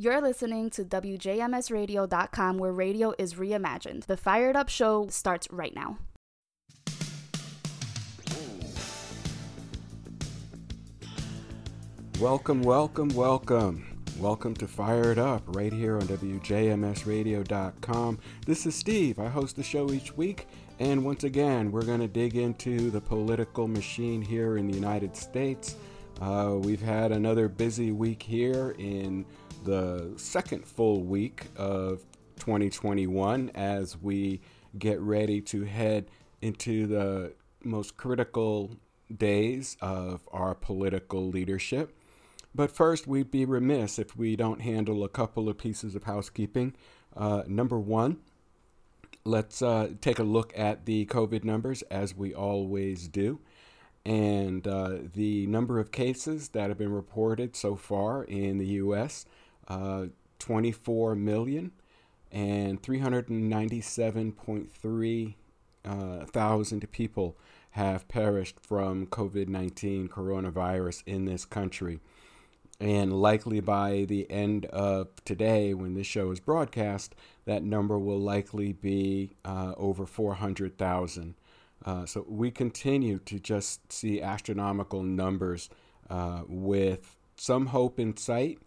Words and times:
You're 0.00 0.22
listening 0.22 0.70
to 0.70 0.82
WJMSradio.com, 0.82 2.56
where 2.56 2.72
radio 2.72 3.12
is 3.18 3.34
reimagined. 3.34 4.06
The 4.06 4.16
Fired 4.16 4.56
Up 4.56 4.70
Show 4.70 5.08
starts 5.08 5.46
right 5.50 5.76
now. 5.76 5.98
Welcome, 12.18 12.62
welcome, 12.62 13.10
welcome. 13.10 14.02
Welcome 14.18 14.54
to 14.54 14.66
Fired 14.66 15.18
Up 15.18 15.42
right 15.48 15.70
here 15.70 15.96
on 15.96 16.04
WJMSradio.com. 16.04 18.18
This 18.46 18.64
is 18.64 18.74
Steve. 18.74 19.18
I 19.18 19.28
host 19.28 19.56
the 19.56 19.62
show 19.62 19.90
each 19.90 20.16
week, 20.16 20.46
and 20.78 21.04
once 21.04 21.24
again, 21.24 21.70
we're 21.70 21.84
going 21.84 22.00
to 22.00 22.08
dig 22.08 22.36
into 22.36 22.90
the 22.90 23.02
political 23.02 23.68
machine 23.68 24.22
here 24.22 24.56
in 24.56 24.66
the 24.66 24.74
United 24.74 25.14
States. 25.14 25.76
Uh, 26.22 26.56
we've 26.58 26.80
had 26.80 27.12
another 27.12 27.48
busy 27.48 27.92
week 27.92 28.22
here 28.22 28.74
in 28.78 29.26
the 29.64 30.12
second 30.16 30.66
full 30.66 31.02
week 31.02 31.46
of 31.56 32.04
2021 32.36 33.50
as 33.54 33.96
we 33.96 34.40
get 34.78 35.00
ready 35.00 35.40
to 35.40 35.64
head 35.64 36.10
into 36.40 36.86
the 36.86 37.32
most 37.62 37.96
critical 37.96 38.76
days 39.14 39.76
of 39.80 40.26
our 40.32 40.54
political 40.54 41.28
leadership. 41.28 41.96
But 42.54 42.70
first, 42.70 43.06
we'd 43.06 43.30
be 43.30 43.44
remiss 43.44 43.98
if 43.98 44.16
we 44.16 44.34
don't 44.36 44.60
handle 44.60 45.04
a 45.04 45.08
couple 45.08 45.48
of 45.48 45.58
pieces 45.58 45.94
of 45.94 46.04
housekeeping. 46.04 46.74
Uh, 47.16 47.42
number 47.46 47.78
one, 47.78 48.18
let's 49.24 49.62
uh, 49.62 49.90
take 50.00 50.18
a 50.18 50.24
look 50.24 50.52
at 50.56 50.86
the 50.86 51.06
COVID 51.06 51.44
numbers 51.44 51.82
as 51.82 52.16
we 52.16 52.34
always 52.34 53.06
do. 53.08 53.40
And 54.04 54.66
uh, 54.66 54.98
the 55.12 55.46
number 55.46 55.78
of 55.78 55.92
cases 55.92 56.48
that 56.48 56.70
have 56.70 56.78
been 56.78 56.92
reported 56.92 57.54
so 57.54 57.76
far 57.76 58.24
in 58.24 58.58
the 58.58 58.66
U.S. 58.66 59.26
Uh, 59.68 60.06
24 60.38 61.14
million 61.14 61.70
and 62.32 62.82
397.3 62.82 65.34
uh, 65.84 66.24
thousand 66.26 66.92
people 66.92 67.36
have 67.70 68.06
perished 68.08 68.60
from 68.60 69.06
COVID 69.06 69.48
19 69.48 70.08
coronavirus 70.08 71.02
in 71.06 71.24
this 71.24 71.44
country. 71.44 72.00
And 72.80 73.12
likely 73.12 73.60
by 73.60 74.06
the 74.08 74.28
end 74.30 74.64
of 74.66 75.08
today, 75.24 75.74
when 75.74 75.94
this 75.94 76.06
show 76.06 76.30
is 76.30 76.40
broadcast, 76.40 77.14
that 77.44 77.62
number 77.62 77.98
will 77.98 78.18
likely 78.18 78.72
be 78.72 79.36
uh, 79.44 79.74
over 79.76 80.06
400,000. 80.06 81.34
Uh, 81.84 82.06
so 82.06 82.24
we 82.26 82.50
continue 82.50 83.18
to 83.18 83.38
just 83.38 83.92
see 83.92 84.22
astronomical 84.22 85.02
numbers 85.02 85.68
uh, 86.08 86.42
with 86.48 87.16
some 87.36 87.66
hope 87.66 88.00
in 88.00 88.16
sight. 88.16 88.58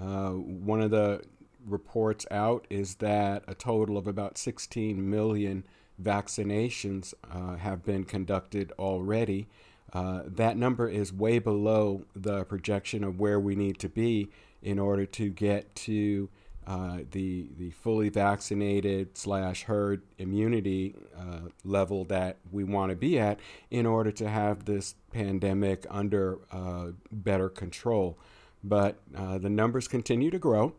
Uh, 0.00 0.30
one 0.30 0.80
of 0.80 0.90
the 0.90 1.22
reports 1.66 2.26
out 2.30 2.66
is 2.70 2.96
that 2.96 3.44
a 3.46 3.54
total 3.54 3.96
of 3.96 4.06
about 4.06 4.36
16 4.38 5.08
million 5.08 5.64
vaccinations 6.00 7.14
uh, 7.30 7.56
have 7.56 7.84
been 7.84 8.04
conducted 8.04 8.72
already. 8.78 9.48
Uh, 9.92 10.22
that 10.26 10.56
number 10.56 10.88
is 10.88 11.12
way 11.12 11.38
below 11.38 12.04
the 12.16 12.44
projection 12.44 13.04
of 13.04 13.20
where 13.20 13.38
we 13.38 13.54
need 13.54 13.78
to 13.78 13.88
be 13.88 14.30
in 14.62 14.78
order 14.78 15.04
to 15.04 15.28
get 15.28 15.74
to 15.74 16.28
uh, 16.66 16.98
the 17.10 17.48
the 17.58 17.70
fully 17.70 18.08
vaccinated 18.08 19.18
slash 19.18 19.64
herd 19.64 20.02
immunity 20.18 20.94
uh, 21.18 21.48
level 21.64 22.04
that 22.04 22.36
we 22.52 22.62
want 22.62 22.90
to 22.90 22.96
be 22.96 23.18
at 23.18 23.40
in 23.70 23.84
order 23.84 24.12
to 24.12 24.28
have 24.28 24.64
this 24.64 24.94
pandemic 25.12 25.84
under 25.90 26.38
uh, 26.52 26.92
better 27.10 27.48
control. 27.48 28.16
But 28.64 29.00
uh, 29.16 29.38
the 29.38 29.50
numbers 29.50 29.88
continue 29.88 30.30
to 30.30 30.38
grow, 30.38 30.74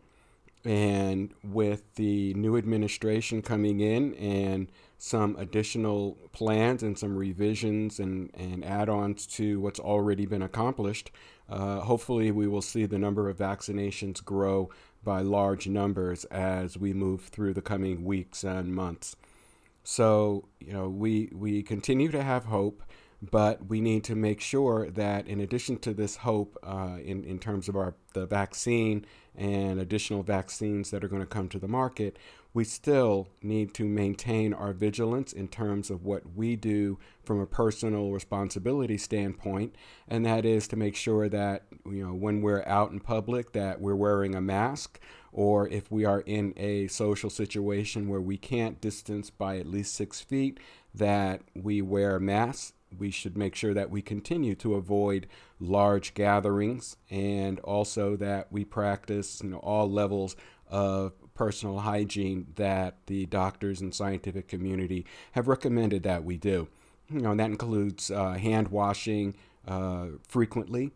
and 0.64 1.34
with 1.42 1.82
the 1.96 2.32
new 2.34 2.56
administration 2.56 3.42
coming 3.42 3.80
in 3.80 4.14
and 4.14 4.72
some 4.96 5.36
additional 5.36 6.16
plans 6.32 6.82
and 6.82 6.98
some 6.98 7.14
revisions 7.14 7.98
and, 8.00 8.30
and 8.34 8.64
add 8.64 8.88
ons 8.88 9.26
to 9.26 9.60
what's 9.60 9.78
already 9.78 10.24
been 10.24 10.40
accomplished. 10.40 11.10
Uh, 11.50 11.80
hopefully, 11.80 12.30
we 12.30 12.46
will 12.48 12.62
see 12.62 12.86
the 12.86 12.98
number 12.98 13.28
of 13.28 13.36
vaccinations 13.36 14.24
grow 14.24 14.70
by 15.02 15.20
large 15.20 15.68
numbers 15.68 16.24
as 16.26 16.78
we 16.78 16.94
move 16.94 17.24
through 17.24 17.52
the 17.52 17.60
coming 17.60 18.02
weeks 18.04 18.42
and 18.42 18.74
months. 18.74 19.16
So, 19.82 20.48
you 20.60 20.72
know, 20.72 20.88
we, 20.88 21.30
we 21.34 21.62
continue 21.62 22.10
to 22.10 22.22
have 22.22 22.46
hope, 22.46 22.82
but 23.30 23.66
we 23.66 23.80
need 23.80 24.04
to 24.04 24.14
make 24.14 24.40
sure 24.40 24.90
that 24.90 25.26
in 25.26 25.40
addition 25.40 25.78
to 25.78 25.94
this 25.94 26.16
hope 26.16 26.58
uh, 26.62 26.96
in, 27.02 27.24
in 27.24 27.38
terms 27.38 27.68
of 27.68 27.76
our, 27.76 27.94
the 28.12 28.26
vaccine 28.26 29.04
and 29.36 29.80
additional 29.80 30.22
vaccines 30.22 30.90
that 30.90 31.04
are 31.04 31.08
going 31.08 31.22
to 31.22 31.26
come 31.26 31.48
to 31.48 31.58
the 31.58 31.68
market, 31.68 32.18
we 32.52 32.62
still 32.62 33.28
need 33.42 33.74
to 33.74 33.84
maintain 33.84 34.54
our 34.54 34.72
vigilance 34.72 35.32
in 35.32 35.48
terms 35.48 35.90
of 35.90 36.04
what 36.04 36.22
we 36.36 36.54
do 36.54 36.98
from 37.24 37.40
a 37.40 37.46
personal 37.46 38.12
responsibility 38.12 38.96
standpoint. 38.96 39.74
And 40.06 40.24
that 40.24 40.44
is 40.44 40.68
to 40.68 40.76
make 40.76 40.94
sure 40.94 41.28
that 41.28 41.64
you 41.84 42.06
know 42.06 42.14
when 42.14 42.40
we're 42.40 42.64
out 42.66 42.92
in 42.92 43.00
public 43.00 43.52
that 43.52 43.80
we're 43.80 43.96
wearing 43.96 44.34
a 44.34 44.40
mask 44.40 45.00
or 45.32 45.68
if 45.68 45.90
we 45.90 46.04
are 46.04 46.20
in 46.20 46.54
a 46.56 46.86
social 46.86 47.28
situation 47.28 48.08
where 48.08 48.20
we 48.20 48.38
can't 48.38 48.80
distance 48.80 49.30
by 49.30 49.58
at 49.58 49.66
least 49.66 49.94
six 49.94 50.20
feet 50.20 50.60
that 50.94 51.42
we 51.54 51.82
wear 51.82 52.20
masks 52.20 52.72
we 52.98 53.10
should 53.10 53.36
make 53.36 53.54
sure 53.54 53.74
that 53.74 53.90
we 53.90 54.02
continue 54.02 54.54
to 54.56 54.74
avoid 54.74 55.26
large 55.60 56.14
gatherings 56.14 56.96
and 57.10 57.60
also 57.60 58.16
that 58.16 58.50
we 58.50 58.64
practice 58.64 59.40
you 59.42 59.50
know, 59.50 59.58
all 59.58 59.90
levels 59.90 60.36
of 60.68 61.12
personal 61.34 61.80
hygiene 61.80 62.46
that 62.56 62.96
the 63.06 63.26
doctors 63.26 63.80
and 63.80 63.94
scientific 63.94 64.48
community 64.48 65.04
have 65.32 65.48
recommended 65.48 66.02
that 66.04 66.24
we 66.24 66.36
do. 66.36 66.68
You 67.10 67.20
know, 67.20 67.32
and 67.32 67.40
that 67.40 67.50
includes 67.50 68.10
uh, 68.10 68.32
hand 68.32 68.68
washing 68.68 69.34
uh, 69.66 70.06
frequently, 70.26 70.92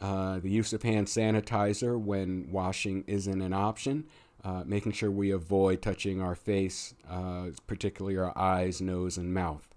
uh, 0.00 0.38
the 0.38 0.50
use 0.50 0.72
of 0.72 0.82
hand 0.82 1.06
sanitizer 1.06 2.00
when 2.00 2.50
washing 2.50 3.04
isn't 3.06 3.40
an 3.42 3.52
option, 3.52 4.06
uh, 4.42 4.62
making 4.64 4.92
sure 4.92 5.10
we 5.10 5.30
avoid 5.30 5.82
touching 5.82 6.22
our 6.22 6.34
face, 6.34 6.94
uh, 7.08 7.48
particularly 7.66 8.16
our 8.16 8.36
eyes, 8.36 8.80
nose, 8.80 9.18
and 9.18 9.34
mouth. 9.34 9.68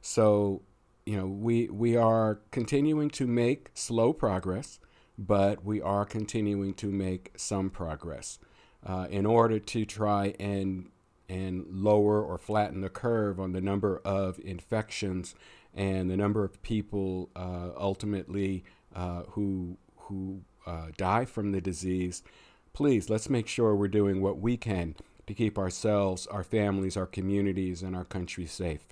So, 0.00 0.62
you 1.06 1.16
know, 1.16 1.26
we 1.26 1.68
we 1.68 1.96
are 1.96 2.40
continuing 2.50 3.08
to 3.10 3.26
make 3.28 3.70
slow 3.74 4.12
progress, 4.12 4.80
but 5.16 5.64
we 5.64 5.80
are 5.80 6.04
continuing 6.04 6.74
to 6.74 6.88
make 6.88 7.30
some 7.36 7.70
progress 7.70 8.40
uh, 8.84 9.06
in 9.08 9.24
order 9.24 9.60
to 9.60 9.84
try 9.84 10.34
and 10.40 10.90
and 11.28 11.64
lower 11.70 12.22
or 12.22 12.38
flatten 12.38 12.80
the 12.80 12.88
curve 12.88 13.40
on 13.40 13.52
the 13.52 13.60
number 13.60 14.00
of 14.04 14.38
infections 14.40 15.34
and 15.74 16.10
the 16.10 16.16
number 16.16 16.44
of 16.44 16.60
people 16.62 17.30
uh, 17.36 17.70
ultimately 17.78 18.64
uh, 18.94 19.22
who 19.30 19.78
who 19.96 20.42
uh, 20.66 20.88
die 20.96 21.24
from 21.24 21.52
the 21.52 21.60
disease. 21.60 22.24
Please 22.72 23.08
let's 23.08 23.30
make 23.30 23.46
sure 23.46 23.76
we're 23.76 23.88
doing 23.88 24.20
what 24.20 24.38
we 24.38 24.56
can 24.56 24.96
to 25.26 25.34
keep 25.34 25.56
ourselves, 25.56 26.26
our 26.26 26.44
families, 26.44 26.96
our 26.96 27.06
communities, 27.06 27.82
and 27.82 27.96
our 27.96 28.04
country 28.04 28.46
safe. 28.46 28.88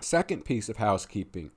Second 0.00 0.44
piece 0.44 0.68
of 0.68 0.76
housekeeping. 0.76 1.52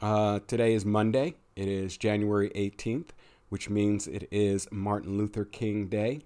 Uh, 0.00 0.38
today 0.46 0.72
is 0.72 0.84
Monday. 0.84 1.34
It 1.56 1.66
is 1.68 1.96
January 1.96 2.50
18th, 2.50 3.08
which 3.48 3.68
means 3.68 4.06
it 4.06 4.28
is 4.30 4.68
Martin 4.70 5.18
Luther 5.18 5.44
King 5.44 5.88
Day 5.88 6.22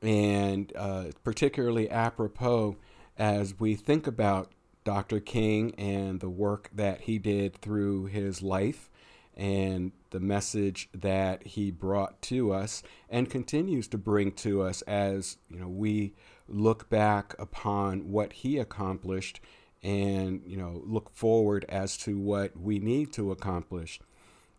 and 0.00 0.72
uh, 0.74 1.04
particularly 1.22 1.90
apropos 1.90 2.76
as 3.18 3.60
we 3.60 3.74
think 3.74 4.06
about 4.06 4.50
Dr. 4.82 5.20
King 5.20 5.74
and 5.76 6.20
the 6.20 6.30
work 6.30 6.70
that 6.74 7.02
he 7.02 7.18
did 7.18 7.54
through 7.58 8.06
his 8.06 8.42
life 8.42 8.90
and 9.36 9.92
the 10.10 10.20
message 10.20 10.88
that 10.92 11.46
he 11.46 11.70
brought 11.70 12.20
to 12.22 12.52
us 12.52 12.82
and 13.08 13.30
continues 13.30 13.86
to 13.88 13.98
bring 13.98 14.32
to 14.32 14.62
us 14.62 14.82
as 14.82 15.36
you 15.48 15.58
know 15.58 15.68
we 15.68 16.12
look 16.48 16.90
back 16.90 17.34
upon 17.38 18.10
what 18.10 18.32
he 18.32 18.58
accomplished 18.58 19.40
and 19.82 20.42
you 20.46 20.56
know 20.56 20.82
look 20.84 21.10
forward 21.14 21.64
as 21.68 21.96
to 21.98 22.18
what 22.18 22.58
we 22.58 22.78
need 22.78 23.12
to 23.14 23.30
accomplish. 23.30 24.00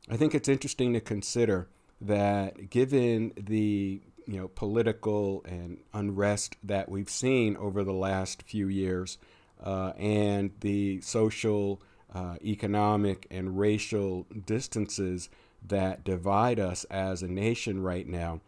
I 0.10 0.18
think 0.18 0.36
it's 0.36 0.50
interesting 0.50 0.94
to 0.94 1.02
consider 1.02 1.70
that 2.02 2.70
given 2.70 3.32
the 3.38 4.02
you 4.28 4.40
know 4.40 4.48
political 4.50 5.44
and 5.46 5.80
unrest 5.94 6.58
that 6.64 6.90
we've 6.90 7.10
seen 7.10 7.56
over 7.58 7.84
the 7.84 7.94
last 7.94 8.44
few 8.44 8.68
years, 8.68 9.18
uh, 9.64 9.94
and 9.98 10.52
the 10.60 11.02
social, 11.02 11.82
uh, 12.14 12.36
economic, 12.44 13.28
and 13.32 13.58
racial 13.58 14.28
distances 14.46 15.30
that 15.66 16.04
divide 16.04 16.60
us 16.60 16.84
as 16.86 17.24
a 17.24 17.28
nation 17.28 17.82
right 17.82 18.08
now, 18.08 18.42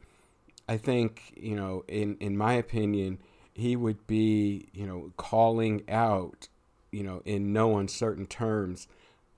I 0.67 0.77
think 0.77 1.33
you 1.37 1.55
know, 1.55 1.83
in 1.87 2.17
in 2.19 2.37
my 2.37 2.53
opinion, 2.53 3.19
he 3.53 3.75
would 3.75 4.05
be 4.07 4.67
you 4.73 4.85
know 4.85 5.11
calling 5.17 5.83
out, 5.89 6.47
you 6.95 7.03
know, 7.03 7.21
in 7.25 7.51
no 7.51 7.77
uncertain 7.77 8.25
terms, 8.25 8.87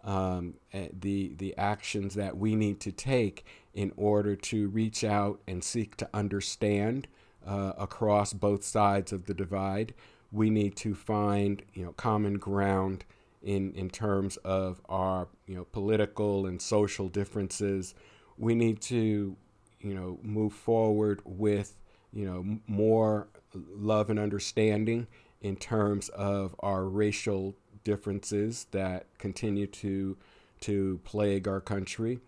um, 0.03 0.53
eh, 0.73 0.89
the 0.93 1.33
the 1.37 1.57
actions 1.57 2.13
that 2.13 2.37
we 2.37 2.55
need 2.55 2.79
to 2.81 2.91
take 2.91 3.45
in 3.73 3.91
order 3.97 4.35
to 4.35 4.67
reach 4.67 5.03
out 5.03 5.39
and 5.47 5.63
seek 5.63 5.97
to 5.97 6.07
understand 6.13 7.07
uh, 7.47 7.73
across 7.75 8.31
both 8.31 8.63
sides 8.63 9.11
of 9.11 9.25
the 9.25 9.33
divide. 9.33 9.95
We 10.31 10.51
need 10.51 10.75
to 10.77 10.93
find 10.93 11.63
you 11.73 11.83
know 11.83 11.93
common 11.93 12.35
ground 12.35 13.05
in 13.41 13.73
in 13.73 13.89
terms 13.89 14.37
of 14.37 14.79
our 14.87 15.27
you 15.47 15.55
know 15.55 15.65
political 15.71 16.45
and 16.45 16.61
social 16.61 17.09
differences. 17.09 17.95
We 18.37 18.53
need 18.53 18.81
to 18.81 19.35
you 19.81 19.93
know 19.95 20.19
move 20.21 20.53
forward 20.53 21.23
with 21.25 21.75
you 22.13 22.25
know 22.25 22.59
more 22.67 23.29
love 23.55 24.11
and 24.11 24.19
understanding 24.19 25.07
in 25.41 25.55
terms 25.55 26.09
of 26.09 26.55
our 26.59 26.85
racial 26.85 27.55
differences 27.83 28.67
that 28.71 29.05
continue 29.17 29.67
to 29.67 30.17
to 30.59 30.99
plague 31.03 31.47
our 31.47 31.61
country 31.61 32.19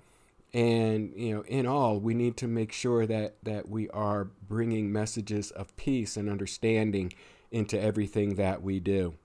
and 0.53 1.11
you 1.15 1.33
know 1.33 1.41
in 1.41 1.65
all 1.65 1.99
we 1.99 2.13
need 2.13 2.37
to 2.37 2.47
make 2.47 2.71
sure 2.71 3.05
that 3.05 3.35
that 3.43 3.67
we 3.67 3.89
are 3.89 4.25
bringing 4.47 4.91
messages 4.91 5.51
of 5.51 5.75
peace 5.75 6.15
and 6.15 6.29
understanding 6.29 7.11
into 7.51 7.79
everything 7.79 8.35
that 8.35 8.61
we 8.61 8.79
do 8.79 9.15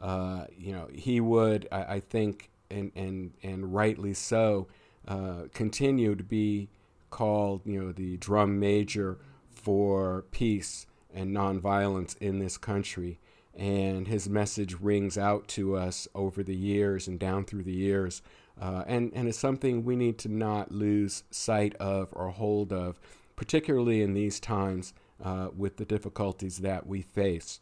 uh, 0.00 0.44
you 0.56 0.72
know, 0.72 0.88
he 0.92 1.20
would, 1.20 1.68
I, 1.70 1.82
I, 1.82 2.00
think, 2.00 2.50
and, 2.70 2.90
and, 2.96 3.32
and 3.42 3.74
rightly 3.74 4.14
so, 4.14 4.66
uh, 5.06 5.42
continue 5.52 6.14
to 6.14 6.24
be 6.24 6.70
called, 7.10 7.62
you 7.64 7.80
know, 7.80 7.92
the 7.92 8.16
drum 8.16 8.58
major 8.58 9.18
for 9.50 10.24
peace 10.30 10.86
and 11.12 11.36
nonviolence 11.36 12.16
in 12.18 12.38
this 12.38 12.56
country. 12.56 13.18
And 13.56 14.08
his 14.08 14.28
message 14.28 14.76
rings 14.80 15.18
out 15.18 15.48
to 15.48 15.76
us 15.76 16.08
over 16.14 16.42
the 16.42 16.56
years 16.56 17.08
and 17.08 17.18
down 17.18 17.44
through 17.44 17.64
the 17.64 17.72
years. 17.72 18.22
Uh, 18.60 18.84
and, 18.86 19.10
and 19.14 19.28
it's 19.28 19.38
something 19.38 19.84
we 19.84 19.96
need 19.96 20.18
to 20.18 20.28
not 20.28 20.70
lose 20.70 21.24
sight 21.30 21.74
of 21.76 22.08
or 22.12 22.30
hold 22.30 22.72
of, 22.72 23.00
particularly 23.36 24.02
in 24.02 24.14
these 24.14 24.38
times 24.38 24.92
uh, 25.22 25.48
with 25.56 25.76
the 25.76 25.84
difficulties 25.84 26.58
that 26.58 26.86
we 26.86 27.02
face. 27.02 27.60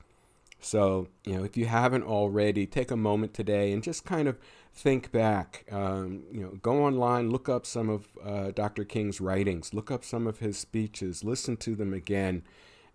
So, 0.61 1.09
you 1.25 1.37
know, 1.37 1.45
if 1.45 1.57
you 1.57 1.67
haven't 1.67 2.03
already, 2.03 2.67
take 2.67 2.91
a 2.91 2.97
moment 2.97 3.33
today 3.33 3.73
and 3.73 3.83
just 3.83 4.05
kind 4.05 4.27
of 4.27 4.39
think 4.73 5.13
back. 5.13 5.65
Um, 5.71 6.25
you 6.33 6.41
know, 6.41 6.59
go 6.63 6.85
online, 6.85 7.31
look 7.31 7.49
up 7.49 7.65
some 7.65 7.89
of 7.89 8.09
uh, 8.25 8.51
Dr. 8.51 8.85
King's 8.85 9.21
writings, 9.21 9.73
look 9.73 9.91
up 9.91 10.05
some 10.05 10.27
of 10.27 10.39
his 10.39 10.59
speeches, 10.59 11.23
listen 11.23 11.57
to 11.59 11.77
them 11.77 11.93
again, 11.93 12.43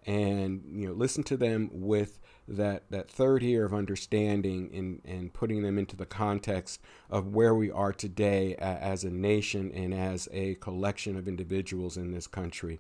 and 0.05 0.61
you 0.73 0.87
know, 0.87 0.93
listen 0.93 1.23
to 1.23 1.37
them 1.37 1.69
with 1.71 2.19
that 2.47 2.83
that 2.89 3.09
third 3.09 3.41
year 3.41 3.65
of 3.65 3.73
understanding 3.73 4.69
and 4.73 5.01
and 5.05 5.33
putting 5.33 5.63
them 5.63 5.77
into 5.77 5.95
the 5.95 6.05
context 6.05 6.81
of 7.09 7.27
where 7.27 7.55
we 7.55 7.71
are 7.71 7.93
today 7.93 8.55
as 8.55 9.03
a 9.03 9.09
nation 9.09 9.71
and 9.71 9.93
as 9.93 10.27
a 10.31 10.55
collection 10.55 11.17
of 11.17 11.27
individuals 11.27 11.97
in 11.97 12.11
this 12.11 12.27
country. 12.27 12.79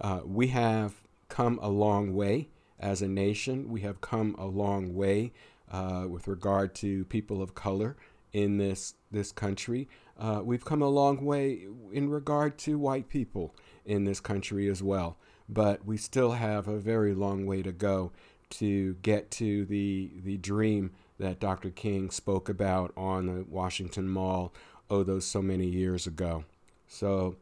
Uh, 0.00 0.20
we 0.24 0.48
have 0.48 1.02
come 1.28 1.58
a 1.62 1.68
long 1.68 2.14
way 2.14 2.48
as 2.78 3.02
a 3.02 3.08
nation. 3.08 3.70
We 3.70 3.82
have 3.82 4.00
come 4.00 4.34
a 4.38 4.46
long 4.46 4.94
way 4.94 5.32
uh, 5.70 6.06
with 6.08 6.26
regard 6.26 6.74
to 6.76 7.04
people 7.04 7.42
of 7.42 7.54
color 7.54 7.96
in 8.32 8.58
this 8.58 8.94
this 9.10 9.32
country. 9.32 9.88
Uh, 10.18 10.42
we've 10.44 10.64
come 10.64 10.82
a 10.82 10.88
long 10.88 11.24
way 11.24 11.66
in 11.92 12.10
regard 12.10 12.58
to 12.58 12.78
white 12.78 13.08
people 13.08 13.54
in 13.84 14.04
this 14.04 14.20
country 14.20 14.68
as 14.68 14.82
well. 14.82 15.16
But 15.48 15.84
we 15.84 15.96
still 15.96 16.32
have 16.32 16.68
a 16.68 16.78
very 16.78 17.14
long 17.14 17.46
way 17.46 17.62
to 17.62 17.72
go 17.72 18.12
to 18.50 18.94
get 19.02 19.30
to 19.32 19.64
the 19.66 20.10
the 20.22 20.36
dream 20.38 20.92
that 21.18 21.40
Dr. 21.40 21.70
King 21.70 22.10
spoke 22.10 22.48
about 22.48 22.92
on 22.96 23.26
the 23.26 23.44
Washington 23.48 24.08
Mall 24.08 24.52
oh 24.88 25.02
those 25.02 25.24
so 25.24 25.40
many 25.40 25.66
years 25.66 26.06
ago. 26.06 26.44
So 26.88 27.36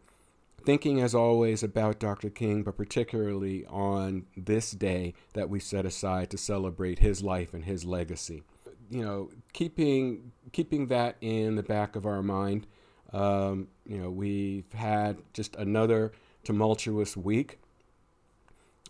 thinking 0.65 1.01
as 1.01 1.15
always 1.15 1.63
about 1.63 1.99
Dr. 1.99 2.29
King, 2.29 2.63
but 2.63 2.77
particularly 2.77 3.65
on 3.67 4.27
this 4.37 4.73
day 4.73 5.15
that 5.33 5.49
we 5.49 5.61
set 5.61 5.87
aside 5.87 6.31
to 6.31 6.39
celebrate 6.39 6.99
his 6.99 7.23
life 7.23 7.55
and 7.55 7.65
his 7.65 7.85
legacy. 7.85 8.43
You 8.91 9.05
know, 9.05 9.31
keeping 9.53 10.33
keeping 10.53 10.89
that 10.89 11.17
in 11.21 11.57
the 11.57 11.63
back 11.63 11.97
of 11.97 12.07
our 12.07 12.23
mind. 12.23 12.67
Um, 13.13 13.69
you 13.87 13.99
know, 13.99 14.11
we've 14.11 14.71
had 14.73 15.19
just 15.33 15.57
another 15.57 16.13
tumultuous 16.45 17.17
week. 17.17 17.59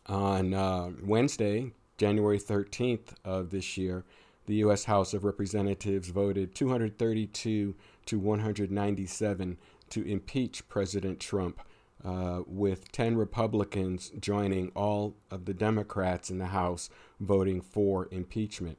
On 0.06 0.54
uh, 0.54 0.90
Wednesday, 1.02 1.72
January 1.98 2.38
13th 2.38 3.14
of 3.24 3.50
this 3.50 3.76
year, 3.76 4.04
the 4.46 4.54
U.S. 4.56 4.84
House 4.84 5.12
of 5.12 5.24
Representatives 5.24 6.08
voted 6.08 6.54
232 6.54 7.74
to 8.06 8.18
197 8.18 9.58
to 9.90 10.02
impeach 10.08 10.68
President 10.68 11.20
Trump 11.20 11.60
uh, 12.04 12.42
with 12.46 12.90
10 12.92 13.16
Republicans 13.16 14.12
joining 14.20 14.70
all 14.70 15.16
of 15.30 15.44
the 15.44 15.52
Democrats 15.52 16.30
in 16.30 16.38
the 16.38 16.46
House 16.46 16.88
voting 17.20 17.60
for 17.60 18.08
impeachment. 18.10 18.78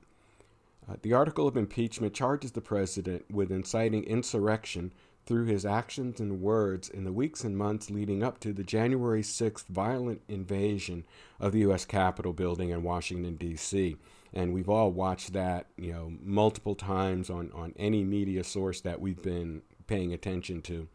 Uh, 0.90 0.96
the 1.02 1.14
article 1.14 1.48
of 1.48 1.58
impeachment 1.58 2.14
charges 2.14 2.54
the 2.54 2.62
president 2.62 3.26
with 3.30 3.52
inciting 3.52 4.04
insurrection 4.06 4.94
through 5.30 5.46
his 5.46 5.64
actions 5.64 6.20
and 6.20 6.42
words 6.42 6.90
in 6.90 7.04
the 7.04 7.14
weeks 7.14 7.44
and 7.44 7.56
months 7.56 7.92
leading 7.92 8.24
up 8.24 8.40
to 8.40 8.52
the 8.52 8.64
January 8.64 9.22
6th 9.22 9.68
violent 9.68 10.24
invasion 10.28 11.04
of 11.40 11.52
the 11.52 11.60
U.S. 11.60 11.86
Capitol 11.86 12.34
building 12.34 12.72
in 12.72 12.82
Washington, 12.82 13.36
D.C. 13.36 13.96
And 14.34 14.56
we've 14.56 14.68
all 14.68 14.92
watched 14.92 15.34
that, 15.34 15.68
you 15.78 15.94
know, 15.94 16.14
multiple 16.24 16.74
times 16.74 17.30
on, 17.30 17.52
on 17.54 17.76
any 17.78 18.04
media 18.04 18.44
source 18.44 18.82
that 18.82 19.00
we've 19.00 19.22
been 19.22 19.62
paying 19.86 20.14
attention 20.14 20.64
to. 20.64 20.88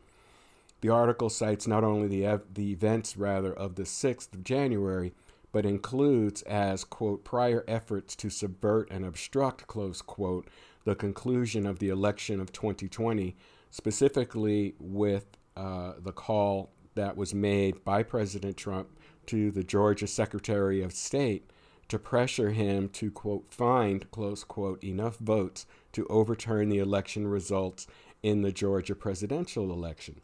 The 0.80 0.88
article 0.88 1.30
cites 1.30 1.68
not 1.68 1.84
only 1.84 2.08
the, 2.08 2.26
ev- 2.26 2.54
the 2.54 2.72
events 2.72 3.16
rather 3.16 3.52
of 3.54 3.76
the 3.76 3.84
6th 3.84 4.34
of 4.34 4.42
January, 4.42 5.12
but 5.52 5.64
includes 5.64 6.42
as, 6.42 6.82
quote, 6.82 7.22
prior 7.22 7.64
efforts 7.68 8.16
to 8.16 8.30
subvert 8.30 8.90
and 8.90 9.04
obstruct, 9.04 9.68
close 9.68 10.02
quote, 10.02 10.48
the 10.82 10.96
conclusion 10.96 11.66
of 11.66 11.78
the 11.78 11.88
election 11.88 12.40
of 12.40 12.50
2020, 12.50 13.36
specifically 13.74 14.72
with 14.78 15.36
uh, 15.56 15.94
the 15.98 16.12
call 16.12 16.70
that 16.94 17.16
was 17.16 17.34
made 17.34 17.84
by 17.84 18.04
President 18.04 18.56
Trump 18.56 18.86
to 19.26 19.50
the 19.50 19.64
Georgia 19.64 20.06
Secretary 20.06 20.80
of 20.80 20.92
State 20.92 21.50
to 21.88 21.98
pressure 21.98 22.52
him 22.52 22.88
to, 22.90 23.10
quote, 23.10 23.50
find, 23.50 24.08
close 24.12 24.44
quote, 24.44 24.84
enough 24.84 25.16
votes 25.18 25.66
to 25.90 26.06
overturn 26.06 26.68
the 26.68 26.78
election 26.78 27.26
results 27.26 27.88
in 28.22 28.42
the 28.42 28.52
Georgia 28.52 28.94
presidential 28.94 29.72
election. 29.72 30.20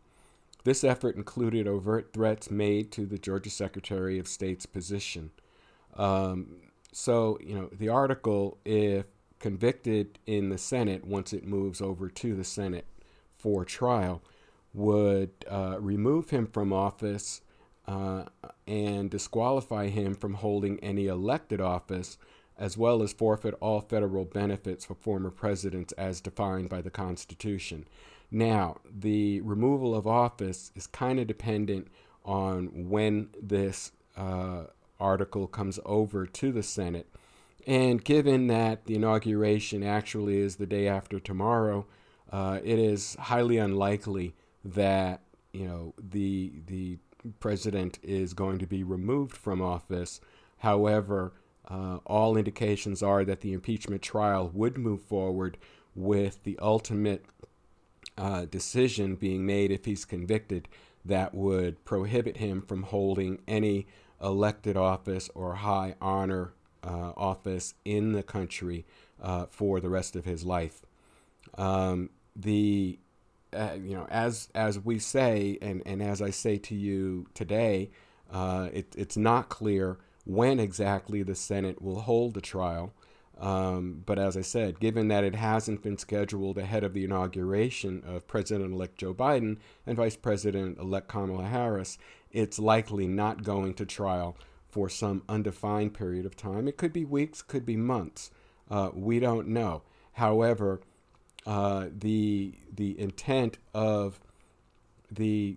This 0.63 0.85
effort 0.85 1.17
included 1.17 1.67
overt 1.67 2.13
threats 2.13 2.53
made 2.53 2.93
to 2.93 3.05
the 3.05 3.19
Georgia 3.19 3.51
Secretary 3.51 4.21
of 4.21 4.29
State's 4.29 4.65
position. 4.65 5.33
Um, 5.97 6.59
so, 6.93 7.37
you 7.45 7.57
know, 7.57 7.69
the 7.73 7.89
article, 7.89 8.59
if 8.65 9.07
convicted 9.41 10.21
in 10.25 10.51
the 10.51 10.59
Senate, 10.59 11.05
once 11.05 11.33
it 11.33 11.45
moves 11.45 11.81
over 11.81 12.09
to 12.09 12.37
the 12.37 12.45
Senate 12.45 12.87
for 13.41 13.65
trial, 13.65 14.23
would 14.73 15.31
uh, 15.51 15.77
remove 15.81 16.31
him 16.31 16.47
from 16.47 16.73
office 16.73 17.41
uh, 17.89 18.25
and 18.67 19.11
disqualify 19.11 19.89
him 19.89 20.15
from 20.15 20.35
holding 20.35 20.79
any 20.81 21.07
elected 21.07 21.61
office, 21.61 22.19
as 22.57 22.77
well 22.77 23.03
as 23.03 23.13
forfeit 23.13 23.55
all 23.61 23.81
federal 23.81 24.25
benefits 24.25 24.85
for 24.85 24.95
former 24.95 25.31
presidents 25.31 25.93
as 25.95 26.21
defined 26.21 26.69
by 26.69 26.81
the 26.81 26.91
Constitution. 26.91 27.87
Now, 28.31 28.77
the 28.89 29.41
removal 29.41 29.95
of 29.95 30.07
office 30.07 30.71
is 30.77 30.87
kind 30.87 31.19
of 31.19 31.27
dependent 31.27 31.89
on 32.25 32.89
when 32.89 33.31
this 33.41 33.93
uh, 34.17 34.65
article 35.01 35.47
comes 35.47 35.81
over 35.85 36.27
to 36.27 36.53
the 36.53 36.63
Senate. 36.63 37.09
And 37.67 38.05
given 38.05 38.47
that 38.47 38.87
the 38.87 38.95
inauguration 38.95 39.83
actually 39.83 40.39
is 40.39 40.57
the 40.57 40.67
day 40.67 40.87
after 40.87 41.19
tomorrow, 41.19 41.87
uh, 42.31 42.61
it 42.63 42.79
is 42.79 43.17
highly 43.17 43.59
unlikely 43.59 44.35
that 44.65 45.21
you 45.53 45.67
know 45.67 45.95
the 45.99 46.53
the 46.67 46.99
president 47.39 47.99
is 48.03 48.33
going 48.35 48.59
to 48.59 48.67
be 48.67 48.83
removed 48.83 49.37
from 49.37 49.61
office. 49.61 50.21
However, 50.59 51.33
uh, 51.69 51.99
all 52.07 52.37
indications 52.37 53.03
are 53.03 53.25
that 53.25 53.41
the 53.41 53.53
impeachment 53.53 54.03
trial 54.03 54.51
would 54.53 54.79
move 54.79 55.03
forward 55.03 55.59
with 55.95 56.43
the 56.45 56.59
ultimate 56.61 57.25
uh, 58.17 58.45
decision 58.47 59.15
being 59.15 59.45
made 59.45 59.71
if 59.71 59.85
he's 59.85 60.05
convicted 60.05 60.69
that 61.05 61.35
would 61.35 61.83
prohibit 61.85 62.37
him 62.37 62.61
from 62.61 62.85
holding 62.85 63.41
any 63.49 63.87
elected 64.23 64.77
office 64.77 65.31
or 65.35 65.55
high 65.55 65.95
honor 66.01 66.53
uh, 66.85 67.13
office 67.17 67.75
in 67.85 68.13
the 68.13 68.23
country 68.23 68.85
uh, 69.23 69.47
for 69.51 69.81
the 69.81 69.89
rest 69.89 70.17
of 70.17 70.25
his 70.25 70.45
life. 70.45 70.83
Um, 71.57 72.11
the 72.43 72.99
uh, 73.53 73.77
you 73.83 73.95
know 73.95 74.07
as 74.11 74.49
as 74.55 74.79
we 74.79 74.99
say 74.99 75.59
and, 75.61 75.83
and 75.87 76.03
as 76.03 76.23
I 76.23 76.31
say 76.31 76.59
to 76.59 76.75
you 76.75 77.27
today, 77.35 77.91
uh, 78.31 78.69
it, 78.73 78.95
it's 78.97 79.17
not 79.17 79.49
clear 79.49 79.99
when 80.25 80.61
exactly 80.61 81.23
the 81.23 81.35
Senate 81.35 81.83
will 81.83 82.01
hold 82.01 82.35
the 82.35 82.41
trial. 82.41 82.93
Um, 83.39 84.03
but 84.05 84.19
as 84.19 84.37
I 84.37 84.43
said, 84.43 84.81
given 84.81 85.09
that 85.09 85.25
it 85.25 85.35
hasn't 85.35 85.83
been 85.83 85.97
scheduled 85.97 86.59
ahead 86.59 86.85
of 86.85 86.93
the 86.93 87.05
inauguration 87.05 88.03
of 88.07 88.29
President 88.29 88.75
elect 88.75 88.99
Joe 88.99 89.15
Biden 89.15 89.57
and 89.87 89.97
Vice 89.97 90.17
President 90.17 90.79
elect 90.79 91.09
Kamala 91.09 91.45
Harris, 91.45 91.97
it's 92.31 92.59
likely 92.59 93.09
not 93.09 93.43
going 93.43 93.73
to 93.75 93.87
trial 93.87 94.37
for 94.69 94.91
some 94.91 95.23
undefined 95.27 95.95
period 95.95 96.27
of 96.27 96.37
time. 96.37 96.69
It 96.69 96.77
could 96.77 96.93
be 96.93 97.07
weeks, 97.07 97.41
could 97.41 97.65
be 97.65 97.77
months. 97.77 98.31
Uh, 98.71 98.91
we 98.93 99.19
don't 99.19 99.49
know. 99.49 99.83
However, 100.13 100.83
uh, 101.47 101.87
the 101.97 102.55
the 102.73 102.99
intent 102.99 103.59
of 103.75 104.21
the 105.11 105.57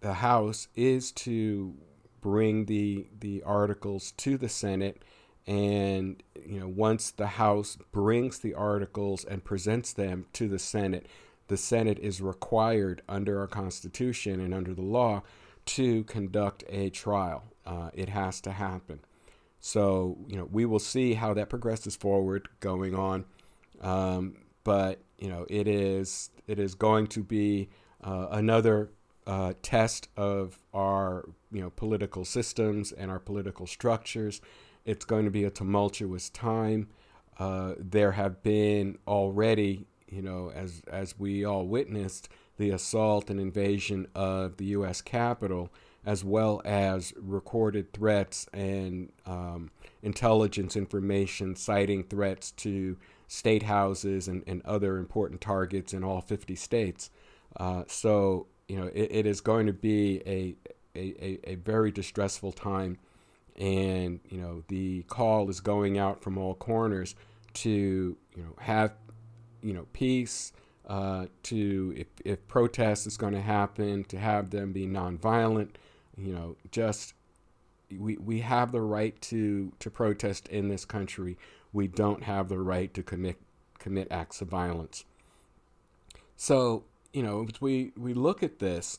the 0.00 0.14
House 0.14 0.68
is 0.74 1.12
to 1.12 1.74
bring 2.20 2.66
the 2.66 3.06
the 3.18 3.42
articles 3.44 4.12
to 4.12 4.36
the 4.36 4.48
Senate, 4.48 5.02
and 5.46 6.22
you 6.44 6.60
know 6.60 6.68
once 6.68 7.10
the 7.10 7.26
House 7.26 7.78
brings 7.92 8.38
the 8.38 8.54
articles 8.54 9.24
and 9.24 9.44
presents 9.44 9.92
them 9.92 10.26
to 10.34 10.48
the 10.48 10.58
Senate, 10.58 11.06
the 11.48 11.56
Senate 11.56 11.98
is 11.98 12.20
required 12.20 13.02
under 13.08 13.40
our 13.40 13.46
Constitution 13.46 14.40
and 14.40 14.54
under 14.54 14.74
the 14.74 14.82
law 14.82 15.22
to 15.66 16.04
conduct 16.04 16.64
a 16.68 16.90
trial. 16.90 17.44
Uh, 17.64 17.90
it 17.94 18.08
has 18.08 18.40
to 18.40 18.52
happen. 18.52 19.00
So, 19.60 20.16
you 20.26 20.36
know, 20.36 20.48
we 20.50 20.64
will 20.64 20.78
see 20.78 21.14
how 21.14 21.34
that 21.34 21.50
progresses 21.50 21.94
forward 21.94 22.48
going 22.60 22.94
on. 22.94 23.26
Um, 23.82 24.36
but, 24.64 25.00
you 25.18 25.28
know, 25.28 25.46
it 25.48 25.66
is 25.66 26.30
it 26.46 26.58
is 26.58 26.74
going 26.74 27.06
to 27.08 27.22
be 27.22 27.68
uh, 28.02 28.28
another 28.30 28.90
uh, 29.26 29.52
test 29.62 30.08
of 30.16 30.58
our, 30.74 31.28
you 31.52 31.60
know, 31.60 31.70
political 31.70 32.24
systems 32.24 32.92
and 32.92 33.10
our 33.10 33.20
political 33.20 33.66
structures. 33.66 34.40
It's 34.84 35.04
going 35.04 35.24
to 35.24 35.30
be 35.30 35.44
a 35.44 35.50
tumultuous 35.50 36.30
time. 36.30 36.88
Uh, 37.38 37.74
there 37.78 38.12
have 38.12 38.42
been 38.42 38.98
already, 39.06 39.86
you 40.08 40.22
know, 40.22 40.50
as 40.54 40.82
as 40.90 41.18
we 41.18 41.44
all 41.44 41.66
witnessed, 41.66 42.28
the 42.56 42.70
assault 42.70 43.30
and 43.30 43.40
invasion 43.40 44.06
of 44.14 44.56
the 44.56 44.66
U.S. 44.66 45.00
Capitol 45.00 45.70
as 46.04 46.24
well 46.24 46.62
as 46.64 47.12
recorded 47.16 47.92
threats 47.92 48.46
and 48.52 49.12
um, 49.26 49.70
intelligence 50.02 50.76
information 50.76 51.54
citing 51.54 52.02
threats 52.04 52.50
to 52.52 52.96
state 53.30 53.62
houses 53.62 54.26
and, 54.26 54.42
and 54.48 54.60
other 54.64 54.98
important 54.98 55.40
targets 55.40 55.94
in 55.94 56.02
all 56.02 56.20
50 56.20 56.56
states. 56.56 57.10
Uh, 57.56 57.84
so, 57.86 58.48
you 58.66 58.76
know, 58.76 58.88
it, 58.92 59.08
it 59.12 59.26
is 59.26 59.40
going 59.40 59.68
to 59.68 59.72
be 59.72 60.20
a, 60.26 60.56
a, 60.96 61.38
a, 61.44 61.54
very 61.54 61.92
distressful 61.92 62.50
time. 62.50 62.98
And, 63.54 64.18
you 64.28 64.36
know, 64.36 64.64
the 64.66 65.04
call 65.04 65.48
is 65.48 65.60
going 65.60 65.96
out 65.96 66.24
from 66.24 66.38
all 66.38 66.56
corners 66.56 67.14
to, 67.54 67.70
you 67.70 68.42
know, 68.42 68.56
have, 68.58 68.94
you 69.62 69.74
know, 69.74 69.86
peace, 69.92 70.52
uh, 70.88 71.26
to, 71.44 71.94
if, 71.96 72.08
if 72.24 72.48
protest 72.48 73.06
is 73.06 73.16
going 73.16 73.34
to 73.34 73.40
happen, 73.40 74.02
to 74.04 74.18
have 74.18 74.50
them 74.50 74.72
be 74.72 74.88
nonviolent, 74.88 75.70
you 76.16 76.32
know, 76.32 76.56
just 76.72 77.14
we 77.96 78.16
we 78.18 78.40
have 78.40 78.72
the 78.72 78.80
right 78.80 79.20
to 79.20 79.72
to 79.78 79.90
protest 79.90 80.48
in 80.48 80.68
this 80.68 80.84
country. 80.84 81.36
We 81.72 81.86
don't 81.88 82.24
have 82.24 82.48
the 82.48 82.58
right 82.58 82.92
to 82.94 83.02
commit 83.02 83.40
commit 83.78 84.08
acts 84.10 84.40
of 84.40 84.48
violence. 84.48 85.04
So, 86.36 86.84
you 87.12 87.22
know, 87.22 87.46
we 87.60 87.92
we 87.96 88.14
look 88.14 88.42
at 88.42 88.58
this 88.58 88.98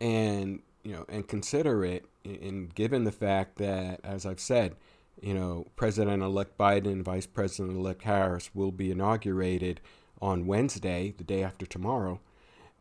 and 0.00 0.60
you 0.84 0.92
know 0.92 1.04
and 1.08 1.26
consider 1.26 1.84
it 1.84 2.04
and 2.24 2.74
given 2.74 3.04
the 3.04 3.12
fact 3.12 3.58
that 3.58 4.00
as 4.04 4.26
I've 4.26 4.40
said, 4.40 4.76
you 5.20 5.34
know, 5.34 5.66
President-elect 5.76 6.58
Biden 6.58 6.86
and 6.86 7.04
Vice 7.04 7.26
President-elect 7.26 8.02
Harris 8.02 8.50
will 8.54 8.72
be 8.72 8.90
inaugurated 8.90 9.80
on 10.20 10.46
Wednesday, 10.46 11.14
the 11.16 11.24
day 11.24 11.42
after 11.42 11.66
tomorrow 11.66 12.20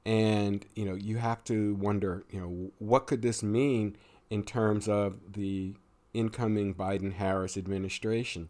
and 0.05 0.65
you 0.75 0.85
know 0.85 0.93
you 0.93 1.17
have 1.17 1.43
to 1.43 1.75
wonder 1.75 2.23
you 2.29 2.39
know 2.39 2.71
what 2.77 3.07
could 3.07 3.21
this 3.21 3.41
mean 3.41 3.95
in 4.29 4.43
terms 4.43 4.87
of 4.87 5.33
the 5.33 5.73
incoming 6.13 6.73
Biden 6.73 7.13
Harris 7.13 7.57
administration 7.57 8.49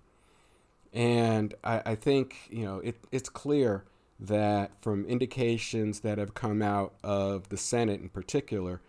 and 0.96 1.54
I, 1.64 1.82
I 1.86 1.96
think 1.96 2.36
you 2.50 2.66
know 2.66 2.80
it, 2.80 2.98
it's 3.12 3.30
clear 3.30 3.86
that 4.20 4.72
from 4.82 5.06
indications 5.06 6.00
that 6.00 6.18
have 6.18 6.34
come 6.34 6.62
out 6.62 6.96
of 7.04 7.50
the 7.50 7.58
Senate 7.58 8.02
in 8.02 8.10
particular 8.10 8.82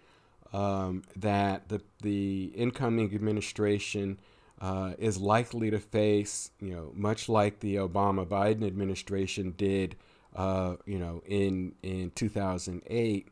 um, 0.52 1.02
that 1.16 1.68
the 1.68 1.82
the 2.02 2.52
incoming 2.54 3.14
administration 3.14 4.18
uh, 4.60 4.94
is 4.98 5.18
likely 5.18 5.70
to 5.70 5.80
face 5.80 6.50
you 6.60 6.74
know 6.74 6.92
much 6.94 7.28
like 7.28 7.60
the 7.60 7.74
Obama 7.74 8.24
Biden 8.24 8.66
administration 8.66 9.52
did 9.56 9.96
uh, 10.36 10.76
you 10.84 10.98
know, 10.98 11.22
in 11.26 11.74
in 11.82 12.12
2008, 12.14 13.28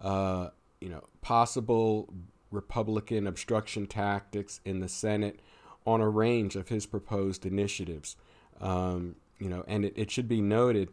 uh, 0.00 0.48
you 0.80 0.88
know, 0.88 1.02
possible 1.20 2.08
Republican 2.52 3.26
obstruction 3.26 3.86
tactics 3.86 4.60
in 4.64 4.78
the 4.78 4.88
Senate 4.88 5.40
on 5.86 6.00
a 6.00 6.08
range 6.08 6.56
of 6.56 6.68
his 6.68 6.86
proposed 6.86 7.46
initiatives. 7.46 8.16
Um, 8.60 9.16
you 9.38 9.48
know, 9.48 9.64
and 9.68 9.84
it, 9.84 9.92
it, 9.96 10.10
should 10.10 10.28
be 10.28 10.40
noted 10.40 10.90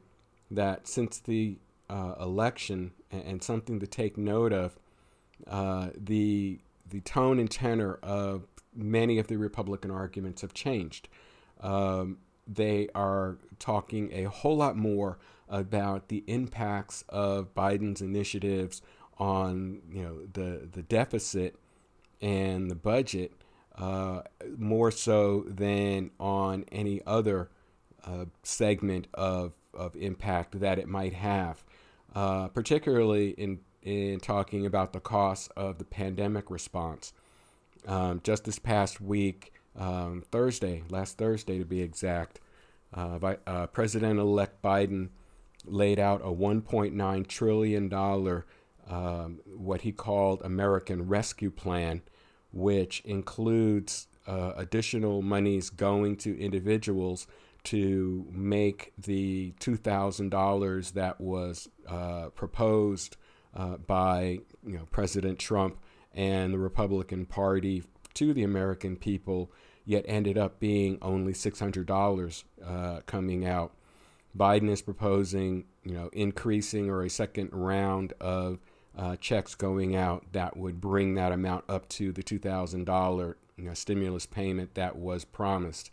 that 0.51 0.88
since 0.88 1.19
the 1.19 1.57
uh, 1.89 2.15
election, 2.19 2.91
and, 3.09 3.23
and, 3.23 3.43
something 3.43 3.79
to 3.79 3.88
take 3.88 4.17
note 4.17 4.51
of, 4.51 4.77
uh, 5.47 5.89
the 5.95 6.59
the 6.89 7.00
tone 7.01 7.39
and 7.39 7.50
tenor 7.50 8.00
of 8.03 8.43
many 8.75 9.17
of 9.17 9.27
the 9.27 9.38
Republican 9.38 9.91
arguments 9.91 10.41
have 10.41 10.53
changed. 10.53 11.07
Um, 11.62 12.17
they 12.45 12.89
are 12.93 13.38
talking 13.59 14.12
a 14.13 14.23
whole 14.25 14.57
lot 14.57 14.75
more 14.75 15.17
about 15.47 16.09
the 16.09 16.23
impacts 16.27 17.03
of 17.09 17.53
Biden's 17.53 18.01
initiatives 18.01 18.81
on 19.17 19.81
you 19.91 20.03
know 20.03 20.19
the 20.33 20.67
the 20.71 20.81
deficit 20.81 21.55
and 22.21 22.69
the 22.69 22.75
budget 22.75 23.31
uh, 23.77 24.22
more 24.58 24.92
so 24.92 25.46
than 25.48 26.12
on 26.20 26.65
any 26.72 27.01
other 27.06 27.50
uh, 28.06 28.25
segment 28.44 29.08
of 29.13 29.53
of 29.74 29.96
impact 29.96 30.60
that 30.60 30.77
it 30.77 30.88
might 30.88 31.13
have, 31.13 31.63
uh, 32.15 32.48
particularly 32.50 33.30
in 33.32 33.60
in 33.82 34.20
talking 34.20 34.65
about 34.65 34.94
the 34.94 35.00
costs 35.00 35.50
of 35.58 35.77
the 35.77 35.86
pandemic 35.86 36.50
response. 36.50 37.13
Um, 37.86 38.22
just 38.24 38.46
this 38.46 38.60
past 38.60 39.01
week, 39.01 39.51
um, 39.77 40.24
Thursday, 40.32 40.84
last 40.89 41.18
Thursday 41.18 41.60
to 41.60 41.65
be 41.65 41.82
exact, 41.82 42.39
uh, 42.94 43.36
uh, 43.46 43.68
President-elect 43.68 44.62
Biden 44.62 45.10
laid 45.65 46.00
out 46.00 46.22
a 46.22 46.32
1.9 46.32 47.27
trillion 47.27 47.89
dollar 47.89 48.46
um, 48.89 49.39
what 49.46 49.82
he 49.82 49.92
called 49.92 50.42
American 50.44 51.08
Rescue 51.08 51.50
Plan, 51.50 52.01
which 52.53 53.01
includes 53.01 54.07
uh, 54.27 54.53
additional 54.55 55.22
monies 55.22 55.69
going 55.69 56.15
to 56.15 56.39
individuals 56.39 57.27
to 57.63 58.25
make 58.31 58.93
the 58.98 59.53
$2,000 59.60 60.93
that 60.93 61.19
was 61.19 61.69
uh, 61.88 62.29
proposed 62.29 63.17
uh, 63.55 63.77
by 63.77 64.39
you 64.65 64.77
know, 64.77 64.88
President 64.91 65.39
Trump 65.39 65.77
and 66.13 66.53
the 66.53 66.57
Republican 66.57 67.25
Party 67.25 67.83
to 68.13 68.33
the 68.33 68.43
American 68.43 68.95
people, 68.95 69.51
yet 69.86 70.05
ended 70.07 70.38
up 70.38 70.60
being 70.60 70.98
only 71.01 71.33
$600 71.33 72.43
uh, 72.65 73.00
coming 73.05 73.45
out. 73.45 73.74
Biden 74.38 74.69
is 74.69 74.81
proposing, 74.81 75.65
you 75.83 75.93
know, 75.93 76.10
increasing 76.13 76.89
or 76.89 77.03
a 77.03 77.10
second 77.10 77.50
round 77.51 78.13
of 78.19 78.60
uh, 78.97 79.15
checks 79.17 79.55
going 79.55 79.95
out 79.95 80.25
that 80.33 80.55
would 80.55 80.79
bring 80.79 81.15
that 81.15 81.31
amount 81.31 81.65
up 81.67 81.88
to 81.89 82.12
the 82.12 82.23
two 82.23 82.39
thousand 82.39 82.85
dollar 82.85 83.38
you 83.57 83.65
know, 83.65 83.73
stimulus 83.73 84.25
payment 84.25 84.75
that 84.75 84.95
was 84.95 85.25
promised. 85.25 85.91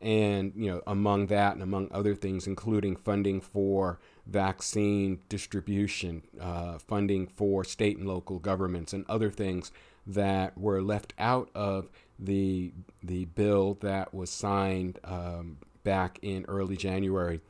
And 0.00 0.52
you 0.56 0.70
know, 0.70 0.82
among 0.86 1.28
that 1.28 1.54
and 1.54 1.62
among 1.62 1.88
other 1.90 2.14
things, 2.14 2.46
including 2.46 2.96
funding 2.96 3.40
for 3.40 3.98
vaccine 4.26 5.20
distribution, 5.28 6.22
uh, 6.40 6.78
funding 6.78 7.26
for 7.26 7.64
state 7.64 7.96
and 7.96 8.06
local 8.06 8.38
governments, 8.38 8.92
and 8.92 9.06
other 9.08 9.30
things 9.30 9.72
that 10.06 10.56
were 10.58 10.82
left 10.82 11.14
out 11.18 11.50
of 11.54 11.88
the 12.18 12.72
the 13.02 13.24
bill 13.24 13.78
that 13.80 14.12
was 14.12 14.30
signed 14.30 14.98
um, 15.04 15.58
back 15.82 16.18
in 16.20 16.44
early 16.46 16.76
January 16.76 17.40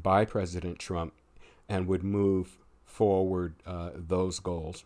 by 0.00 0.24
President 0.24 0.78
Trump 0.78 1.12
and 1.68 1.86
would 1.86 2.04
move 2.04 2.56
forward 3.00 3.54
uh, 3.66 3.92
those 3.94 4.40
goals. 4.40 4.84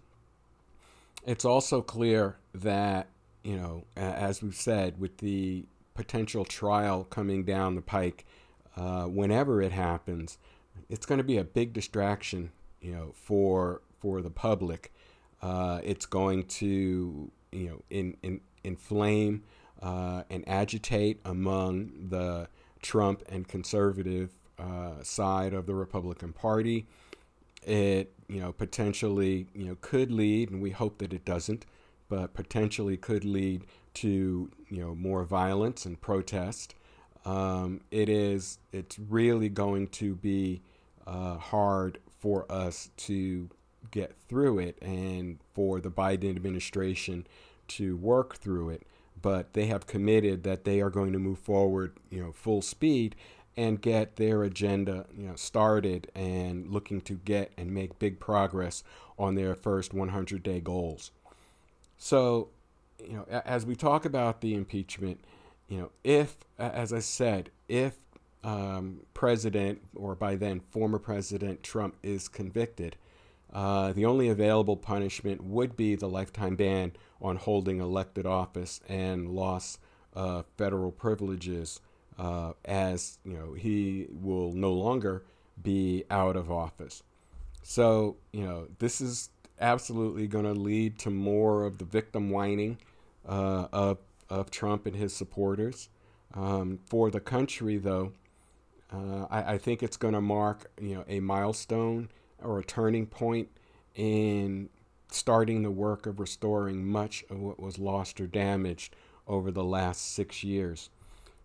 It's 1.27 1.45
also 1.45 1.83
clear 1.83 2.37
that, 2.55 3.09
you 3.43 3.57
know, 3.57 3.87
as 3.97 4.41
we've 4.41 4.55
said, 4.55 5.01
with 5.01 5.19
the 5.19 5.65
potential 5.95 6.45
trial 6.45 7.03
coming 7.03 7.43
down 7.45 7.75
the 7.75 7.83
pike, 7.83 8.25
uh, 8.77 9.07
whenever 9.07 9.61
it 9.61 9.73
happens, 9.73 10.39
it's 10.89 11.07
going 11.07 11.19
to 11.19 11.25
be 11.25 11.39
a 11.39 11.43
big 11.43 11.73
distraction, 11.73 12.53
you 12.81 12.93
know, 12.93 13.11
for 13.17 13.83
for 13.99 14.23
the 14.23 14.31
public. 14.31 14.93
Uh, 15.43 15.81
it's 15.83 16.07
going 16.07 16.45
to, 16.45 17.33
you 17.51 17.69
know, 17.69 17.83
in, 17.91 18.17
in, 18.23 18.41
inflame 18.63 19.43
uh, 19.83 20.23
and 20.31 20.49
agitate 20.49 21.19
among 21.25 22.11
the 22.11 22.47
Trump 22.81 23.25
and 23.29 23.49
conservative 23.49 24.31
uh, 24.57 25.03
side 25.03 25.53
of 25.53 25.67
the 25.67 25.75
Republican 25.75 26.33
Party. 26.33 26.87
It 27.67 28.13
you 28.29 28.41
know 28.41 28.53
potentially 28.53 29.47
you 29.55 29.67
know 29.67 29.77
could 29.81 30.11
lead, 30.11 30.51
and 30.51 30.63
we 30.63 30.71
hope 30.71 30.99
that 30.99 31.13
it 31.13 31.25
doesn't, 31.25 31.67
but 32.09 32.35
potentially 32.35 32.97
could 32.97 33.25
lead 33.25 33.65
to 33.95 34.51
you 34.69 34.81
know 34.81 34.95
more 34.95 35.25
violence 35.25 35.87
and 35.87 36.01
protest. 36.01 36.75
Um, 37.25 37.81
it 37.91 38.09
is 38.09 38.59
it's 38.73 38.99
really 38.99 39.49
going 39.49 39.89
to 39.89 40.15
be 40.15 40.63
uh, 41.07 41.37
hard 41.37 41.99
for 42.21 42.51
us 42.51 42.91
to 42.97 43.49
get 43.91 44.15
through 44.29 44.59
it 44.59 44.79
and 44.83 45.39
for 45.53 45.81
the 45.81 45.91
Biden 45.91 46.31
administration 46.37 47.27
to 47.69 47.97
work 47.97 48.37
through 48.37 48.71
it. 48.71 48.87
But 49.21 49.55
they 49.55 49.67
have 49.67 49.87
committed 49.87 50.43
that 50.43 50.65
they 50.65 50.81
are 50.81 50.91
going 50.91 51.13
to 51.13 51.19
move 51.19 51.39
forward, 51.39 51.97
you 52.11 52.23
know, 52.23 52.33
full 52.33 52.61
speed 52.61 53.15
and 53.57 53.81
get 53.81 54.17
their 54.17 54.43
agenda, 54.43 55.07
you 55.17 55.29
know, 55.29 55.37
started 55.37 56.11
and 56.15 56.69
looking 56.69 57.01
to 57.03 57.15
get 57.15 57.53
and 57.57 57.71
make 57.71 57.99
big 57.99 58.19
progress 58.19 58.83
on 59.19 59.35
their 59.35 59.55
first 59.55 59.93
100-day 59.93 60.61
goals. 60.61 61.13
So, 61.97 62.49
you 62.99 63.15
know, 63.15 63.27
as 63.45 63.65
we 63.65 63.77
talk 63.77 64.05
about 64.05 64.41
the 64.41 64.55
impeachment, 64.55 65.21
you 65.69 65.79
know, 65.79 65.91
if, 66.03 66.37
as 66.59 66.93
I 66.93 66.99
said, 66.99 67.51
if 67.69 67.95
um, 68.43 69.01
President, 69.15 69.81
or 69.95 70.15
by 70.15 70.37
then 70.37 70.61
former 70.71 70.99
President 70.99 71.63
Trump, 71.63 71.97
is 72.03 72.29
convicted, 72.29 72.97
uh, 73.53 73.93
the 73.93 74.05
only 74.05 74.29
available 74.29 74.77
punishment 74.77 75.43
would 75.45 75.77
be 75.77 75.95
the 75.95 76.09
lifetime 76.09 76.57
ban 76.57 76.93
on 77.23 77.37
holding 77.37 77.81
elected 77.81 78.27
office 78.27 78.81
and 78.89 79.31
loss 79.31 79.79
of 80.13 80.45
federal 80.57 80.91
privileges, 80.91 81.81
uh, 82.19 82.53
as 82.65 83.19
you 83.25 83.35
know 83.35 83.53
he 83.55 84.07
will 84.11 84.53
no 84.53 84.73
longer 84.73 85.25
be 85.63 86.05
out 86.11 86.37
of 86.37 86.51
office. 86.51 87.03
So 87.63 88.17
you 88.33 88.45
know 88.45 88.69
this 88.79 89.01
is 89.01 89.31
absolutely 89.61 90.27
going 90.27 90.45
to 90.45 90.53
lead 90.53 90.99
to 91.01 91.11
more 91.11 91.65
of 91.65 91.79
the 91.79 91.85
victim 91.85 92.31
whining 92.31 92.79
uh, 93.27 93.69
of 93.73 93.99
of 94.31 94.51
Trump 94.51 94.87
and 94.87 94.97
his 94.97 95.15
supporters. 95.15 95.89
Um, 96.35 96.81
for 96.87 97.11
the 97.11 97.21
country, 97.21 97.77
though, 97.77 98.13
uh, 98.93 99.27
I, 99.31 99.55
I, 99.55 99.59
think 99.59 99.85
it's 99.85 99.97
going 99.97 100.15
to 100.15 100.21
mark 100.21 100.71
you 100.81 100.97
know 100.97 101.05
a 101.09 101.21
milestone 101.21 102.09
or 102.43 102.59
a 102.59 102.65
turning 102.65 103.07
point 103.07 103.49
in 103.95 104.69
starting 105.11 105.63
the 105.63 105.71
work 105.71 106.07
of 106.07 106.19
restoring 106.19 106.85
much 106.85 107.25
of 107.31 107.39
what 107.39 107.61
was 107.61 107.79
lost 107.79 108.21
or 108.21 108.27
damaged 108.27 108.97
over 109.29 109.51
the 109.51 109.65
last 109.65 110.15
six 110.15 110.43
years. 110.43 110.91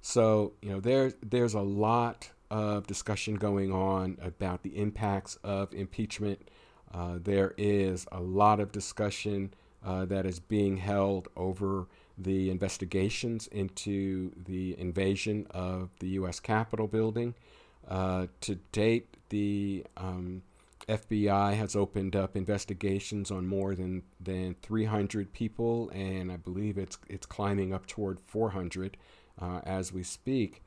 So 0.01 0.53
you 0.61 0.69
know 0.69 0.79
there 0.79 1.13
there's 1.21 1.53
a 1.53 1.61
lot 1.61 2.29
of 2.49 2.87
discussion 2.87 3.35
going 3.35 3.71
on 3.71 4.17
about 4.21 4.63
the 4.63 4.77
impacts 4.77 5.37
of 5.43 5.73
impeachment. 5.73 6.49
Uh, 6.91 7.19
there 7.21 7.53
is 7.57 8.07
a 8.11 8.19
lot 8.19 8.59
of 8.59 8.71
discussion 8.71 9.53
uh, 9.85 10.05
that 10.05 10.25
is 10.25 10.39
being 10.39 10.77
held 10.77 11.27
over 11.35 11.87
the 12.17 12.49
investigations 12.49 13.47
into 13.47 14.31
the 14.45 14.77
invasion 14.79 15.47
of 15.51 15.89
the 15.99 16.07
U.S. 16.09 16.39
Capitol 16.39 16.87
building. 16.87 17.35
Uh, 17.87 18.27
to 18.41 18.55
date, 18.71 19.15
the 19.29 19.85
um, 19.95 20.41
FBI 20.87 21.53
has 21.55 21.75
opened 21.75 22.15
up 22.15 22.35
investigations 22.35 23.31
on 23.31 23.47
more 23.47 23.75
than, 23.75 24.03
than 24.19 24.55
300 24.61 25.31
people, 25.31 25.89
and 25.93 26.31
I 26.31 26.37
believe 26.37 26.77
it's 26.77 26.97
it's 27.07 27.25
climbing 27.25 27.73
up 27.73 27.85
toward 27.85 28.19
400 28.19 28.97
uh, 29.39 29.61
as 29.65 29.91
we 29.93 30.03
speak. 30.03 30.61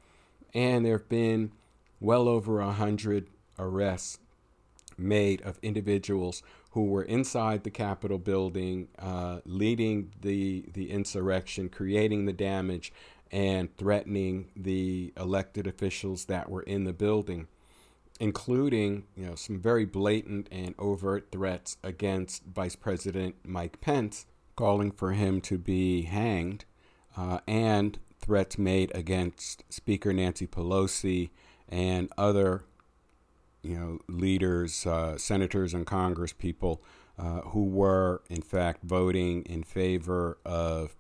And 0.55 0.85
there 0.85 0.99
have 0.99 1.09
been 1.09 1.53
well 2.01 2.29
over 2.29 2.57
100 2.57 3.29
arrests 3.59 4.19
made 4.99 5.41
of 5.43 5.59
individuals 5.63 6.43
who 6.73 6.85
were 6.85 7.03
inside 7.03 7.65
the 7.65 7.71
Capitol 7.71 8.19
building, 8.19 8.89
uh, 8.99 9.41
leading 9.45 10.11
the 10.21 10.65
the 10.73 10.91
insurrection, 10.91 11.69
creating 11.69 12.25
the 12.25 12.33
damage, 12.33 12.93
and 13.31 13.75
threatening 13.77 14.51
the 14.57 15.13
elected 15.17 15.67
officials 15.67 16.27
that 16.27 16.49
were 16.51 16.63
in 16.63 16.85
the 16.85 16.93
building, 16.93 17.47
including 18.21 19.05
you 19.15 19.27
know 19.27 19.35
some 19.35 19.59
very 19.61 19.85
blatant 19.85 20.49
and 20.51 20.75
overt 20.79 21.29
threats 21.31 21.77
against 21.83 22.45
Vice 22.45 22.77
President 22.77 23.37
Mike 23.45 23.81
Pence, 23.81 24.27
calling 24.57 24.91
for 24.91 25.13
him 25.13 25.41
to 25.43 25.59
be 25.59 26.03
hanged, 26.03 26.65
uh, 27.17 27.41
and 27.47 27.99
threats 28.23 28.57
made 28.57 28.91
against 28.95 29.65
Speaker 29.69 30.13
Nancy 30.13 30.47
Pelosi 30.47 31.31
and 31.69 32.09
other 32.17 32.65
you 33.63 33.77
know, 33.77 33.99
leaders, 34.09 34.87
uh, 34.87 35.17
senators, 35.19 35.75
and 35.75 35.87
Congress 35.87 36.33
people 36.33 36.83
uh, 37.19 37.41
who 37.41 37.65
were, 37.65 38.23
in 38.29 38.43
fact, 38.43 38.83
voting 38.83 39.43
in 39.43 39.63
favor 39.63 40.39
of 40.45 40.97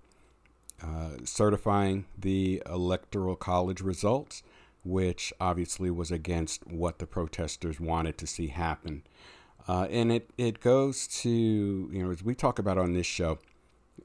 uh, 0.82 1.10
certifying 1.24 2.04
the 2.18 2.62
electoral 2.66 3.36
college 3.36 3.80
results, 3.80 4.42
which 4.84 5.32
obviously 5.40 5.90
was 5.90 6.10
against 6.10 6.66
what 6.66 6.98
the 6.98 7.06
protesters 7.06 7.80
wanted 7.80 8.18
to 8.18 8.26
see 8.26 8.48
happen. 8.48 9.02
Uh, 9.68 9.86
and 9.90 10.10
it, 10.10 10.30
it 10.36 10.60
goes 10.60 11.06
to, 11.06 11.30
you 11.92 12.02
know, 12.02 12.10
as 12.10 12.22
we 12.22 12.34
talk 12.34 12.58
about 12.58 12.78
on 12.78 12.92
this 12.92 13.06
show 13.06 13.38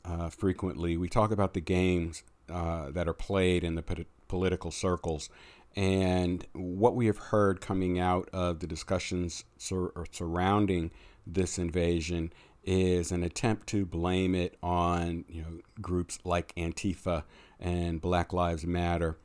uh, 0.05 0.29
frequently, 0.29 0.97
we 0.97 1.09
talk 1.09 1.31
about 1.31 1.53
the 1.53 1.61
games 1.61 2.23
uh, 2.49 2.91
that 2.91 3.07
are 3.07 3.13
played 3.13 3.63
in 3.63 3.75
the 3.75 4.05
political 4.27 4.71
circles 4.71 5.29
and 5.77 6.43
what 6.53 6.95
we 6.95 7.05
have 7.05 7.19
heard 7.19 7.61
coming 7.61 7.99
out 7.99 8.27
of 8.33 8.59
the 8.59 8.67
discussions 8.67 9.45
sur- 9.59 9.93
surrounding 10.11 10.89
this 11.25 11.59
invasion 11.59 12.33
is 12.63 13.11
an 13.11 13.23
attempt 13.23 13.67
to 13.67 13.85
blame 13.85 14.33
it 14.33 14.57
on 14.63 15.23
you 15.29 15.41
know 15.41 15.59
groups 15.79 16.17
like 16.25 16.53
Antifa 16.55 17.23
and 17.59 18.01
Black 18.01 18.33
Lives 18.33 18.65
Matter, 18.65 19.17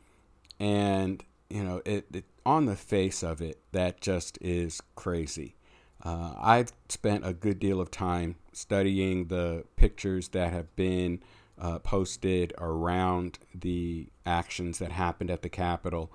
and 0.60 1.24
you 1.48 1.64
know 1.64 1.80
it, 1.86 2.06
it 2.12 2.24
on 2.44 2.66
the 2.66 2.76
face 2.76 3.22
of 3.22 3.40
it 3.40 3.58
that 3.72 4.00
just 4.00 4.38
is 4.42 4.82
crazy. 4.94 5.56
Uh, 6.04 6.34
I've 6.38 6.72
spent 6.88 7.26
a 7.26 7.32
good 7.32 7.60
deal 7.60 7.80
of 7.80 7.90
time 7.90 8.36
studying 8.52 9.28
the 9.28 9.64
pictures 9.76 10.28
that 10.28 10.52
have 10.52 10.74
been 10.76 11.20
uh, 11.62 11.78
posted 11.78 12.52
around 12.58 13.38
the 13.54 14.08
actions 14.26 14.80
that 14.80 14.92
happened 14.92 15.30
at 15.30 15.40
the 15.40 15.48
Capitol 15.48 16.12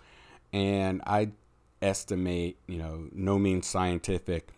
and 0.54 1.02
I 1.08 1.30
estimate, 1.82 2.58
you 2.68 2.78
know, 2.78 3.08
no 3.12 3.40
means 3.40 3.68
scientific, 3.68 4.50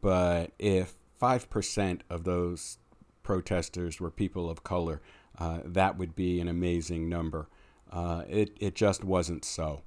but 0.00 0.52
if 0.58 0.94
5% 1.20 2.00
of 2.10 2.24
those 2.24 2.78
protesters 3.22 4.00
were 4.00 4.10
people 4.10 4.50
of 4.50 4.62
color, 4.62 5.00
uh, 5.38 5.60
that 5.64 5.96
would 5.98 6.14
be 6.14 6.40
an 6.40 6.48
amazing 6.48 7.08
number. 7.08 7.48
Uh, 7.90 8.22
it, 8.28 8.56
it 8.60 8.74
just 8.74 9.04
wasn't 9.04 9.44
so. 9.44 9.82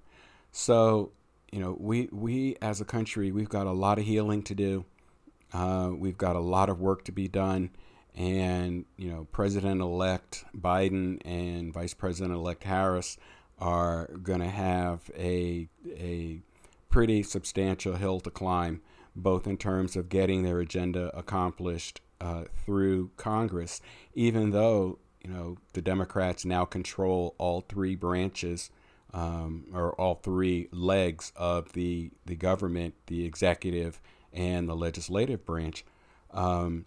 So, 0.52 1.12
you 1.52 1.60
know, 1.60 1.76
we, 1.80 2.10
we 2.12 2.56
as 2.62 2.82
a 2.82 2.86
country, 2.86 3.32
we've 3.32 3.50
got 3.50 3.68
a 3.68 3.72
lot 3.72 4.00
of 4.00 4.06
healing 4.06 4.44
to 4.44 4.56
do. 4.56 4.86
Uh, 5.52 5.92
we've 5.96 6.18
got 6.18 6.36
a 6.36 6.40
lot 6.40 6.70
of 6.70 6.80
work 6.80 7.04
to 7.06 7.12
be 7.12 7.28
done. 7.28 7.72
And, 8.16 8.86
you 8.98 9.10
know, 9.10 9.28
President 9.32 9.82
elect 9.82 10.44
Biden 10.58 11.22
and 11.24 11.74
Vice 11.74 11.94
President 11.94 12.36
elect 12.36 12.64
Harris 12.64 13.18
are 13.60 14.08
going 14.24 14.40
to 14.40 14.50
have 14.50 15.10
a, 15.18 15.70
a 15.88 16.40
pretty 16.90 17.24
substantial 17.24 17.96
hill 17.96 18.20
to 18.22 18.30
climb, 18.30 18.82
both 19.16 19.48
in 19.48 19.58
terms 19.58 19.96
of 19.96 20.10
getting 20.10 20.44
their 20.44 20.60
agenda 20.60 21.16
accomplished 21.18 22.02
uh, 22.22 22.46
through 22.66 23.12
Congress, 23.18 23.82
even 24.14 24.52
though 24.52 25.00
you 25.24 25.30
know 25.30 25.58
the 25.74 25.82
Democrats 25.82 26.46
now 26.46 26.66
control 26.66 27.36
all 27.38 27.62
three 27.62 27.96
branches 27.96 28.72
um, 29.14 29.66
or 29.74 29.94
all 29.94 30.16
three 30.16 30.68
legs 30.72 31.32
of 31.36 31.74
the 31.74 32.12
the 32.26 32.36
government, 32.36 32.94
the 33.08 33.26
executive 33.26 34.02
and 34.34 34.68
the 34.68 34.76
legislative 34.76 35.46
branch. 35.46 35.86
Um, 36.32 36.86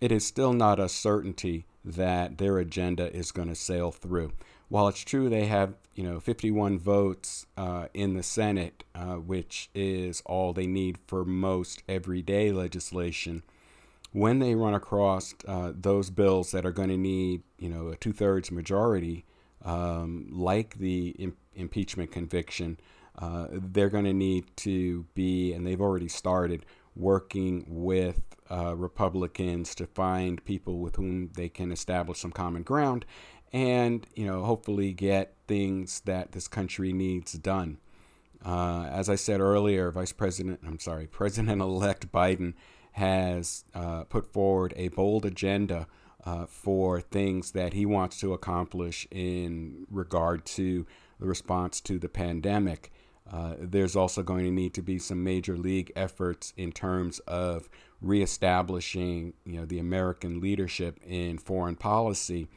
it 0.00 0.12
is 0.12 0.26
still 0.26 0.52
not 0.52 0.80
a 0.80 0.88
certainty 0.88 1.66
that 1.84 2.38
their 2.38 2.58
agenda 2.58 3.14
is 3.14 3.32
going 3.32 3.48
to 3.48 3.54
sail 3.54 3.90
through. 3.90 4.32
While 4.68 4.88
it's 4.88 5.04
true 5.04 5.28
they 5.28 5.46
have 5.46 5.74
you 5.94 6.02
know 6.02 6.20
51 6.20 6.78
votes 6.78 7.46
uh, 7.56 7.88
in 7.94 8.14
the 8.14 8.22
Senate, 8.22 8.84
uh, 8.94 9.14
which 9.14 9.70
is 9.74 10.22
all 10.26 10.52
they 10.52 10.66
need 10.66 10.98
for 11.06 11.24
most 11.24 11.82
everyday 11.88 12.50
legislation, 12.50 13.42
when 14.12 14.38
they 14.38 14.54
run 14.54 14.74
across 14.74 15.34
uh, 15.46 15.72
those 15.74 16.10
bills 16.10 16.50
that 16.52 16.64
are 16.64 16.72
going 16.72 16.88
to 16.88 16.96
need 16.96 17.42
you 17.58 17.68
know 17.68 17.88
a 17.88 17.96
two-thirds 17.96 18.50
majority, 18.50 19.24
um, 19.64 20.28
like 20.30 20.78
the 20.78 21.08
Im- 21.18 21.36
impeachment 21.54 22.10
conviction, 22.10 22.78
uh, 23.18 23.46
they're 23.50 23.90
going 23.90 24.04
to 24.04 24.12
need 24.14 24.44
to 24.56 25.04
be, 25.14 25.52
and 25.52 25.66
they've 25.66 25.80
already 25.80 26.08
started 26.08 26.64
working 26.96 27.64
with 27.68 28.33
uh, 28.50 28.74
Republicans 28.76 29.74
to 29.74 29.86
find 29.86 30.44
people 30.44 30.78
with 30.78 30.96
whom 30.96 31.30
they 31.34 31.48
can 31.48 31.72
establish 31.72 32.18
some 32.18 32.32
common 32.32 32.62
ground 32.62 33.04
and 33.54 34.06
you 34.16 34.26
know 34.26 34.42
hopefully 34.42 34.92
get 34.92 35.36
things 35.46 36.00
that 36.00 36.32
this 36.32 36.48
country 36.48 36.92
needs 36.92 37.32
done. 37.34 37.78
Uh, 38.44 38.86
as 38.90 39.08
I 39.08 39.14
said 39.14 39.40
earlier, 39.40 39.90
Vice 39.90 40.12
President, 40.12 40.60
I'm 40.66 40.80
sorry, 40.80 41.06
President-elect 41.10 42.12
Biden 42.12 42.54
has 42.92 43.64
uh, 43.74 44.04
put 44.04 44.32
forward 44.32 44.74
a 44.76 44.88
bold 44.88 45.24
agenda 45.24 45.86
uh, 46.26 46.46
for 46.46 47.00
things 47.00 47.52
that 47.52 47.72
he 47.72 47.86
wants 47.86 48.18
to 48.20 48.32
accomplish 48.32 49.06
in 49.10 49.86
regard 49.90 50.44
to 50.46 50.86
the 51.20 51.26
response 51.26 51.80
to 51.82 51.98
the 51.98 52.08
pandemic. 52.08 52.92
Uh, 53.30 53.54
there's 53.58 53.96
also 53.96 54.22
going 54.22 54.44
to 54.44 54.50
need 54.50 54.74
to 54.74 54.82
be 54.82 54.98
some 54.98 55.24
major 55.24 55.56
league 55.56 55.90
efforts 55.96 56.52
in 56.56 56.72
terms 56.72 57.20
of 57.20 57.68
reestablishing, 58.00 59.34
you 59.44 59.58
know, 59.58 59.64
the 59.64 59.78
American 59.78 60.40
leadership 60.40 61.00
in 61.06 61.38
foreign 61.38 61.76
policy. 61.76 62.48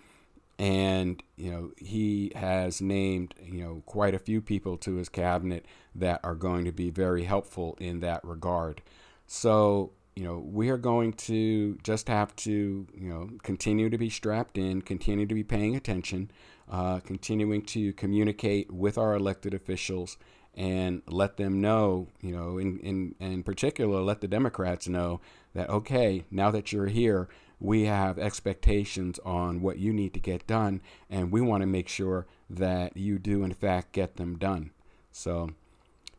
And 0.59 1.21
you 1.35 1.51
know 1.51 1.71
he 1.77 2.31
has 2.35 2.81
named 2.81 3.35
you 3.39 3.63
know 3.63 3.83
quite 3.85 4.15
a 4.15 4.19
few 4.19 4.41
people 4.41 4.75
to 4.77 4.95
his 4.95 5.07
cabinet 5.07 5.67
that 5.93 6.19
are 6.23 6.33
going 6.33 6.65
to 6.65 6.71
be 6.71 6.89
very 6.89 7.25
helpful 7.25 7.77
in 7.79 7.99
that 7.99 8.23
regard. 8.23 8.81
So 9.27 9.91
you 10.15 10.23
know 10.23 10.39
we 10.39 10.69
are 10.69 10.77
going 10.77 11.13
to 11.13 11.77
just 11.83 12.07
have 12.07 12.35
to 12.37 12.87
you 12.91 13.09
know 13.09 13.29
continue 13.43 13.91
to 13.91 13.99
be 13.99 14.09
strapped 14.09 14.57
in, 14.57 14.81
continue 14.81 15.27
to 15.27 15.35
be 15.35 15.43
paying 15.43 15.75
attention, 15.75 16.31
uh, 16.71 17.01
continuing 17.01 17.61
to 17.65 17.93
communicate 17.93 18.73
with 18.73 18.97
our 18.97 19.13
elected 19.13 19.53
officials 19.53 20.17
and 20.57 21.01
let 21.05 21.37
them 21.37 21.61
know, 21.61 22.07
you 22.19 22.35
know, 22.35 22.57
in, 22.57 22.79
in, 22.79 23.15
in 23.19 23.43
particular, 23.43 24.01
let 24.01 24.21
the 24.21 24.27
Democrats 24.27 24.87
know 24.87 25.21
that, 25.53 25.69
okay, 25.69 26.25
now 26.31 26.49
that 26.49 26.73
you're 26.73 26.87
here, 26.87 27.29
we 27.59 27.83
have 27.83 28.17
expectations 28.17 29.19
on 29.23 29.61
what 29.61 29.77
you 29.77 29.93
need 29.93 30.15
to 30.15 30.19
get 30.19 30.47
done, 30.47 30.81
and 31.11 31.31
we 31.31 31.41
want 31.41 31.61
to 31.61 31.67
make 31.67 31.87
sure 31.87 32.25
that 32.49 32.97
you 32.97 33.19
do, 33.19 33.43
in 33.43 33.53
fact, 33.53 33.91
get 33.91 34.15
them 34.15 34.35
done. 34.37 34.71
So 35.11 35.51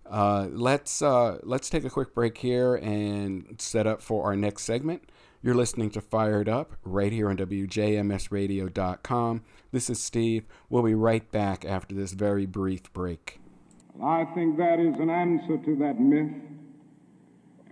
uh, 0.09 0.47
let's, 0.53 1.03
uh, 1.03 1.39
let's 1.43 1.69
take 1.69 1.85
a 1.85 1.91
quick 1.91 2.15
break 2.15 2.39
here 2.39 2.77
and 2.77 3.57
set 3.59 3.89
up 3.89 4.01
for 4.01 4.25
our 4.25 4.37
next 4.37 4.63
segment. 4.63 5.11
You're 5.43 5.57
listening 5.57 5.91
to 5.91 6.01
Fired 6.01 6.49
Up 6.49 6.75
right 6.85 7.13
here 7.13 7.29
on 7.29 7.37
WJMSradio.com. 7.37 9.43
This 9.73 9.91
is 9.91 10.01
Steve. 10.01 10.45
We'll 10.69 10.85
be 10.85 10.95
right 10.95 11.29
back 11.33 11.65
after 11.65 11.93
this 11.95 12.13
very 12.13 12.47
brief 12.47 12.93
break. 12.93 13.41
I 14.03 14.25
think 14.35 14.57
that 14.59 14.79
is 14.79 14.95
an 15.01 15.11
answer 15.11 15.59
to 15.59 15.77
that 15.77 15.99
myth, 15.99 16.31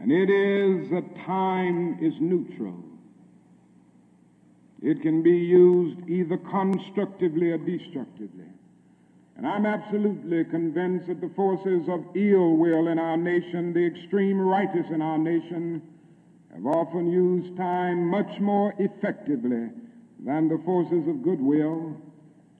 and 0.01 0.11
it 0.11 0.29
is 0.29 0.91
that 0.91 1.25
time 1.25 1.99
is 2.01 2.15
neutral. 2.21 2.83
It 4.83 5.03
can 5.03 5.23
be 5.23 5.37
used 5.37 6.09
either 6.09 6.37
constructively 6.37 7.51
or 7.51 7.59
destructively. 7.59 8.45
And 9.37 9.47
I'm 9.47 9.67
absolutely 9.67 10.45
convinced 10.45 11.09
that 11.09 11.21
the 11.21 11.31
forces 11.37 11.89
of 11.89 12.05
ill 12.17 12.57
will 12.57 12.89
in 12.89 12.99
our 12.99 13.17
nation, 13.17 13.73
the 13.73 13.87
extreme 13.87 14.39
rightists 14.39 14.93
in 14.93 15.03
our 15.03 15.19
nation, 15.19 15.83
have 16.53 16.67
often 16.67 17.11
used 17.11 17.57
time 17.57 18.07
much 18.07 18.41
more 18.41 18.75
effectively 18.79 19.69
than 20.25 20.49
the 20.49 20.61
forces 20.65 21.07
of 21.07 21.23
goodwill 21.23 21.97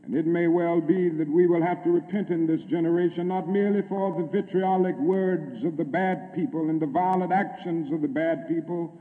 and 0.07 0.15
it 0.15 0.27
may 0.27 0.47
well 0.47 0.81
be 0.81 1.09
that 1.09 1.29
we 1.29 1.49
will 1.49 1.63
have 1.63 1.83
to 1.83 1.91
repent 1.91 2.31
in 2.31 2.47
this 2.47 2.61
generation, 2.71 3.27
not 3.27 3.49
merely 3.49 3.83
for 3.89 4.15
the 4.17 4.29
vitriolic 4.29 4.97
words 4.99 5.65
of 5.65 5.77
the 5.77 5.85
bad 5.85 6.33
people 6.33 6.71
and 6.71 6.81
the 6.81 6.87
violent 6.87 7.33
actions 7.33 7.93
of 7.93 8.03
the 8.03 8.09
bad 8.09 8.47
people, 8.47 8.97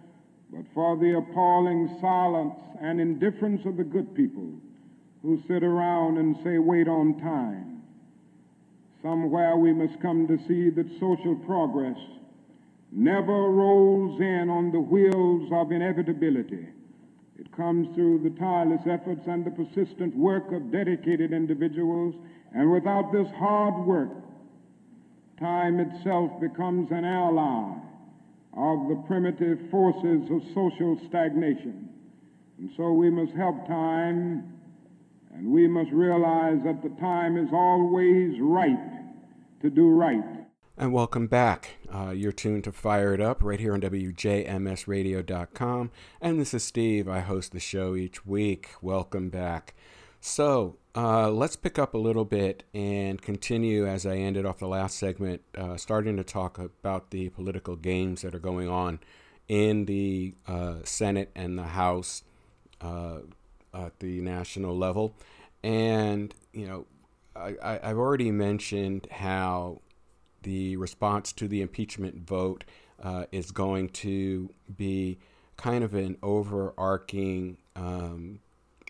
but 0.51 0.65
for 0.73 0.97
the 0.97 1.15
appalling 1.15 1.95
silence 2.01 2.55
and 2.81 2.99
indifference 2.99 3.63
of 3.67 3.77
the 3.77 3.83
good 3.83 4.15
people 4.15 4.49
who 5.21 5.39
sit 5.47 5.63
around 5.63 6.17
and 6.17 6.35
say, 6.43 6.57
wait 6.57 6.87
on 6.87 7.19
time. 7.19 7.83
Somewhere 9.03 9.55
we 9.57 9.73
must 9.73 10.01
come 10.01 10.27
to 10.27 10.39
see 10.47 10.71
that 10.71 10.99
social 10.99 11.35
progress 11.45 11.97
never 12.91 13.51
rolls 13.51 14.19
in 14.19 14.49
on 14.49 14.71
the 14.71 14.79
wheels 14.79 15.51
of 15.53 15.71
inevitability 15.71 16.67
it 17.37 17.51
comes 17.55 17.93
through 17.95 18.19
the 18.23 18.29
tireless 18.39 18.81
efforts 18.89 19.21
and 19.27 19.45
the 19.45 19.51
persistent 19.51 20.15
work 20.15 20.51
of 20.51 20.71
dedicated 20.71 21.33
individuals, 21.33 22.15
and 22.53 22.71
without 22.71 23.11
this 23.11 23.27
hard 23.37 23.85
work, 23.85 24.09
time 25.39 25.79
itself 25.79 26.31
becomes 26.39 26.89
an 26.91 27.03
ally 27.03 27.75
of 28.55 28.87
the 28.87 29.03
primitive 29.05 29.59
forces 29.69 30.29
of 30.31 30.41
social 30.53 30.97
stagnation. 31.09 31.89
And 32.57 32.69
so 32.77 32.93
we 32.93 33.09
must 33.09 33.33
help 33.33 33.67
time, 33.67 34.53
and 35.33 35.51
we 35.51 35.67
must 35.67 35.91
realize 35.91 36.59
that 36.63 36.81
the 36.81 36.95
time 37.01 37.37
is 37.37 37.49
always 37.51 38.39
right 38.39 39.59
to 39.61 39.69
do 39.69 39.89
right. 39.89 40.23
And 40.77 40.93
welcome 40.93 41.27
back. 41.27 41.77
Uh, 41.93 42.11
you're 42.11 42.31
tuned 42.31 42.63
to 42.63 42.71
Fire 42.71 43.13
It 43.13 43.21
Up 43.21 43.43
right 43.43 43.59
here 43.59 43.73
on 43.73 43.81
WJMSradio.com. 43.81 45.91
And 46.21 46.39
this 46.39 46.53
is 46.53 46.63
Steve. 46.63 47.07
I 47.07 47.19
host 47.19 47.51
the 47.51 47.59
show 47.59 47.95
each 47.95 48.25
week. 48.25 48.69
Welcome 48.81 49.29
back. 49.29 49.75
So 50.21 50.77
uh, 50.95 51.29
let's 51.29 51.55
pick 51.55 51.77
up 51.77 51.93
a 51.93 51.99
little 51.99 52.25
bit 52.25 52.63
and 52.73 53.21
continue 53.21 53.85
as 53.85 54.05
I 54.05 54.17
ended 54.17 54.45
off 54.45 54.57
the 54.57 54.67
last 54.67 54.97
segment, 54.97 55.41
uh, 55.57 55.77
starting 55.77 56.17
to 56.17 56.23
talk 56.23 56.57
about 56.57 57.11
the 57.11 57.29
political 57.29 57.75
games 57.75 58.23
that 58.23 58.33
are 58.33 58.39
going 58.39 58.69
on 58.69 58.99
in 59.47 59.85
the 59.85 60.33
uh, 60.47 60.77
Senate 60.83 61.31
and 61.35 61.59
the 61.59 61.63
House 61.63 62.23
uh, 62.81 63.19
at 63.73 63.99
the 63.99 64.21
national 64.21 64.77
level. 64.77 65.15
And, 65.63 66.33
you 66.53 66.67
know, 66.67 66.85
I, 67.35 67.79
I've 67.83 67.97
already 67.97 68.31
mentioned 68.31 69.07
how 69.11 69.81
the 70.45 70.77
response 70.77 71.33
to 71.33 71.47
the 71.47 71.61
impeachment 71.61 72.27
vote 72.27 72.63
uh, 73.03 73.25
is 73.31 73.51
going 73.51 73.89
to 73.89 74.49
be 74.77 75.17
kind 75.57 75.83
of 75.83 75.93
an 75.95 76.17
overarching 76.21 77.57
um, 77.75 78.39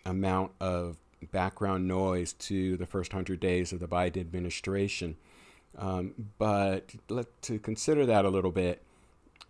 amount 0.04 0.52
of 0.60 0.98
background 1.32 1.88
noise 1.88 2.34
to 2.34 2.76
the 2.76 2.86
first 2.86 3.12
hundred 3.12 3.40
days 3.40 3.72
of 3.72 3.80
the 3.80 3.88
Biden 3.88 4.20
administration. 4.20 5.16
Um, 5.78 6.28
but 6.38 6.92
let 7.08 7.26
to 7.42 7.58
consider 7.58 8.04
that 8.06 8.24
a 8.24 8.28
little 8.28 8.52
bit, 8.52 8.82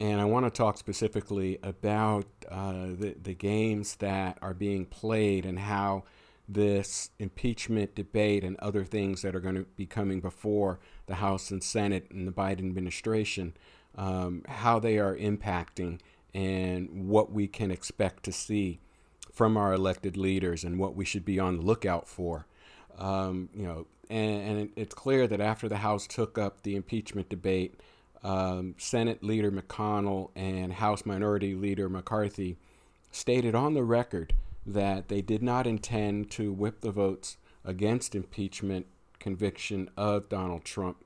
and 0.00 0.20
I 0.20 0.24
want 0.24 0.46
to 0.46 0.50
talk 0.50 0.78
specifically 0.78 1.58
about 1.62 2.26
uh, 2.48 2.86
the 2.98 3.16
the 3.20 3.34
games 3.34 3.96
that 3.96 4.38
are 4.40 4.54
being 4.54 4.86
played 4.86 5.44
and 5.44 5.58
how 5.58 6.04
this 6.48 7.10
impeachment 7.18 7.94
debate 7.94 8.44
and 8.44 8.56
other 8.58 8.84
things 8.84 9.22
that 9.22 9.34
are 9.34 9.40
going 9.40 9.56
to 9.56 9.66
be 9.76 9.86
coming 9.86 10.20
before 10.20 10.78
the 11.06 11.16
House 11.16 11.50
and 11.50 11.62
Senate 11.62 12.06
and 12.10 12.26
the 12.26 12.32
Biden 12.32 12.60
administration, 12.60 13.54
um, 13.96 14.42
how 14.48 14.78
they 14.78 14.98
are 14.98 15.16
impacting 15.16 16.00
and 16.34 17.08
what 17.08 17.32
we 17.32 17.48
can 17.48 17.70
expect 17.70 18.22
to 18.24 18.32
see 18.32 18.78
from 19.32 19.56
our 19.56 19.72
elected 19.72 20.16
leaders 20.16 20.64
and 20.64 20.78
what 20.78 20.94
we 20.94 21.04
should 21.04 21.24
be 21.24 21.38
on 21.38 21.56
the 21.56 21.62
lookout 21.62 22.08
for. 22.08 22.46
Um, 22.98 23.48
you 23.54 23.66
know, 23.66 23.86
and, 24.08 24.58
and, 24.58 24.70
it's 24.76 24.94
clear 24.94 25.26
that 25.26 25.40
after 25.40 25.68
the 25.68 25.78
House 25.78 26.06
took 26.06 26.38
up 26.38 26.62
the 26.62 26.76
impeachment 26.76 27.28
debate, 27.28 27.78
um, 28.22 28.74
Senate 28.78 29.22
Leader 29.22 29.50
McConnell 29.50 30.30
and 30.34 30.72
House 30.72 31.04
Minority 31.04 31.54
Leader 31.54 31.88
McCarthy 31.88 32.56
stated 33.10 33.54
on 33.54 33.74
the 33.74 33.82
record 33.82 34.32
that 34.66 35.08
they 35.08 35.22
did 35.22 35.42
not 35.42 35.66
intend 35.66 36.30
to 36.32 36.52
whip 36.52 36.80
the 36.80 36.90
votes 36.90 37.36
against 37.64 38.14
impeachment 38.14 38.86
conviction 39.18 39.88
of 39.96 40.28
Donald 40.28 40.64
Trump. 40.64 41.04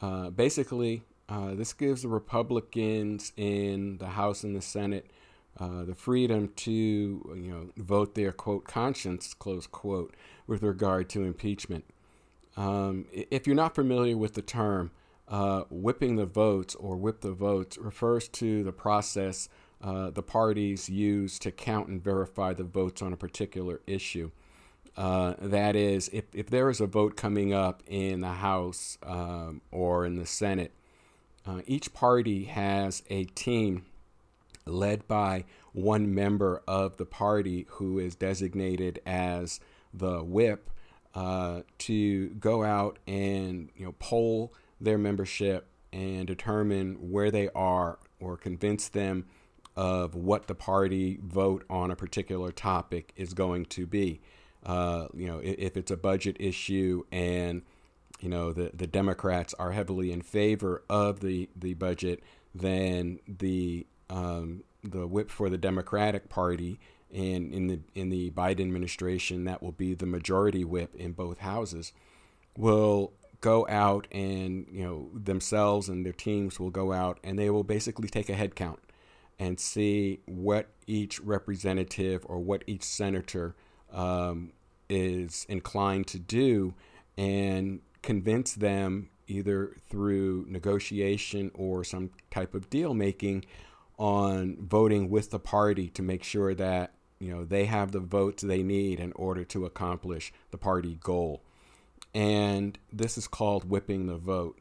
Uh, 0.00 0.30
basically, 0.30 1.02
uh, 1.28 1.54
this 1.54 1.72
gives 1.72 2.02
the 2.02 2.08
Republicans 2.08 3.32
in 3.36 3.98
the 3.98 4.08
House 4.08 4.44
and 4.44 4.54
the 4.54 4.62
Senate 4.62 5.10
uh, 5.58 5.84
the 5.84 5.94
freedom 5.94 6.52
to, 6.54 6.70
you 6.70 7.50
know, 7.50 7.68
vote 7.76 8.14
their 8.14 8.30
quote 8.30 8.64
conscience 8.64 9.34
close 9.34 9.66
quote 9.66 10.14
with 10.46 10.62
regard 10.62 11.08
to 11.10 11.24
impeachment. 11.24 11.84
Um, 12.56 13.06
if 13.12 13.46
you're 13.46 13.56
not 13.56 13.74
familiar 13.74 14.16
with 14.16 14.34
the 14.34 14.42
term, 14.42 14.92
uh, 15.26 15.64
whipping 15.68 16.16
the 16.16 16.26
votes 16.26 16.74
or 16.76 16.96
whip 16.96 17.20
the 17.20 17.32
votes 17.32 17.76
refers 17.76 18.28
to 18.28 18.62
the 18.62 18.72
process 18.72 19.48
uh, 19.82 20.10
the 20.10 20.22
parties 20.22 20.88
use 20.88 21.38
to 21.38 21.50
count 21.50 21.88
and 21.88 22.02
verify 22.02 22.52
the 22.52 22.64
votes 22.64 23.00
on 23.02 23.12
a 23.12 23.16
particular 23.16 23.80
issue. 23.86 24.30
Uh, 24.96 25.34
that 25.40 25.76
is, 25.76 26.08
if, 26.12 26.24
if 26.32 26.50
there 26.50 26.68
is 26.68 26.80
a 26.80 26.86
vote 26.86 27.16
coming 27.16 27.52
up 27.54 27.82
in 27.86 28.20
the 28.20 28.32
House 28.32 28.98
um, 29.04 29.60
or 29.70 30.04
in 30.04 30.16
the 30.16 30.26
Senate, 30.26 30.72
uh, 31.46 31.60
each 31.66 31.94
party 31.94 32.44
has 32.44 33.02
a 33.08 33.24
team 33.24 33.84
led 34.66 35.06
by 35.06 35.44
one 35.72 36.12
member 36.14 36.62
of 36.66 36.96
the 36.96 37.06
party 37.06 37.66
who 37.70 37.98
is 37.98 38.14
designated 38.14 39.00
as 39.06 39.60
the 39.94 40.22
whip 40.22 40.70
uh, 41.14 41.62
to 41.78 42.28
go 42.30 42.64
out 42.64 42.98
and 43.06 43.70
you 43.76 43.86
know 43.86 43.94
poll 43.98 44.52
their 44.80 44.98
membership 44.98 45.66
and 45.92 46.26
determine 46.26 47.10
where 47.10 47.30
they 47.30 47.48
are 47.54 47.98
or 48.20 48.36
convince 48.36 48.88
them 48.88 49.24
of 49.78 50.16
what 50.16 50.48
the 50.48 50.56
party 50.56 51.20
vote 51.22 51.64
on 51.70 51.92
a 51.92 51.94
particular 51.94 52.50
topic 52.50 53.12
is 53.14 53.32
going 53.32 53.64
to 53.64 53.86
be. 53.86 54.20
Uh, 54.66 55.06
you 55.14 55.28
know, 55.28 55.38
if, 55.38 55.76
it's 55.76 55.92
a 55.92 55.96
budget 55.96 56.36
issue 56.40 57.04
and 57.12 57.62
you 58.18 58.28
know 58.28 58.52
the 58.52 58.72
the 58.74 58.88
Democrats 58.88 59.54
are 59.54 59.70
heavily 59.70 60.10
in 60.10 60.20
favor 60.20 60.82
of 60.90 61.20
the 61.20 61.48
the 61.54 61.74
budget, 61.74 62.24
then 62.52 63.20
the 63.28 63.86
um, 64.10 64.64
the 64.82 65.06
whip 65.06 65.30
for 65.30 65.48
the 65.48 65.56
Democratic 65.56 66.28
Party 66.28 66.80
and 67.14 67.54
in 67.54 67.68
the 67.68 67.78
in 67.94 68.08
the 68.10 68.32
Biden 68.32 68.62
administration, 68.62 69.44
that 69.44 69.62
will 69.62 69.70
be 69.70 69.94
the 69.94 70.06
majority 70.06 70.64
whip 70.64 70.92
in 70.96 71.12
both 71.12 71.38
houses, 71.38 71.92
will 72.56 73.12
go 73.40 73.64
out 73.68 74.08
and 74.10 74.66
you 74.72 74.82
know 74.82 75.08
themselves 75.14 75.88
and 75.88 76.04
their 76.04 76.12
teams 76.12 76.58
will 76.58 76.70
go 76.70 76.92
out 76.92 77.20
and 77.22 77.38
they 77.38 77.48
will 77.48 77.62
basically 77.62 78.08
take 78.08 78.28
a 78.28 78.34
head 78.34 78.56
count 78.56 78.80
and 79.38 79.58
see 79.60 80.20
what 80.26 80.68
each 80.86 81.20
representative 81.20 82.24
or 82.26 82.38
what 82.38 82.64
each 82.66 82.82
senator 82.82 83.54
um, 83.92 84.52
is 84.88 85.46
inclined 85.48 86.06
to 86.08 86.18
do 86.18 86.74
and 87.16 87.80
convince 88.02 88.54
them 88.54 89.10
either 89.26 89.76
through 89.88 90.46
negotiation 90.48 91.50
or 91.54 91.84
some 91.84 92.10
type 92.30 92.54
of 92.54 92.70
deal 92.70 92.94
making 92.94 93.44
on 93.98 94.56
voting 94.60 95.10
with 95.10 95.30
the 95.30 95.38
party 95.38 95.88
to 95.88 96.02
make 96.02 96.22
sure 96.24 96.54
that 96.54 96.92
you 97.18 97.30
know 97.30 97.44
they 97.44 97.66
have 97.66 97.92
the 97.92 98.00
votes 98.00 98.42
they 98.42 98.62
need 98.62 99.00
in 99.00 99.12
order 99.12 99.44
to 99.44 99.66
accomplish 99.66 100.32
the 100.50 100.58
party 100.58 100.98
goal. 101.02 101.42
And 102.14 102.78
this 102.92 103.18
is 103.18 103.28
called 103.28 103.68
whipping 103.68 104.06
the 104.06 104.16
vote. 104.16 104.58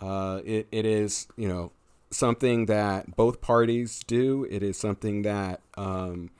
Uh, 0.00 0.40
it, 0.44 0.66
it 0.72 0.84
is 0.84 1.28
you 1.36 1.48
know 1.48 1.72
something 2.12 2.66
that 2.66 3.16
both 3.16 3.40
parties 3.40 4.02
do. 4.06 4.46
It 4.50 4.62
is 4.62 4.78
something 4.78 5.22
that 5.22 5.60
um, 5.76 6.30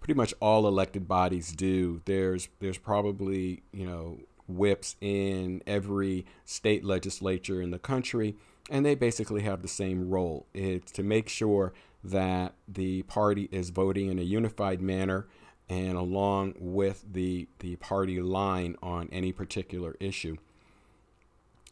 pretty 0.00 0.14
much 0.14 0.34
all 0.40 0.66
elected 0.66 1.06
bodies 1.06 1.52
do. 1.52 2.00
There's 2.04 2.48
there's 2.60 2.78
probably 2.78 3.62
you 3.72 3.86
know 3.86 4.18
whips 4.48 4.96
in 5.00 5.62
every 5.66 6.24
state 6.44 6.82
legislature 6.82 7.60
in 7.60 7.70
the 7.70 7.78
country 7.78 8.34
and 8.70 8.84
they 8.84 8.94
basically 8.94 9.42
have 9.42 9.62
the 9.62 9.68
same 9.68 10.10
role. 10.10 10.46
It's 10.54 10.92
to 10.92 11.02
make 11.02 11.28
sure 11.28 11.72
that 12.04 12.54
the 12.66 13.02
party 13.02 13.48
is 13.50 13.70
voting 13.70 14.08
in 14.08 14.18
a 14.18 14.22
unified 14.22 14.80
manner 14.80 15.26
and 15.68 15.96
along 15.96 16.54
with 16.58 17.04
the, 17.10 17.48
the 17.58 17.76
party 17.76 18.20
line 18.20 18.76
on 18.82 19.08
any 19.12 19.32
particular 19.32 19.96
issue. 20.00 20.36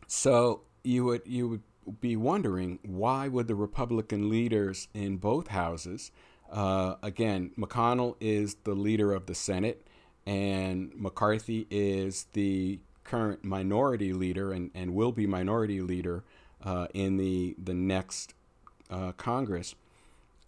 So 0.06 0.62
you 0.84 1.04
would 1.04 1.22
you 1.24 1.48
would 1.48 1.62
be 2.00 2.16
wondering 2.16 2.78
why 2.82 3.28
would 3.28 3.48
the 3.48 3.54
Republican 3.54 4.28
leaders 4.28 4.88
in 4.94 5.16
both 5.16 5.48
houses, 5.48 6.10
uh, 6.50 6.96
again, 7.02 7.52
McConnell 7.58 8.16
is 8.20 8.56
the 8.64 8.74
leader 8.74 9.12
of 9.12 9.26
the 9.26 9.34
Senate, 9.34 9.86
and 10.26 10.92
McCarthy 10.94 11.66
is 11.70 12.26
the 12.32 12.80
current 13.04 13.44
minority 13.44 14.12
leader 14.12 14.52
and, 14.52 14.70
and 14.74 14.94
will 14.94 15.12
be 15.12 15.26
minority 15.26 15.80
leader 15.80 16.24
uh, 16.64 16.86
in 16.94 17.16
the 17.16 17.54
the 17.62 17.74
next 17.74 18.34
uh, 18.90 19.12
Congress. 19.12 19.74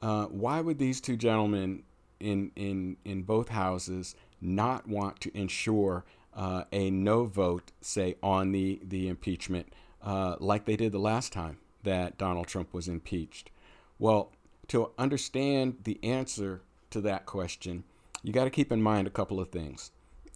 Uh, 0.02 0.26
why 0.26 0.60
would 0.60 0.78
these 0.78 1.00
two 1.00 1.16
gentlemen 1.16 1.82
in 2.20 2.50
in 2.56 2.96
in 3.04 3.22
both 3.22 3.48
houses 3.48 4.14
not 4.40 4.88
want 4.88 5.20
to 5.20 5.36
ensure 5.36 6.04
uh, 6.34 6.64
a 6.72 6.90
no 6.90 7.24
vote, 7.24 7.72
say 7.80 8.16
on 8.22 8.52
the 8.52 8.80
the 8.82 9.08
impeachment, 9.08 9.72
uh, 10.02 10.36
like 10.38 10.64
they 10.64 10.76
did 10.76 10.92
the 10.92 10.98
last 10.98 11.32
time 11.32 11.58
that 11.82 12.18
Donald 12.18 12.46
Trump 12.46 12.72
was 12.72 12.88
impeached? 12.88 13.50
Well, 13.98 14.32
to 14.68 14.90
understand 14.98 15.78
the 15.84 15.98
answer 16.02 16.62
to 16.90 17.00
that 17.02 17.26
question, 17.26 17.84
you 18.22 18.32
got 18.32 18.44
to 18.44 18.50
keep 18.50 18.70
in 18.70 18.82
mind 18.82 19.06
a 19.06 19.10
couple 19.10 19.40
of 19.40 19.48
things. 19.48 19.90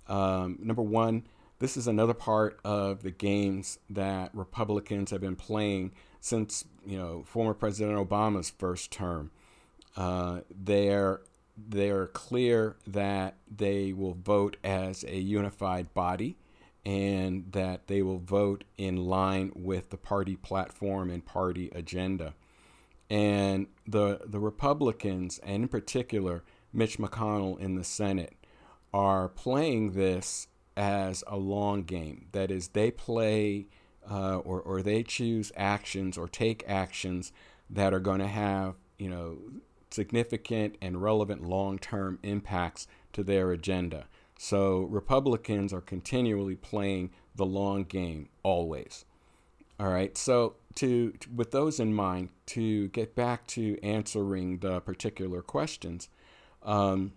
Um, 0.09 0.59
number 0.61 0.83
one, 0.83 1.27
this 1.59 1.77
is 1.77 1.87
another 1.87 2.14
part 2.14 2.59
of 2.64 3.03
the 3.03 3.11
games 3.11 3.79
that 3.88 4.35
Republicans 4.35 5.11
have 5.11 5.20
been 5.20 5.37
playing 5.37 5.92
since 6.20 6.64
you 6.85 6.98
know 6.98 7.22
former 7.25 7.55
President 7.55 7.96
Obama's 7.96 8.51
first 8.51 8.90
term. 8.90 9.31
Uh, 9.96 10.40
they're 10.51 11.20
they're 11.57 12.09
clear 12.09 12.77
that 12.87 13.37
they 13.55 13.92
will 13.92 14.14
vote 14.14 14.57
as 14.64 15.05
a 15.05 15.18
unified 15.18 15.92
body 15.94 16.37
and 16.85 17.53
that 17.53 17.87
they 17.87 18.03
will 18.03 18.18
vote 18.18 18.64
in 18.77 18.97
line 18.97 19.53
with 19.55 19.90
the 19.90 19.97
party 19.97 20.37
platform 20.37 21.11
and 21.11 21.25
party 21.25 21.71
agenda. 21.75 22.35
And 23.09 23.66
the 23.87 24.21
the 24.25 24.40
Republicans, 24.40 25.38
and 25.42 25.64
in 25.64 25.68
particular 25.68 26.42
Mitch 26.73 26.99
McConnell 26.99 27.59
in 27.59 27.75
the 27.75 27.85
Senate, 27.85 28.35
are 28.92 29.29
playing 29.29 29.92
this 29.92 30.49
as 30.77 31.23
a 31.27 31.37
long 31.37 31.83
game. 31.83 32.27
That 32.33 32.51
is, 32.51 32.68
they 32.68 32.90
play 32.90 33.66
uh, 34.11 34.38
or, 34.38 34.61
or 34.61 34.83
they 34.83 35.03
choose 35.03 35.53
actions 35.57 36.18
or 36.18 36.29
take 36.29 36.64
actions 36.66 37.33
that 37.71 37.95
are 37.95 38.01
going 38.01 38.21
to 38.21 38.27
have, 38.27 38.75
you 38.99 39.09
know, 39.09 39.38
significant 39.90 40.77
and 40.81 41.03
relevant 41.03 41.45
long 41.45 41.79
term 41.79 42.18
impacts 42.23 42.87
to 43.12 43.23
their 43.23 43.53
agenda. 43.53 44.07
So 44.42 44.88
Republicans 44.90 45.72
are 45.72 45.81
continually 45.81 46.57
playing 46.57 47.11
the 47.37 47.46
long 47.46 47.85
game 47.85 48.28
always. 48.42 49.05
All 49.78 49.87
right. 49.87 50.18
So 50.18 50.57
to 50.74 51.14
with 51.33 51.52
those 51.52 51.78
in 51.78 51.94
mind, 51.94 52.31
to 52.46 52.88
get 52.88 53.14
back 53.14 53.46
to 53.48 53.81
answering 53.85 54.59
the 54.59 54.81
particular 54.81 55.42
questions, 55.42 56.09
um, 56.64 57.12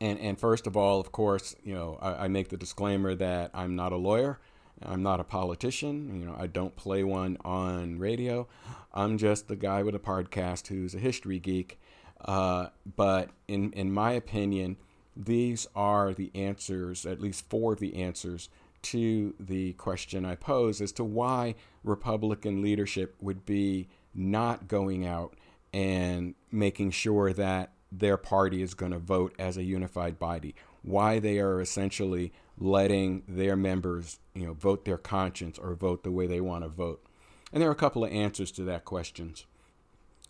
and 0.00 0.20
and 0.20 0.38
first 0.38 0.68
of 0.68 0.76
all, 0.76 1.00
of 1.00 1.10
course, 1.10 1.56
you 1.64 1.74
know, 1.74 1.98
I, 2.00 2.26
I 2.26 2.28
make 2.28 2.50
the 2.50 2.56
disclaimer 2.56 3.16
that 3.16 3.50
I'm 3.52 3.74
not 3.74 3.90
a 3.90 3.96
lawyer. 3.96 4.38
I'm 4.82 5.02
not 5.02 5.18
a 5.18 5.24
politician. 5.24 6.20
You 6.20 6.26
know, 6.26 6.36
I 6.38 6.46
don't 6.46 6.76
play 6.76 7.02
one 7.02 7.38
on 7.44 7.98
radio. 7.98 8.46
I'm 8.94 9.18
just 9.18 9.48
the 9.48 9.56
guy 9.56 9.82
with 9.82 9.96
a 9.96 9.98
podcast 9.98 10.68
who's 10.68 10.94
a 10.94 11.00
history 11.00 11.40
geek. 11.40 11.80
Uh, 12.24 12.68
but 12.94 13.30
in 13.48 13.72
in 13.72 13.90
my 13.92 14.12
opinion, 14.12 14.76
these 15.24 15.66
are 15.74 16.14
the 16.14 16.30
answers, 16.34 17.04
at 17.04 17.20
least 17.20 17.48
four 17.48 17.74
of 17.74 17.80
the 17.80 17.96
answers 17.96 18.48
to 18.82 19.34
the 19.38 19.74
question 19.74 20.24
I 20.24 20.34
pose 20.34 20.80
as 20.80 20.92
to 20.92 21.04
why 21.04 21.54
Republican 21.84 22.62
leadership 22.62 23.14
would 23.20 23.44
be 23.44 23.88
not 24.14 24.68
going 24.68 25.06
out 25.06 25.34
and 25.72 26.34
making 26.50 26.92
sure 26.92 27.32
that 27.34 27.72
their 27.92 28.16
party 28.16 28.62
is 28.62 28.74
going 28.74 28.92
to 28.92 28.98
vote 28.98 29.34
as 29.38 29.56
a 29.56 29.62
unified 29.62 30.18
body. 30.18 30.54
Why 30.82 31.18
they 31.18 31.38
are 31.38 31.60
essentially 31.60 32.32
letting 32.58 33.22
their 33.28 33.56
members, 33.56 34.18
you 34.34 34.46
know, 34.46 34.54
vote 34.54 34.84
their 34.84 34.98
conscience 34.98 35.58
or 35.58 35.74
vote 35.74 36.02
the 36.02 36.10
way 36.10 36.26
they 36.26 36.40
want 36.40 36.64
to 36.64 36.68
vote. 36.68 37.04
And 37.52 37.60
there 37.60 37.68
are 37.68 37.72
a 37.72 37.76
couple 37.76 38.04
of 38.04 38.12
answers 38.12 38.50
to 38.52 38.64
that 38.64 38.84
questions. 38.84 39.44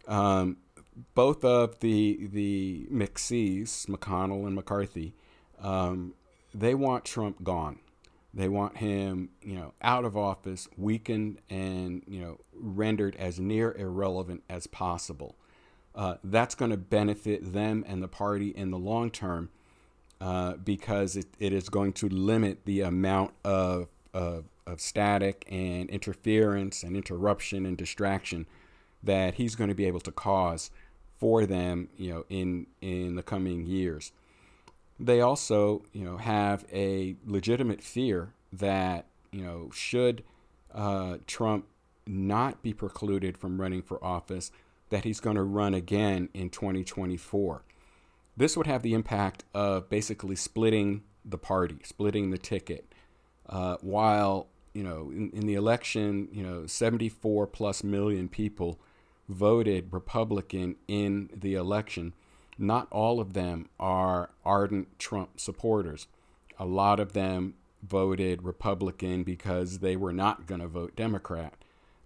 Um, 0.09 0.57
both 1.14 1.44
of 1.44 1.81
the 1.81 2.29
the 2.33 2.87
McCs, 2.90 3.87
McConnell 3.87 4.46
and 4.46 4.55
McCarthy, 4.55 5.14
um, 5.61 6.14
they 6.55 6.74
want 6.74 7.05
Trump 7.05 7.42
gone. 7.42 7.79
They 8.33 8.48
want 8.48 8.76
him, 8.76 9.31
you 9.42 9.57
know, 9.57 9.74
out 9.83 10.05
of 10.05 10.16
office, 10.16 10.68
weakened, 10.76 11.38
and 11.48 12.03
you 12.07 12.20
know, 12.20 12.38
rendered 12.53 13.16
as 13.16 13.40
near 13.40 13.72
irrelevant 13.72 14.42
as 14.48 14.66
possible. 14.66 15.37
Uh, 15.94 16.16
that's 16.22 16.55
going 16.55 16.70
to 16.70 16.76
benefit 16.76 17.53
them 17.53 17.85
and 17.88 18.03
the 18.03 18.09
party 18.09 18.50
in 18.50 18.70
the 18.70 18.79
long 18.79 19.11
term 19.11 19.50
uh, 20.20 20.55
because 20.55 21.16
it, 21.16 21.26
it 21.40 21.53
is 21.53 21.68
going 21.68 21.92
to 21.94 22.09
limit 22.09 22.64
the 22.64 22.83
amount 22.83 23.33
of, 23.44 23.88
of, 24.14 24.44
of 24.66 24.81
static 24.81 25.44
and 25.50 25.90
interference 25.90 26.85
and 26.85 26.96
interruption 26.96 27.66
and 27.66 27.76
distraction 27.76 28.46
that 29.02 29.34
he's 29.34 29.54
going 29.54 29.68
to 29.68 29.74
be 29.74 29.86
able 29.86 30.00
to 30.00 30.12
cause 30.12 30.70
for 31.18 31.46
them, 31.46 31.88
you 31.96 32.12
know, 32.12 32.24
in 32.28 32.66
in 32.80 33.16
the 33.16 33.22
coming 33.22 33.66
years. 33.66 34.12
They 34.98 35.20
also, 35.20 35.82
you 35.92 36.04
know, 36.04 36.18
have 36.18 36.66
a 36.72 37.16
legitimate 37.26 37.82
fear 37.82 38.34
that, 38.52 39.06
you 39.32 39.42
know, 39.42 39.70
should 39.72 40.22
uh, 40.74 41.18
Trump 41.26 41.66
not 42.06 42.62
be 42.62 42.74
precluded 42.74 43.38
from 43.38 43.60
running 43.60 43.82
for 43.82 44.02
office, 44.04 44.50
that 44.90 45.04
he's 45.04 45.20
going 45.20 45.36
to 45.36 45.42
run 45.42 45.72
again 45.72 46.28
in 46.34 46.50
2024. 46.50 47.62
This 48.36 48.56
would 48.56 48.66
have 48.66 48.82
the 48.82 48.92
impact 48.92 49.44
of 49.54 49.88
basically 49.88 50.36
splitting 50.36 51.02
the 51.24 51.38
party, 51.38 51.78
splitting 51.84 52.30
the 52.30 52.38
ticket. 52.38 52.92
Uh, 53.48 53.76
while 53.80 54.48
you 54.74 54.82
know, 54.82 55.10
in, 55.10 55.30
in 55.30 55.46
the 55.46 55.54
election, 55.54 56.28
you 56.32 56.42
know, 56.42 56.66
74 56.66 57.46
plus 57.48 57.82
million 57.82 58.28
people 58.28 58.78
voted 59.30 59.92
Republican 59.92 60.76
in 60.88 61.30
the 61.34 61.54
election. 61.54 62.14
Not 62.58 62.88
all 62.90 63.20
of 63.20 63.32
them 63.32 63.68
are 63.78 64.30
ardent 64.44 64.98
Trump 64.98 65.40
supporters. 65.40 66.06
A 66.58 66.66
lot 66.66 67.00
of 67.00 67.14
them 67.14 67.54
voted 67.82 68.42
Republican 68.42 69.22
because 69.22 69.78
they 69.78 69.96
were 69.96 70.12
not 70.12 70.46
going 70.46 70.60
to 70.60 70.68
vote 70.68 70.94
Democrat 70.94 71.54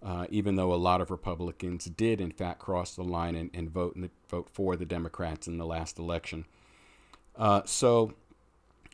uh, 0.05 0.27
even 0.29 0.55
though 0.55 0.71
a 0.71 0.75
lot 0.75 1.01
of 1.01 1.09
Republicans 1.09 1.85
did, 1.85 2.21
in 2.21 2.31
fact, 2.31 2.59
cross 2.59 2.95
the 2.95 3.03
line 3.03 3.35
and, 3.35 3.49
and 3.55 3.71
vote, 3.71 3.99
the, 3.99 4.11
vote 4.29 4.47
for 4.53 4.75
the 4.75 4.85
Democrats 4.85 5.47
in 5.47 5.57
the 5.57 5.65
last 5.65 5.97
election. 5.97 6.45
Uh, 7.35 7.61
so, 7.65 8.13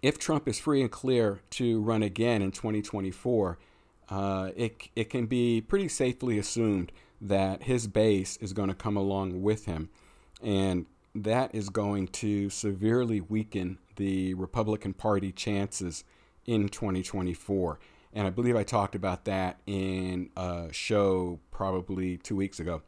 if 0.01 0.17
Trump 0.17 0.47
is 0.47 0.57
free 0.57 0.81
and 0.81 0.89
clear 0.89 1.41
to 1.51 1.81
run 1.81 2.01
again 2.01 2.41
in 2.41 2.51
2024, 2.51 3.59
uh, 4.09 4.51
it, 4.55 4.89
it 4.95 5.09
can 5.09 5.25
be 5.25 5.59
pretty 5.59 5.89
safely 5.89 6.39
assumed 6.39 6.93
that 7.21 7.63
his 7.63 7.87
base 7.87 8.37
is 8.37 8.53
going 8.53 8.69
to 8.69 8.75
come 8.75 8.97
along 8.97 9.41
with 9.41 9.65
him. 9.65 9.89
And 10.41 10.87
that 11.13 11.53
is 11.53 11.69
going 11.69 12.07
to 12.07 12.49
severely 12.49 13.21
weaken 13.21 13.77
the 13.97 14.33
Republican 14.33 14.93
Party 14.93 15.31
chances 15.31 16.03
in 16.45 16.69
2024. 16.69 17.79
And 18.13 18.27
I 18.27 18.29
believe 18.29 18.55
I 18.55 18.63
talked 18.63 18.95
about 18.95 19.25
that 19.25 19.59
in 19.65 20.31
a 20.35 20.69
show 20.71 21.39
probably 21.51 22.17
two 22.17 22.35
weeks 22.35 22.59
ago, 22.59 22.81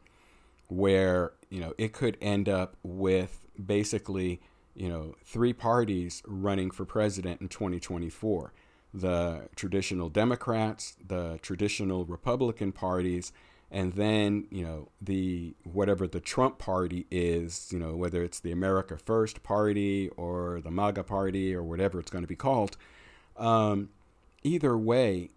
where, 0.68 1.32
you 1.48 1.60
know, 1.60 1.72
it 1.78 1.92
could 1.92 2.18
end 2.20 2.48
up 2.48 2.76
with 2.82 3.40
basically 3.64 4.40
you 4.74 4.88
know, 4.88 5.14
three 5.24 5.52
parties 5.52 6.22
running 6.26 6.70
for 6.70 6.84
president 6.84 7.40
in 7.40 7.48
2024 7.48 8.52
the 8.96 9.48
traditional 9.56 10.08
Democrats, 10.08 10.96
the 11.04 11.36
traditional 11.42 12.04
Republican 12.04 12.70
parties, 12.70 13.32
and 13.74 13.94
then, 13.94 14.46
you 14.52 14.64
know, 14.64 14.88
the 15.02 15.52
whatever 15.64 16.06
the 16.06 16.20
Trump 16.20 16.58
party 16.58 17.08
is, 17.10 17.70
you 17.72 17.78
know, 17.80 17.96
whether 17.96 18.22
it's 18.22 18.38
the 18.38 18.52
America 18.52 18.96
First 18.96 19.42
party 19.42 20.10
or 20.10 20.60
the 20.60 20.70
MAGA 20.70 21.02
party 21.02 21.52
or 21.52 21.64
whatever 21.64 21.98
it's 21.98 22.10
going 22.10 22.22
to 22.22 22.28
be 22.28 22.36
called. 22.36 22.76
Um, 23.36 23.88
either 24.44 24.78
way, 24.78 25.30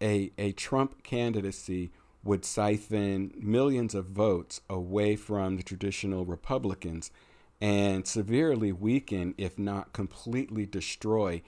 a, 0.00 0.32
a 0.38 0.52
Trump 0.52 1.02
candidacy 1.02 1.90
would 2.24 2.46
siphon 2.46 3.34
millions 3.36 3.94
of 3.94 4.06
votes 4.06 4.62
away 4.70 5.14
from 5.14 5.58
the 5.58 5.62
traditional 5.62 6.24
Republicans 6.24 7.10
and 7.60 8.06
severely 8.06 8.72
weaken, 8.72 9.34
if 9.36 9.58
not 9.58 9.92
completely 9.92 10.64
destroy, 10.64 11.42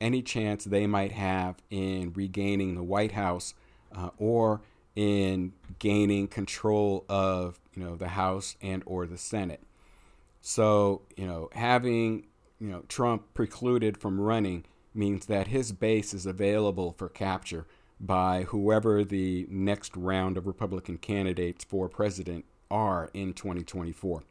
any 0.00 0.22
chance 0.22 0.64
they 0.64 0.86
might 0.86 1.12
have 1.12 1.56
in 1.68 2.14
regaining 2.14 2.76
the 2.76 2.82
White 2.82 3.12
House 3.12 3.52
uh, 3.94 4.08
or 4.16 4.62
in 4.96 5.52
gaining 5.78 6.28
control 6.28 7.04
of 7.08 7.60
you 7.74 7.82
know 7.82 7.96
the 7.96 8.08
House 8.08 8.56
and 8.60 8.82
or 8.86 9.06
the 9.06 9.18
Senate. 9.18 9.62
So 10.40 11.02
you 11.16 11.26
know 11.26 11.48
having 11.52 12.26
you 12.60 12.68
know 12.68 12.84
Trump 12.88 13.34
precluded 13.34 13.98
from 13.98 14.20
running 14.20 14.64
means 14.94 15.26
that 15.26 15.48
his 15.48 15.72
base 15.72 16.12
is 16.12 16.26
available 16.26 16.92
for 16.98 17.08
capture 17.08 17.66
by 18.00 18.44
whoever 18.44 19.04
the 19.04 19.46
next 19.50 19.96
round 19.96 20.36
of 20.36 20.46
Republican 20.46 20.98
candidates 20.98 21.64
for 21.64 21.88
president 21.88 22.44
are 22.70 23.10
in 23.12 23.32
2024 23.34 24.22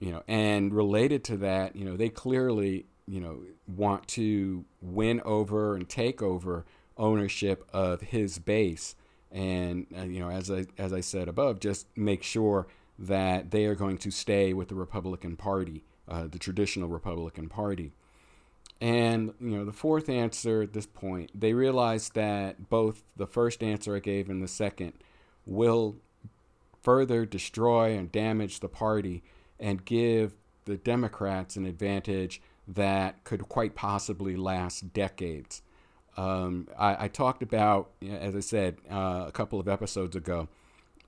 you 0.00 0.10
know, 0.10 0.22
and 0.26 0.74
related 0.74 1.22
to 1.24 1.36
that, 1.36 1.76
you 1.76 1.84
know, 1.84 1.96
they 1.96 2.08
clearly, 2.08 2.86
you 3.06 3.20
know, 3.20 3.42
want 3.68 4.08
to 4.08 4.64
win 4.80 5.20
over 5.24 5.76
and 5.76 5.88
take 5.88 6.22
over 6.22 6.64
ownership 6.96 7.68
of 7.72 8.00
his 8.00 8.38
base, 8.38 8.96
and 9.32 9.86
uh, 9.96 10.02
you 10.02 10.20
know, 10.20 10.30
as 10.30 10.50
I 10.50 10.66
as 10.78 10.92
I 10.92 11.00
said 11.00 11.28
above, 11.28 11.60
just 11.60 11.86
make 11.96 12.22
sure 12.22 12.66
that 12.98 13.50
they 13.50 13.64
are 13.66 13.74
going 13.74 13.98
to 13.98 14.10
stay 14.10 14.52
with 14.52 14.68
the 14.68 14.74
Republican 14.74 15.36
Party, 15.36 15.84
uh, 16.08 16.26
the 16.26 16.38
traditional 16.38 16.88
Republican 16.88 17.48
Party. 17.48 17.92
And 18.80 19.34
you 19.40 19.56
know, 19.56 19.64
the 19.64 19.72
fourth 19.72 20.08
answer 20.08 20.62
at 20.62 20.72
this 20.72 20.86
point, 20.86 21.38
they 21.38 21.52
realize 21.52 22.10
that 22.10 22.68
both 22.70 23.02
the 23.16 23.26
first 23.26 23.62
answer 23.62 23.96
I 23.96 24.00
gave 24.00 24.28
and 24.28 24.42
the 24.42 24.48
second 24.48 24.94
will 25.46 25.96
further 26.82 27.26
destroy 27.26 27.96
and 27.96 28.10
damage 28.10 28.60
the 28.60 28.68
party 28.68 29.22
and 29.58 29.84
give 29.84 30.34
the 30.64 30.76
Democrats 30.76 31.56
an 31.56 31.66
advantage 31.66 32.40
that 32.66 33.22
could 33.24 33.48
quite 33.48 33.74
possibly 33.74 34.36
last 34.36 34.92
decades. 34.92 35.62
Um, 36.20 36.68
I, 36.78 37.04
I, 37.04 37.08
talked 37.08 37.42
about, 37.42 37.92
as 38.06 38.36
I 38.36 38.40
said 38.40 38.76
uh, 38.90 39.24
a 39.26 39.32
couple 39.32 39.58
of 39.58 39.66
episodes 39.66 40.14
ago, 40.14 40.48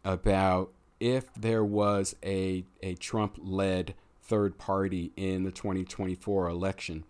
about 0.06 0.72
if 1.00 1.34
there 1.34 1.62
was 1.62 2.16
a, 2.24 2.64
a 2.82 2.94
Trump 2.94 3.36
led 3.38 3.94
third 4.22 4.56
party 4.56 5.12
in 5.14 5.42
the 5.42 5.50
2024 5.50 6.48
election, 6.48 7.04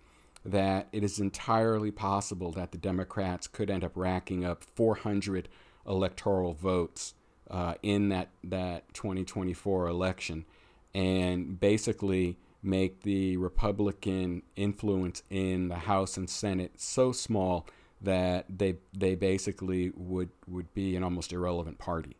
that 0.44 0.88
it 0.90 1.04
is 1.04 1.20
entirely 1.20 1.92
possible 1.92 2.50
that 2.50 2.72
the 2.72 2.78
Democrats 2.78 3.46
could 3.46 3.70
end 3.70 3.84
up 3.84 3.92
racking 3.94 4.44
up 4.44 4.64
400 4.64 5.48
electoral 5.86 6.54
votes 6.54 7.14
uh, 7.52 7.74
in 7.84 8.08
that, 8.08 8.30
that 8.42 8.92
2024 8.94 9.86
election 9.86 10.44
and 10.92 11.60
basically 11.60 12.36
make 12.64 13.02
the 13.02 13.36
Republican 13.36 14.42
influence 14.56 15.22
in 15.30 15.68
the 15.68 15.76
House 15.76 16.16
and 16.16 16.28
Senate 16.28 16.80
so 16.80 17.12
small 17.12 17.64
that 18.02 18.46
they 18.48 18.76
they 18.96 19.14
basically 19.14 19.92
would 19.94 20.30
would 20.46 20.72
be 20.74 20.96
an 20.96 21.02
almost 21.02 21.32
irrelevant 21.32 21.78
party, 21.78 22.16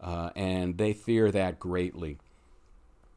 uh, 0.00 0.30
and 0.36 0.78
they 0.78 0.92
fear 0.92 1.30
that 1.30 1.58
greatly. 1.58 2.18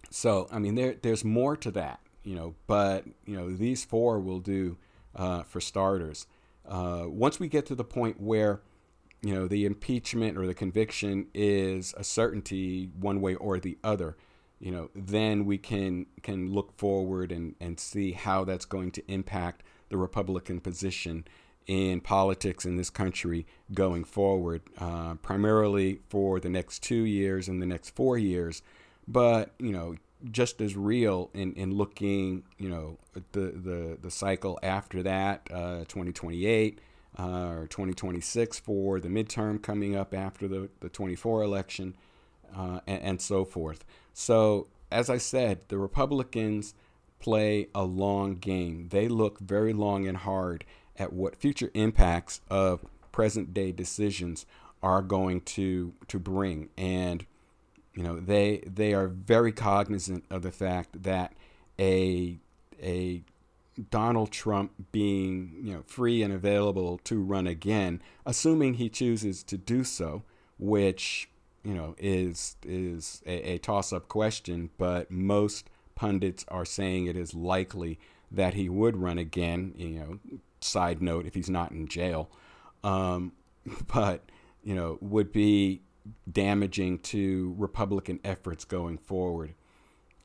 So 0.09 0.47
I 0.51 0.59
mean, 0.59 0.75
there 0.75 0.95
there's 1.01 1.23
more 1.23 1.55
to 1.57 1.71
that, 1.71 1.99
you 2.23 2.35
know, 2.35 2.55
but 2.67 3.05
you 3.25 3.35
know 3.35 3.51
these 3.51 3.83
four 3.83 4.19
will 4.19 4.39
do 4.39 4.77
uh, 5.15 5.43
for 5.43 5.61
starters. 5.61 6.27
Uh, 6.67 7.03
once 7.07 7.39
we 7.39 7.47
get 7.47 7.65
to 7.67 7.75
the 7.75 7.83
point 7.83 8.19
where 8.19 8.61
you 9.21 9.33
know 9.33 9.47
the 9.47 9.65
impeachment 9.65 10.37
or 10.37 10.47
the 10.47 10.53
conviction 10.53 11.27
is 11.33 11.93
a 11.97 12.03
certainty 12.03 12.89
one 12.99 13.21
way 13.21 13.35
or 13.35 13.59
the 13.59 13.77
other 13.83 14.15
you 14.59 14.71
know, 14.71 14.89
then 14.95 15.45
we 15.45 15.57
can 15.57 16.05
can 16.23 16.51
look 16.51 16.77
forward 16.77 17.31
and, 17.31 17.55
and 17.59 17.79
see 17.79 18.13
how 18.13 18.43
that's 18.43 18.65
going 18.65 18.91
to 18.91 19.11
impact 19.11 19.63
the 19.89 19.97
Republican 19.97 20.59
position 20.59 21.25
in 21.67 21.99
politics 21.99 22.65
in 22.65 22.77
this 22.77 22.89
country 22.89 23.45
going 23.73 24.03
forward, 24.03 24.61
uh, 24.77 25.15
primarily 25.15 25.99
for 26.09 26.39
the 26.39 26.49
next 26.49 26.83
two 26.83 27.03
years 27.03 27.47
and 27.47 27.61
the 27.61 27.65
next 27.65 27.95
four 27.95 28.17
years. 28.17 28.61
But 29.07 29.51
you 29.59 29.71
know, 29.71 29.95
just 30.31 30.61
as 30.61 30.75
real 30.75 31.29
in, 31.33 31.53
in 31.53 31.75
looking, 31.75 32.43
you 32.57 32.69
know, 32.69 32.97
the 33.31 33.51
the 33.51 33.97
the 34.01 34.11
cycle 34.11 34.59
after 34.61 35.03
that, 35.03 35.47
uh, 35.51 35.79
2028 35.85 36.79
uh, 37.17 37.23
or 37.23 37.67
2026 37.67 38.59
for 38.59 38.99
the 38.99 39.09
midterm 39.09 39.61
coming 39.61 39.95
up 39.95 40.13
after 40.13 40.47
the 40.47 40.69
the 40.81 40.89
24 40.89 41.43
election, 41.43 41.95
uh, 42.55 42.79
and, 42.87 43.01
and 43.01 43.21
so 43.21 43.43
forth. 43.43 43.85
So, 44.13 44.67
as 44.91 45.09
I 45.09 45.17
said, 45.17 45.61
the 45.67 45.77
Republicans 45.77 46.73
play 47.19 47.67
a 47.73 47.83
long 47.83 48.35
game. 48.35 48.89
They 48.89 49.07
look 49.07 49.39
very 49.39 49.73
long 49.73 50.07
and 50.07 50.17
hard 50.17 50.63
at 50.97 51.13
what 51.13 51.35
future 51.35 51.71
impacts 51.73 52.41
of 52.49 52.85
present 53.11 53.53
day 53.53 53.71
decisions 53.71 54.45
are 54.83 55.01
going 55.01 55.41
to 55.41 55.93
to 56.07 56.19
bring 56.19 56.69
and 56.77 57.25
you 57.93 58.03
know 58.03 58.19
they 58.19 58.61
they 58.65 58.93
are 58.93 59.07
very 59.07 59.51
cognizant 59.51 60.23
of 60.29 60.41
the 60.41 60.51
fact 60.51 61.03
that 61.03 61.33
a 61.79 62.37
a 62.81 63.21
Donald 63.89 64.31
Trump 64.31 64.71
being 64.91 65.55
you 65.63 65.73
know 65.73 65.83
free 65.87 66.21
and 66.21 66.33
available 66.33 66.99
to 67.03 67.21
run 67.21 67.47
again 67.47 68.01
assuming 68.25 68.75
he 68.75 68.89
chooses 68.89 69.43
to 69.43 69.57
do 69.57 69.83
so 69.83 70.23
which 70.57 71.29
you 71.65 71.73
know, 71.73 71.95
is 71.97 72.55
is 72.63 73.23
a, 73.25 73.53
a 73.53 73.57
toss-up 73.57 74.07
question, 74.07 74.69
but 74.77 75.09
most 75.09 75.69
pundits 75.95 76.45
are 76.47 76.63
saying 76.63 77.07
it 77.07 77.17
is 77.17 77.33
likely 77.33 77.99
that 78.31 78.53
he 78.53 78.69
would 78.69 78.95
run 78.95 79.17
again. 79.17 79.73
You 79.75 79.89
know, 79.89 80.19
side 80.65 81.01
note, 81.01 81.25
if 81.25 81.33
he's 81.33 81.49
not 81.49 81.71
in 81.71 81.87
jail, 81.87 82.29
um, 82.83 83.33
but 83.93 84.29
you 84.63 84.75
know, 84.75 84.97
would 85.01 85.31
be 85.31 85.81
damaging 86.31 86.99
to 86.99 87.55
Republican 87.57 88.19
efforts 88.23 88.65
going 88.65 88.97
forward. 88.97 89.53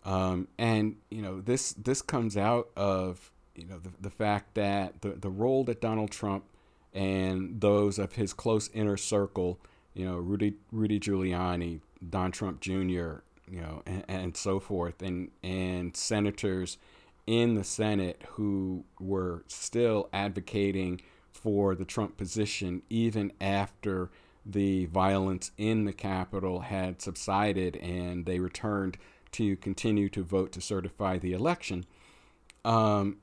Um, 0.04 0.48
and 0.58 0.96
you 1.10 1.22
know, 1.22 1.40
this 1.40 1.72
this 1.74 2.02
comes 2.02 2.36
out 2.36 2.70
of 2.76 3.30
you 3.54 3.66
know 3.66 3.78
the, 3.78 3.90
the 4.00 4.10
fact 4.10 4.54
that 4.54 5.02
the 5.02 5.10
the 5.10 5.30
role 5.30 5.64
that 5.64 5.80
Donald 5.80 6.10
Trump 6.10 6.44
and 6.92 7.60
those 7.60 7.98
of 7.98 8.14
his 8.14 8.32
close 8.32 8.68
inner 8.72 8.96
circle 8.96 9.60
you 9.94 10.04
know, 10.04 10.16
Rudy 10.16 10.54
Rudy 10.72 11.00
Giuliani, 11.00 11.80
Don 12.08 12.32
Trump 12.32 12.60
Jr., 12.60 13.22
you 13.48 13.60
know, 13.60 13.82
and, 13.86 14.04
and 14.08 14.36
so 14.36 14.60
forth, 14.60 15.02
and 15.02 15.30
and 15.42 15.96
senators 15.96 16.78
in 17.30 17.54
the 17.54 17.62
Senate 17.62 18.20
who 18.30 18.84
were 18.98 19.44
still 19.46 20.08
advocating 20.12 21.00
for 21.32 21.76
the 21.76 21.84
Trump 21.84 22.16
position 22.16 22.82
even 22.90 23.32
after 23.40 24.10
the 24.44 24.86
violence 24.86 25.52
in 25.56 25.84
the 25.84 25.92
Capitol 25.92 26.58
had 26.58 27.00
subsided 27.00 27.76
and 27.76 28.26
they 28.26 28.40
returned 28.40 28.98
to 29.30 29.54
continue 29.58 30.08
to 30.08 30.24
vote 30.24 30.50
to 30.50 30.60
certify 30.60 31.18
the 31.18 31.32
election. 31.32 31.86
Um, 32.64 33.18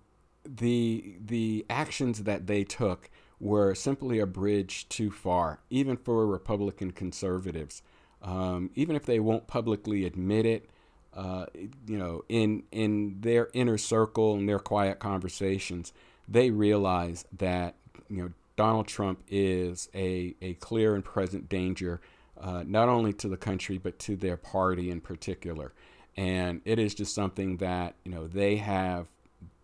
the 0.45 1.17
the 1.19 1.65
actions 1.69 2.23
that 2.23 2.47
they 2.47 2.63
took 2.63 3.09
were 3.41 3.75
simply 3.75 4.19
a 4.19 4.25
bridge 4.25 4.87
too 4.87 5.11
far, 5.11 5.59
even 5.69 5.97
for 5.97 6.25
Republican 6.25 6.91
conservatives. 6.91 7.81
Um, 8.21 8.69
even 8.73 8.95
if 8.95 9.05
they 9.05 9.19
won't 9.19 9.47
publicly 9.47 10.05
admit 10.05 10.45
it, 10.45 10.69
uh, 11.17 11.47
you 11.87 11.97
know, 11.97 12.23
in 12.29 12.61
in 12.71 13.17
their 13.21 13.49
inner 13.53 13.77
circle 13.77 14.35
and 14.35 14.47
their 14.47 14.59
quiet 14.59 14.99
conversations, 14.99 15.91
they 16.27 16.51
realize 16.51 17.25
that 17.35 17.73
you 18.07 18.21
know 18.21 18.29
Donald 18.55 18.87
Trump 18.87 19.23
is 19.27 19.89
a 19.95 20.35
a 20.43 20.53
clear 20.55 20.93
and 20.93 21.03
present 21.03 21.49
danger, 21.49 21.99
uh, 22.39 22.63
not 22.67 22.87
only 22.87 23.13
to 23.13 23.27
the 23.27 23.35
country 23.35 23.79
but 23.79 23.97
to 23.97 24.15
their 24.15 24.37
party 24.37 24.91
in 24.91 25.01
particular, 25.01 25.73
and 26.15 26.61
it 26.65 26.77
is 26.77 26.93
just 26.93 27.15
something 27.15 27.57
that 27.57 27.95
you 28.05 28.11
know 28.11 28.27
they 28.27 28.57
have 28.57 29.07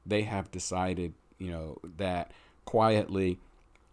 they 0.08 0.24
have 0.24 0.50
decided 0.50 1.14
you 1.38 1.52
know 1.52 1.78
that 1.98 2.32
quietly 2.66 3.40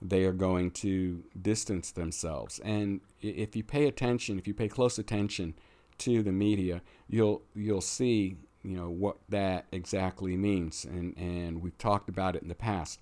they 0.00 0.24
are 0.24 0.32
going 0.32 0.70
to 0.70 1.22
distance 1.42 1.90
themselves. 1.90 2.58
And 2.60 3.02
if 3.20 3.54
you 3.54 3.62
pay 3.62 3.86
attention, 3.86 4.38
if 4.38 4.48
you 4.48 4.54
pay 4.54 4.68
close 4.68 4.98
attention 4.98 5.52
to 6.00 6.22
the 6.22 6.32
media, 6.32 6.82
you'll 7.08 7.42
you'll 7.54 7.80
see 7.80 8.36
you 8.62 8.76
know 8.76 8.90
what 8.90 9.16
that 9.28 9.66
exactly 9.72 10.36
means, 10.36 10.84
and 10.84 11.16
and 11.16 11.62
we've 11.62 11.78
talked 11.78 12.08
about 12.08 12.36
it 12.36 12.42
in 12.42 12.48
the 12.48 12.54
past. 12.54 13.00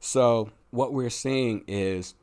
So 0.00 0.50
what 0.70 0.92
we're 0.92 1.10
seeing 1.10 1.64
is 1.66 2.14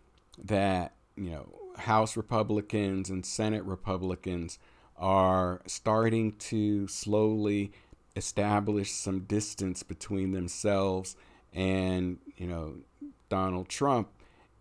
that 0.43 0.93
you 1.16 1.30
know 1.30 1.49
House 1.78 2.18
Republicans 2.18 3.09
and 3.09 3.26
Senate 3.26 3.64
Republicans 3.64 4.59
are 4.97 5.61
starting 5.66 6.34
to 6.34 6.88
slowly 6.88 7.72
establish 8.16 8.91
some 8.91 9.22
distance 9.22 9.84
between 9.84 10.32
themselves 10.32 11.16
and 11.51 12.20
you 12.38 12.47
know 12.47 12.76
Donald 13.30 13.70
Trump 13.70 14.09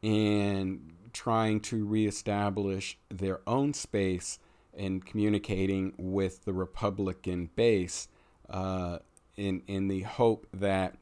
and 0.02 0.92
trying 1.12 1.60
to 1.60 1.84
reestablish 1.84 2.98
their 3.10 3.40
own 3.46 3.74
space 3.74 4.38
in 4.74 5.00
communicating 5.00 5.94
with 5.98 6.44
the 6.44 6.52
Republican 6.52 7.50
base 7.56 8.08
uh, 8.48 8.98
in 9.36 9.62
in 9.66 9.88
the 9.88 10.00
hope 10.02 10.46
that 10.52 10.96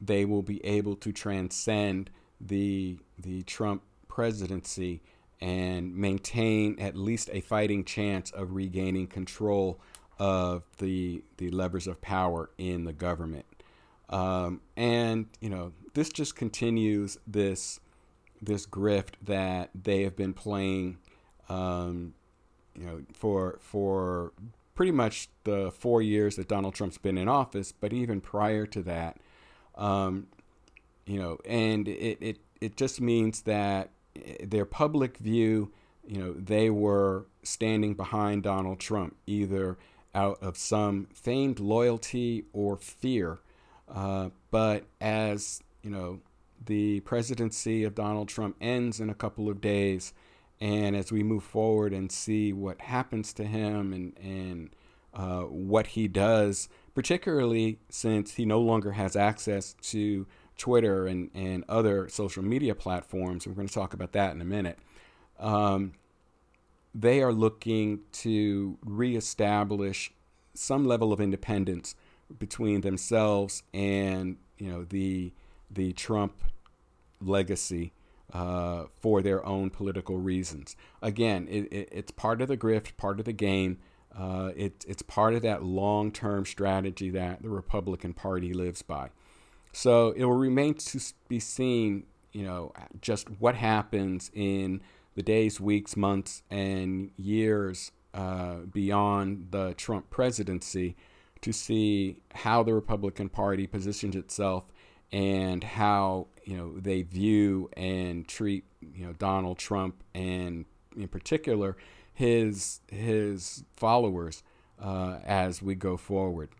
they 0.00 0.24
will 0.24 0.42
be 0.42 0.64
able 0.64 0.96
to 0.96 1.12
transcend 1.12 2.10
the 2.40 2.98
the 3.18 3.42
Trump 3.42 3.82
presidency 4.08 5.00
and 5.40 5.94
maintain 5.94 6.78
at 6.78 6.96
least 6.96 7.28
a 7.32 7.40
fighting 7.40 7.84
chance 7.84 8.30
of 8.30 8.54
regaining 8.54 9.06
control 9.06 9.80
of 10.18 10.62
the 10.78 11.22
the 11.38 11.50
levers 11.50 11.86
of 11.86 12.00
power 12.00 12.50
in 12.58 12.84
the 12.84 12.92
government. 12.92 13.46
Um, 14.08 14.60
and 14.76 15.26
you 15.40 15.48
know 15.48 15.72
this 15.94 16.10
just 16.10 16.36
continues 16.36 17.18
this 17.26 17.80
this 18.42 18.66
grift 18.66 19.14
that 19.22 19.70
they 19.74 20.02
have 20.02 20.16
been 20.16 20.34
playing, 20.34 20.98
um, 21.48 22.14
you 22.74 22.86
know, 22.86 23.02
for 23.12 23.58
for 23.60 24.32
pretty 24.74 24.92
much 24.92 25.28
the 25.44 25.70
four 25.70 26.02
years 26.02 26.36
that 26.36 26.48
Donald 26.48 26.74
Trump's 26.74 26.98
been 26.98 27.18
in 27.18 27.28
office, 27.28 27.72
but 27.72 27.92
even 27.92 28.20
prior 28.20 28.66
to 28.66 28.82
that, 28.82 29.18
um, 29.76 30.26
you 31.06 31.18
know, 31.18 31.38
and 31.44 31.88
it, 31.88 32.18
it 32.20 32.38
it 32.60 32.76
just 32.76 33.00
means 33.00 33.42
that 33.42 33.90
their 34.42 34.64
public 34.64 35.18
view, 35.18 35.72
you 36.06 36.18
know, 36.18 36.32
they 36.32 36.70
were 36.70 37.26
standing 37.42 37.94
behind 37.94 38.42
Donald 38.42 38.80
Trump 38.80 39.16
either 39.26 39.76
out 40.14 40.38
of 40.42 40.56
some 40.56 41.08
feigned 41.12 41.58
loyalty 41.58 42.44
or 42.52 42.76
fear. 42.76 43.40
Uh, 43.92 44.30
but 44.50 44.84
as 45.00 45.62
you 45.82 45.90
know, 45.90 46.20
the 46.64 47.00
presidency 47.00 47.84
of 47.84 47.94
Donald 47.94 48.28
Trump 48.28 48.56
ends 48.60 49.00
in 49.00 49.10
a 49.10 49.14
couple 49.14 49.48
of 49.48 49.60
days. 49.60 50.12
And 50.60 50.96
as 50.96 51.12
we 51.12 51.22
move 51.22 51.44
forward 51.44 51.92
and 51.92 52.10
see 52.10 52.52
what 52.52 52.80
happens 52.80 53.32
to 53.34 53.44
him 53.44 53.92
and, 53.92 54.16
and 54.18 54.70
uh, 55.12 55.42
what 55.42 55.88
he 55.88 56.08
does, 56.08 56.68
particularly 56.94 57.78
since 57.88 58.34
he 58.34 58.44
no 58.44 58.60
longer 58.60 58.92
has 58.92 59.16
access 59.16 59.74
to 59.82 60.26
Twitter 60.56 61.06
and, 61.06 61.30
and 61.34 61.64
other 61.68 62.08
social 62.08 62.42
media 62.42 62.74
platforms, 62.74 63.46
we're 63.46 63.54
going 63.54 63.68
to 63.68 63.74
talk 63.74 63.92
about 63.94 64.12
that 64.12 64.34
in 64.34 64.40
a 64.40 64.44
minute. 64.44 64.78
Um, 65.38 65.92
they 66.94 67.22
are 67.22 67.32
looking 67.32 68.00
to 68.12 68.78
reestablish 68.84 70.12
some 70.54 70.84
level 70.86 71.12
of 71.12 71.20
independence 71.20 71.96
between 72.38 72.80
themselves 72.80 73.62
and 73.74 74.36
you 74.58 74.70
know 74.70 74.84
the 74.84 75.32
the 75.70 75.92
Trump 75.92 76.34
legacy 77.20 77.92
uh, 78.34 78.86
for 79.00 79.22
their 79.22 79.44
own 79.46 79.70
political 79.70 80.18
reasons. 80.18 80.76
Again, 81.00 81.46
it, 81.48 81.72
it, 81.72 81.88
it's 81.92 82.10
part 82.10 82.42
of 82.42 82.48
the 82.48 82.56
grift, 82.56 82.96
part 82.96 83.20
of 83.20 83.24
the 83.24 83.32
game. 83.32 83.78
Uh, 84.16 84.50
it, 84.56 84.84
it's 84.86 85.02
part 85.02 85.34
of 85.34 85.42
that 85.42 85.62
long 85.62 86.10
term 86.10 86.44
strategy 86.44 87.10
that 87.10 87.42
the 87.42 87.48
Republican 87.48 88.12
Party 88.12 88.52
lives 88.52 88.82
by. 88.82 89.10
So 89.72 90.10
it 90.16 90.24
will 90.24 90.32
remain 90.34 90.74
to 90.74 91.00
be 91.28 91.40
seen, 91.40 92.04
you 92.32 92.42
know, 92.42 92.72
just 93.00 93.28
what 93.40 93.54
happens 93.54 94.30
in 94.34 94.80
the 95.14 95.22
days, 95.22 95.60
weeks, 95.60 95.96
months, 95.96 96.42
and 96.50 97.10
years 97.16 97.92
uh, 98.12 98.58
beyond 98.72 99.48
the 99.50 99.74
Trump 99.74 100.10
presidency 100.10 100.96
to 101.40 101.52
see 101.52 102.20
how 102.34 102.62
the 102.62 102.74
Republican 102.74 103.28
Party 103.28 103.66
positions 103.66 104.16
itself 104.16 104.72
and 105.12 105.62
how 105.62 106.28
you 106.44 106.56
know 106.56 106.78
they 106.78 107.02
view 107.02 107.70
and 107.76 108.26
treat 108.28 108.64
you 108.80 109.06
know 109.06 109.12
Donald 109.12 109.58
Trump 109.58 110.02
and 110.14 110.64
in 110.96 111.08
particular 111.08 111.76
his 112.12 112.80
his 112.88 113.64
followers 113.76 114.42
uh, 114.80 115.18
as 115.24 115.60
we 115.60 115.74
go 115.74 115.96
forward. 115.96 116.50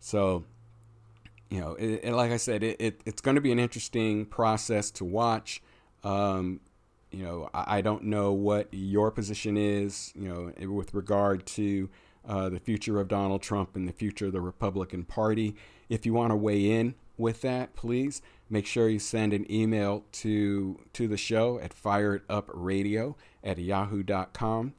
So 0.00 0.44
you 1.52 1.60
know, 1.60 1.74
it, 1.74 2.00
it, 2.04 2.12
like 2.14 2.32
I 2.32 2.38
said, 2.38 2.62
it, 2.62 2.80
it 2.80 3.00
it's 3.04 3.20
going 3.20 3.34
to 3.34 3.42
be 3.42 3.52
an 3.52 3.58
interesting 3.58 4.24
process 4.24 4.90
to 4.92 5.04
watch. 5.04 5.62
Um, 6.02 6.60
you 7.10 7.24
know, 7.24 7.50
I, 7.52 7.78
I, 7.78 7.80
don't 7.82 8.04
know 8.04 8.32
what 8.32 8.68
your 8.72 9.10
position 9.10 9.58
is, 9.58 10.12
you 10.16 10.28
know, 10.28 10.68
with 10.72 10.94
regard 10.94 11.44
to 11.48 11.90
uh, 12.26 12.48
the 12.48 12.58
future 12.58 12.98
of 12.98 13.06
Donald 13.06 13.42
Trump 13.42 13.76
and 13.76 13.86
the 13.86 13.92
future 13.92 14.26
of 14.26 14.32
the 14.32 14.40
Republican 14.40 15.04
Party. 15.04 15.54
If 15.90 16.06
you 16.06 16.14
want 16.14 16.30
to 16.30 16.36
weigh 16.36 16.70
in 16.70 16.94
with 17.22 17.40
that, 17.40 17.74
please 17.74 18.20
make 18.50 18.66
sure 18.66 18.88
you 18.88 18.98
send 18.98 19.32
an 19.32 19.50
email 19.50 20.04
to 20.12 20.78
to 20.92 21.08
the 21.08 21.16
show 21.16 21.58
at 21.58 21.74
firedupradio 21.74 23.14
at 23.42 23.58
yahoo.com. 23.58 24.74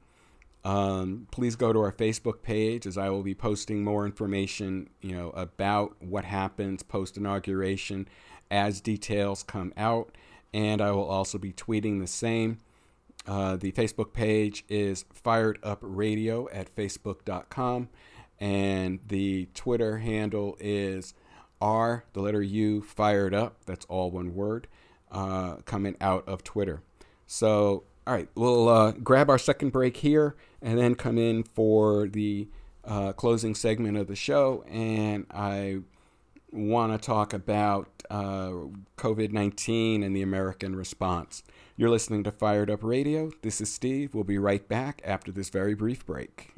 Um, 0.63 1.27
please 1.31 1.55
go 1.55 1.73
to 1.73 1.79
our 1.79 1.91
Facebook 1.91 2.41
page 2.41 2.85
as 2.85 2.97
I 2.97 3.09
will 3.09 3.23
be 3.23 3.35
posting 3.35 3.83
more 3.83 4.05
information, 4.05 4.89
you 5.01 5.13
know, 5.13 5.31
about 5.31 5.95
what 6.01 6.23
happens 6.23 6.83
post 6.83 7.17
inauguration 7.17 8.07
as 8.49 8.79
details 8.79 9.43
come 9.43 9.73
out, 9.75 10.15
and 10.53 10.81
I 10.81 10.91
will 10.91 11.07
also 11.07 11.37
be 11.37 11.51
tweeting 11.51 11.99
the 11.99 12.07
same. 12.07 12.59
Uh, 13.25 13.55
the 13.55 13.71
Facebook 13.71 14.13
page 14.13 14.63
is 14.69 15.05
Fired 15.13 15.57
Up 15.63 15.79
Radio 15.81 16.47
at 16.51 16.73
facebook.com, 16.75 17.89
and 18.39 18.99
the 19.07 19.47
Twitter 19.53 19.97
handle 19.97 20.55
is 20.59 21.13
R, 21.63 22.03
the 22.11 22.19
letter 22.19 22.41
U, 22.41 22.81
fired 22.81 23.33
up. 23.33 23.63
That's 23.65 23.85
all 23.85 24.11
one 24.11 24.35
word, 24.35 24.67
uh, 25.09 25.55
coming 25.65 25.95
out 26.01 26.27
of 26.27 26.43
Twitter. 26.43 26.83
So, 27.25 27.85
all 28.05 28.13
right, 28.13 28.27
we'll 28.35 28.67
uh, 28.67 28.91
grab 28.91 29.29
our 29.29 29.37
second 29.37 29.71
break 29.71 29.97
here 29.97 30.35
and 30.61 30.77
then 30.77 30.95
come 30.95 31.17
in 31.17 31.43
for 31.43 32.09
the 32.09 32.49
uh, 32.83 33.13
closing 33.13 33.55
segment 33.55 33.97
of 33.97 34.07
the 34.07 34.15
show. 34.15 34.65
And 34.69 35.25
I 35.31 35.79
want 36.51 36.91
to 36.91 37.03
talk 37.03 37.33
about 37.33 37.89
uh, 38.09 38.51
COVID 38.97 39.31
19 39.31 40.03
and 40.03 40.15
the 40.15 40.21
American 40.21 40.75
response. 40.75 41.43
You're 41.77 41.89
listening 41.89 42.23
to 42.25 42.31
Fired 42.31 42.69
Up 42.69 42.83
Radio. 42.83 43.31
This 43.41 43.61
is 43.61 43.73
Steve. 43.73 44.13
We'll 44.13 44.25
be 44.25 44.37
right 44.37 44.67
back 44.67 45.01
after 45.05 45.31
this 45.31 45.49
very 45.49 45.73
brief 45.73 46.05
break. 46.05 46.51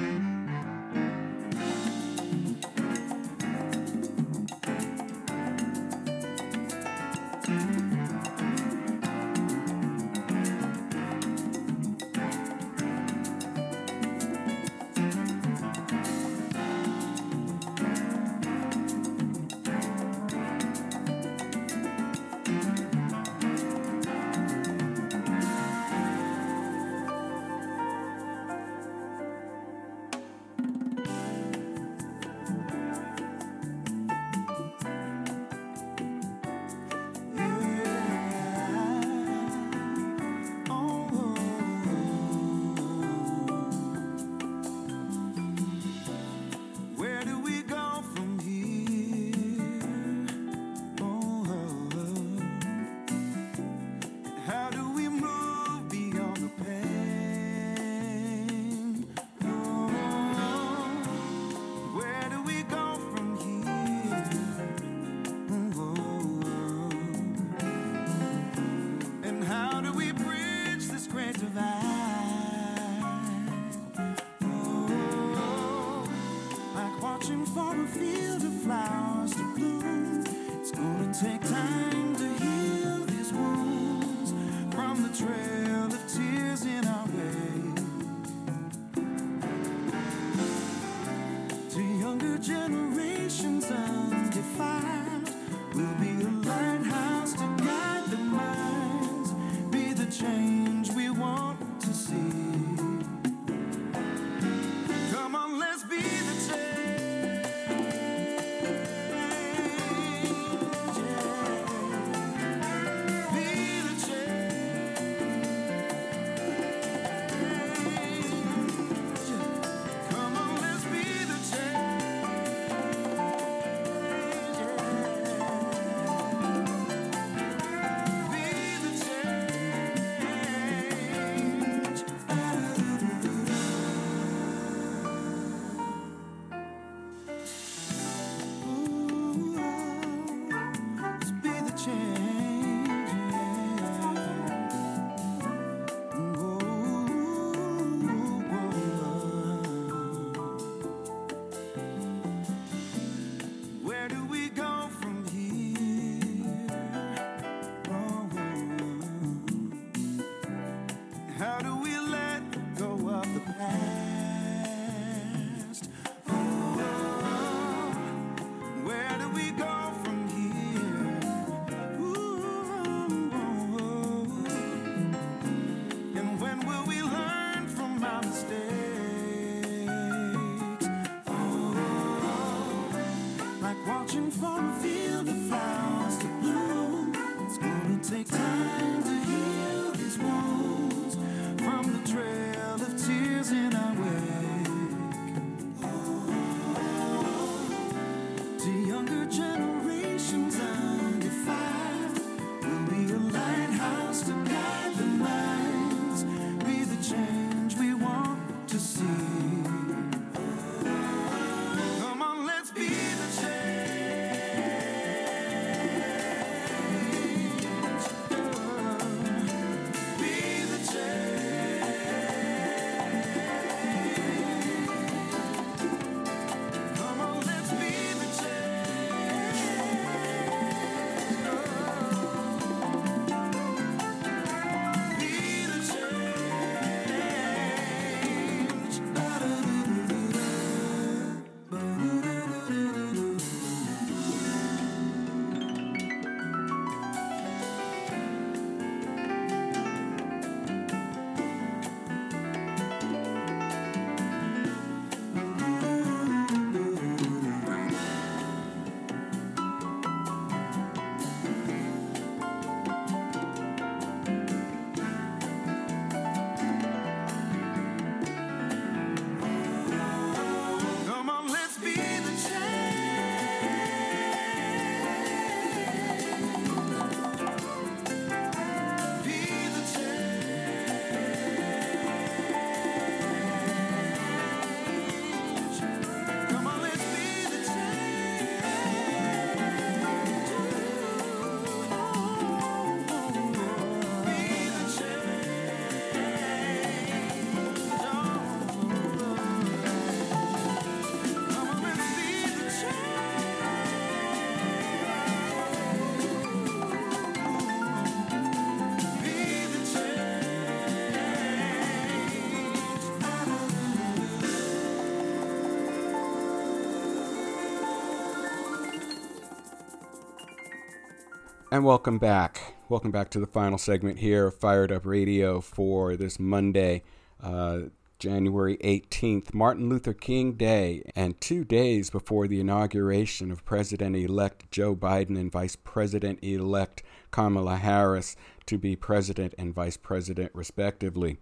And 321.76 321.84
welcome 321.84 322.20
back. 322.20 322.74
Welcome 322.88 323.12
back 323.12 323.30
to 323.32 323.40
the 323.42 323.46
final 323.46 323.78
segment 323.78 324.20
here 324.20 324.48
of 324.48 324.56
Fired 324.56 324.94
Up 324.94 325.06
Radio 325.06 325.60
for 325.60 326.16
this 326.16 326.40
Monday, 326.40 327.04
uh, 327.44 327.80
January 328.18 328.78
18th, 328.78 329.54
Martin 329.54 329.90
Luther 329.90 330.14
King 330.14 330.54
Day, 330.54 331.04
and 331.18 331.42
two 331.42 331.66
days 331.66 332.10
before 332.10 332.48
the 332.48 332.62
inauguration 332.62 333.52
of 333.52 333.66
President 333.66 334.16
elect 334.16 334.72
Joe 334.72 334.96
Biden 334.96 335.38
and 335.38 335.52
Vice 335.52 335.76
President 335.76 336.40
elect 336.42 337.04
Kamala 337.32 337.76
Harris 337.76 338.38
to 338.68 338.78
be 338.78 338.96
President 338.96 339.54
and 339.58 339.76
Vice 339.76 339.98
President, 339.98 340.52
respectively. 340.54 341.40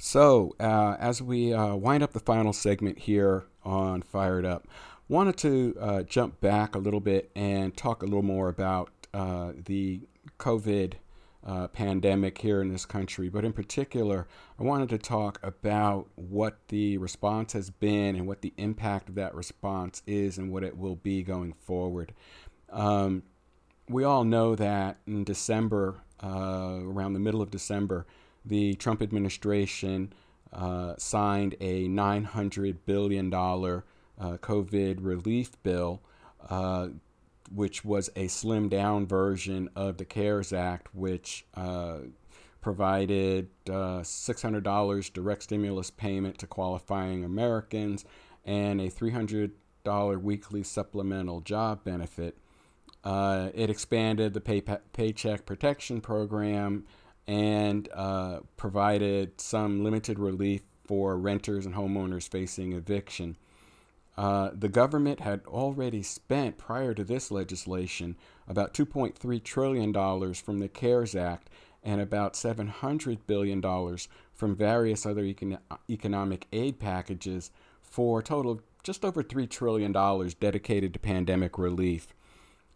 So, 0.00 0.56
uh, 0.58 0.96
as 0.98 1.22
we 1.22 1.54
uh, 1.54 1.76
wind 1.76 2.02
up 2.02 2.12
the 2.12 2.18
final 2.18 2.52
segment 2.52 2.98
here 2.98 3.44
on 3.62 4.02
Fired 4.02 4.44
Up, 4.44 4.66
wanted 5.08 5.36
to 5.36 5.76
uh, 5.80 6.02
jump 6.02 6.40
back 6.40 6.74
a 6.74 6.78
little 6.80 6.98
bit 6.98 7.30
and 7.36 7.76
talk 7.76 8.02
a 8.02 8.06
little 8.06 8.24
more 8.24 8.48
about 8.48 8.90
uh, 9.12 9.52
the 9.64 10.00
COVID 10.38 10.94
uh, 11.44 11.68
pandemic 11.68 12.38
here 12.38 12.60
in 12.60 12.68
this 12.68 12.84
country, 12.84 13.28
but 13.28 13.44
in 13.44 13.52
particular, 13.52 14.26
I 14.58 14.62
wanted 14.62 14.90
to 14.90 14.98
talk 14.98 15.40
about 15.42 16.08
what 16.16 16.58
the 16.68 16.98
response 16.98 17.54
has 17.54 17.70
been 17.70 18.14
and 18.14 18.26
what 18.26 18.42
the 18.42 18.52
impact 18.56 19.08
of 19.08 19.14
that 19.14 19.34
response 19.34 20.02
is 20.06 20.36
and 20.36 20.52
what 20.52 20.64
it 20.64 20.76
will 20.76 20.96
be 20.96 21.22
going 21.22 21.54
forward. 21.54 22.12
Um, 22.70 23.22
we 23.88 24.04
all 24.04 24.24
know 24.24 24.54
that 24.54 24.98
in 25.06 25.24
December, 25.24 25.96
uh, 26.22 26.80
around 26.82 27.14
the 27.14 27.20
middle 27.20 27.42
of 27.42 27.50
December, 27.50 28.06
the 28.44 28.74
Trump 28.74 29.02
administration 29.02 30.12
uh, 30.52 30.94
signed 30.98 31.56
a 31.60 31.88
$900 31.88 32.76
billion 32.84 33.32
uh, 33.32 33.80
COVID 34.18 34.98
relief 35.00 35.50
bill 35.62 36.02
uh, 36.48 36.88
which 37.54 37.84
was 37.84 38.08
a 38.16 38.26
slimmed 38.26 38.70
down 38.70 39.06
version 39.06 39.68
of 39.74 39.98
the 39.98 40.04
CARES 40.04 40.52
Act, 40.52 40.94
which 40.94 41.44
uh, 41.54 41.98
provided 42.60 43.48
uh, 43.68 44.00
$600 44.00 45.12
direct 45.12 45.42
stimulus 45.42 45.90
payment 45.90 46.38
to 46.38 46.46
qualifying 46.46 47.24
Americans 47.24 48.04
and 48.44 48.80
a 48.80 48.88
$300 48.90 49.50
weekly 50.22 50.62
supplemental 50.62 51.40
job 51.40 51.84
benefit. 51.84 52.36
Uh, 53.02 53.48
it 53.54 53.70
expanded 53.70 54.34
the 54.34 54.40
pay- 54.40 54.62
Paycheck 54.92 55.46
Protection 55.46 56.00
Program 56.00 56.84
and 57.26 57.88
uh, 57.94 58.40
provided 58.56 59.40
some 59.40 59.82
limited 59.82 60.18
relief 60.18 60.62
for 60.84 61.16
renters 61.16 61.64
and 61.64 61.74
homeowners 61.74 62.28
facing 62.28 62.72
eviction. 62.72 63.36
Uh, 64.16 64.50
the 64.52 64.68
government 64.68 65.20
had 65.20 65.40
already 65.46 66.02
spent, 66.02 66.58
prior 66.58 66.92
to 66.94 67.04
this 67.04 67.30
legislation, 67.30 68.16
about 68.48 68.74
$2.3 68.74 69.42
trillion 69.42 70.34
from 70.34 70.58
the 70.58 70.68
CARES 70.68 71.14
Act 71.14 71.48
and 71.82 72.00
about 72.00 72.34
$700 72.34 73.18
billion 73.26 73.62
from 74.34 74.56
various 74.56 75.06
other 75.06 75.22
econ- 75.22 75.58
economic 75.88 76.46
aid 76.52 76.78
packages 76.78 77.50
for 77.80 78.20
a 78.20 78.22
total 78.22 78.52
of 78.52 78.62
just 78.82 79.04
over 79.04 79.22
$3 79.22 79.48
trillion 79.48 79.92
dedicated 80.40 80.92
to 80.92 80.98
pandemic 80.98 81.58
relief. 81.58 82.14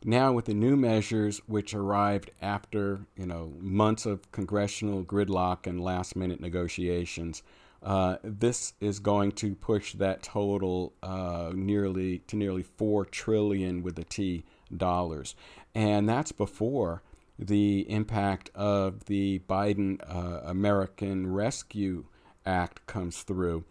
Now, 0.07 0.35
with 0.35 0.45
the 0.45 0.55
new 0.55 0.77
measures, 0.77 1.41
which 1.47 1.73
arrived 1.73 2.31
after 2.43 3.07
you 3.17 3.25
know 3.25 3.55
months 3.59 4.05
of 4.05 4.31
congressional 4.33 5.03
gridlock 5.03 5.67
and 5.67 5.81
last-minute 5.83 6.41
negotiations, 6.43 7.43
uh, 7.85 8.17
this 8.23 8.73
is 8.81 8.99
going 8.99 9.33
to 9.33 9.55
push 9.55 9.93
that 9.95 10.23
total 10.23 10.95
uh, 11.03 11.53
nearly 11.55 12.19
to 12.21 12.37
nearly 12.37 12.63
four 12.63 13.05
trillion 13.05 13.83
with 13.83 13.99
a 13.99 14.05
T 14.05 14.45
dollars, 14.75 15.37
and 15.75 16.09
that's 16.09 16.33
before 16.33 17.03
the 17.39 17.81
impact 17.91 18.51
of 18.55 19.05
the 19.05 19.41
Biden 19.49 20.01
uh, 20.09 20.41
American 20.45 21.33
Rescue 21.33 22.07
Act 22.47 22.87
comes 22.87 23.23
through, 23.23 23.65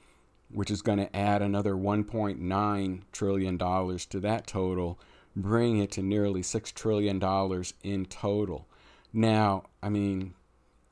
which 0.52 0.70
is 0.70 0.82
going 0.82 1.00
to 1.00 1.16
add 1.16 1.42
another 1.42 1.74
1.9 1.74 3.02
trillion 3.12 3.58
dollars 3.58 4.06
to 4.08 4.20
that 4.20 4.46
total, 4.46 5.00
bringing 5.36 5.80
it 5.82 5.92
to 5.92 6.04
nearly 6.04 6.44
six 6.44 6.72
trillion 6.72 7.18
dollars 7.20 7.74
in 7.84 8.06
total. 8.06 8.68
Now, 9.12 9.64
I 9.82 9.90
mean, 9.90 10.34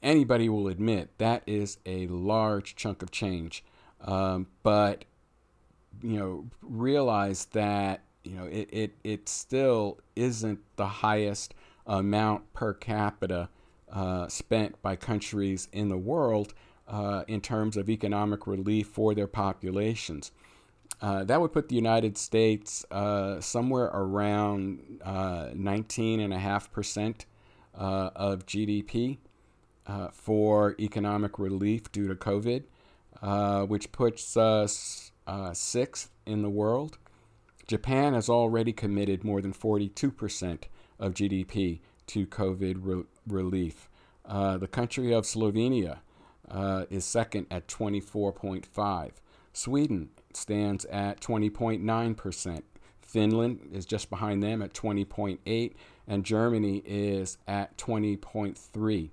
anybody 0.01 0.49
will 0.49 0.67
admit 0.67 1.17
that 1.17 1.43
is 1.45 1.77
a 1.85 2.07
large 2.07 2.75
chunk 2.75 3.01
of 3.01 3.11
change. 3.11 3.63
Um, 4.01 4.47
but 4.63 5.05
you 6.01 6.17
know, 6.17 6.47
realize 6.61 7.45
that 7.45 8.01
you 8.23 8.35
know 8.35 8.45
it, 8.45 8.69
it 8.71 8.95
it 9.03 9.29
still 9.29 9.99
isn't 10.15 10.59
the 10.75 10.87
highest 10.87 11.53
amount 11.85 12.51
per 12.53 12.73
capita 12.73 13.49
uh, 13.91 14.27
spent 14.27 14.81
by 14.81 14.95
countries 14.95 15.67
in 15.71 15.89
the 15.89 15.97
world 15.97 16.55
uh, 16.87 17.23
in 17.27 17.41
terms 17.41 17.77
of 17.77 17.89
economic 17.89 18.47
relief 18.47 18.87
for 18.87 19.13
their 19.13 19.27
populations. 19.27 20.31
Uh, 21.01 21.23
that 21.23 21.41
would 21.41 21.51
put 21.51 21.67
the 21.69 21.75
United 21.75 22.15
States 22.17 22.85
uh, 22.91 23.41
somewhere 23.41 23.89
around 23.93 24.99
19.5% 25.03 27.25
uh, 27.73 27.77
uh, 27.77 28.11
of 28.15 28.45
GDP 28.45 29.17
uh, 29.87 30.09
for 30.11 30.75
economic 30.79 31.39
relief 31.39 31.91
due 31.91 32.07
to 32.07 32.15
COVID, 32.15 32.63
uh, 33.21 33.63
which 33.65 33.91
puts 33.91 34.37
us 34.37 35.11
uh, 35.27 35.53
sixth 35.53 36.11
in 36.25 36.41
the 36.41 36.49
world. 36.49 36.97
Japan 37.67 38.13
has 38.13 38.29
already 38.29 38.73
committed 38.73 39.23
more 39.23 39.41
than 39.41 39.53
42% 39.53 40.63
of 40.99 41.13
GDP 41.13 41.79
to 42.07 42.27
COVID 42.27 42.77
re- 42.81 43.03
relief. 43.27 43.89
Uh, 44.25 44.57
the 44.57 44.67
country 44.67 45.13
of 45.13 45.23
Slovenia 45.23 45.99
uh, 46.49 46.85
is 46.89 47.05
second 47.05 47.47
at 47.49 47.67
24.5. 47.67 49.11
Sweden 49.53 50.09
stands 50.33 50.85
at 50.85 51.19
20.9%. 51.21 52.61
Finland 53.01 53.69
is 53.73 53.85
just 53.85 54.09
behind 54.09 54.41
them 54.41 54.61
at 54.61 54.73
20.8 54.73 55.73
and 56.07 56.25
Germany 56.25 56.81
is 56.85 57.37
at 57.47 57.77
20.3. 57.77 59.09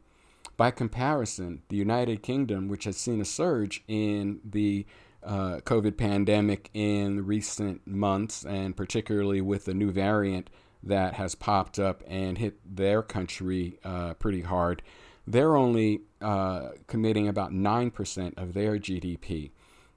By 0.58 0.72
comparison, 0.72 1.62
the 1.68 1.76
United 1.76 2.20
Kingdom, 2.24 2.66
which 2.66 2.82
has 2.82 2.96
seen 2.96 3.20
a 3.20 3.24
surge 3.24 3.84
in 3.86 4.40
the 4.44 4.86
uh, 5.22 5.60
COVID 5.64 5.96
pandemic 5.96 6.68
in 6.74 7.24
recent 7.24 7.86
months, 7.86 8.44
and 8.44 8.76
particularly 8.76 9.40
with 9.40 9.66
the 9.66 9.72
new 9.72 9.92
variant 9.92 10.50
that 10.82 11.14
has 11.14 11.36
popped 11.36 11.78
up 11.78 12.02
and 12.08 12.38
hit 12.38 12.58
their 12.64 13.04
country 13.04 13.78
uh, 13.84 14.14
pretty 14.14 14.40
hard, 14.40 14.82
they're 15.28 15.54
only 15.54 16.00
uh, 16.20 16.70
committing 16.88 17.28
about 17.28 17.52
9% 17.52 18.36
of 18.36 18.52
their 18.52 18.80
GDP. 18.80 19.52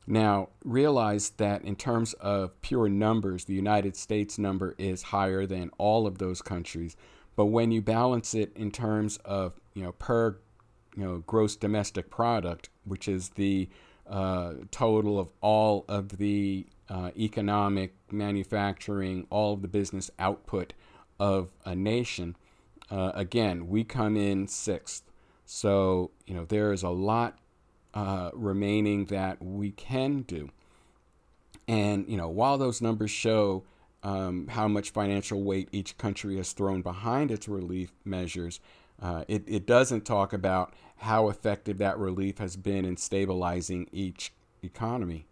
Now, 0.05 0.49
realize 0.63 1.31
that 1.37 1.63
in 1.63 1.75
terms 1.75 2.13
of 2.13 2.61
pure 2.61 2.87
numbers, 2.87 3.45
the 3.45 3.55
United 3.55 3.95
States 3.95 4.37
number 4.37 4.75
is 4.77 5.01
higher 5.01 5.47
than 5.47 5.71
all 5.79 6.05
of 6.05 6.19
those 6.19 6.43
countries. 6.43 6.95
But 7.35 7.45
when 7.45 7.71
you 7.71 7.81
balance 7.81 8.35
it 8.35 8.51
in 8.55 8.69
terms 8.69 9.17
of, 9.25 9.53
you 9.73 9.83
know, 9.83 9.93
per, 9.93 10.37
you 10.95 11.03
know, 11.03 11.23
gross 11.25 11.55
domestic 11.55 12.09
product, 12.09 12.69
which 12.85 13.07
is 13.07 13.29
the 13.29 13.69
uh, 14.09 14.53
total 14.71 15.19
of 15.19 15.29
all 15.41 15.85
of 15.87 16.17
the 16.17 16.65
uh, 16.89 17.11
economic, 17.17 17.95
manufacturing, 18.11 19.25
all 19.29 19.53
of 19.53 19.61
the 19.61 19.67
business 19.67 20.11
output 20.19 20.73
of 21.19 21.51
a 21.65 21.75
nation, 21.75 22.35
uh, 22.89 23.11
again, 23.15 23.69
we 23.69 23.83
come 23.83 24.17
in 24.17 24.47
sixth. 24.47 25.03
So, 25.45 26.11
you 26.25 26.33
know, 26.33 26.45
there 26.45 26.73
is 26.73 26.83
a 26.83 26.89
lot 26.89 27.39
uh, 27.93 28.31
remaining 28.33 29.05
that 29.05 29.41
we 29.41 29.71
can 29.71 30.21
do. 30.23 30.49
And, 31.67 32.07
you 32.09 32.17
know, 32.17 32.27
while 32.27 32.57
those 32.57 32.81
numbers 32.81 33.11
show 33.11 33.63
um, 34.03 34.47
how 34.47 34.67
much 34.67 34.89
financial 34.89 35.41
weight 35.43 35.69
each 35.71 35.97
country 35.97 36.37
has 36.37 36.51
thrown 36.51 36.81
behind 36.81 37.31
its 37.31 37.47
relief 37.47 37.93
measures, 38.03 38.59
uh, 39.01 39.25
it, 39.27 39.43
it 39.47 39.65
doesn't 39.65 40.05
talk 40.05 40.33
about 40.33 40.73
how 40.97 41.29
effective 41.29 41.79
that 41.79 41.97
relief 41.97 42.37
has 42.37 42.55
been 42.55 42.85
in 42.85 42.97
stabilizing 42.97 43.87
each 43.91 44.33
economy. 44.61 45.25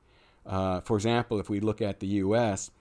Uh, 0.46 0.82
for 0.82 0.96
example, 0.96 1.40
if 1.40 1.50
we 1.50 1.60
look 1.60 1.82
at 1.82 2.00
the 2.00 2.08
U.S., 2.08 2.72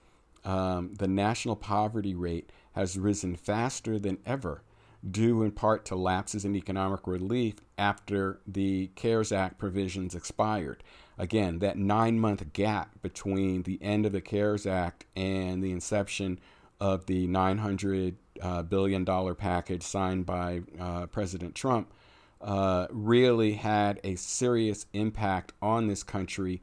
um, 0.43 0.93
the 0.97 1.07
national 1.07 1.55
poverty 1.55 2.15
rate 2.15 2.51
has 2.73 2.97
risen 2.97 3.35
faster 3.35 3.99
than 3.99 4.17
ever 4.25 4.63
due 5.09 5.43
in 5.43 5.51
part 5.51 5.85
to 5.85 5.95
lapses 5.95 6.43
in 6.43 6.55
economic 6.55 7.07
relief 7.07 7.55
after 7.77 8.39
the 8.45 8.87
CARES 8.95 9.31
Act 9.31 9.57
provisions 9.57 10.15
expired. 10.15 10.83
Again, 11.17 11.59
that 11.59 11.77
nine 11.77 12.19
month 12.19 12.53
gap 12.53 13.01
between 13.01 13.63
the 13.63 13.81
end 13.81 14.05
of 14.05 14.11
the 14.11 14.21
CARES 14.21 14.65
Act 14.65 15.05
and 15.15 15.63
the 15.63 15.71
inception 15.71 16.39
of 16.79 17.05
the 17.05 17.27
$900 17.27 18.15
uh, 18.41 19.33
package 19.33 19.83
signed 19.83 20.25
by 20.25 20.61
uh, 20.79 21.05
President 21.07 21.55
Trump 21.55 21.91
uh, 22.41 22.87
really 22.89 23.53
had 23.53 23.99
a 24.03 24.15
serious 24.15 24.85
impact 24.93 25.53
on 25.61 25.87
this 25.87 26.03
country 26.03 26.61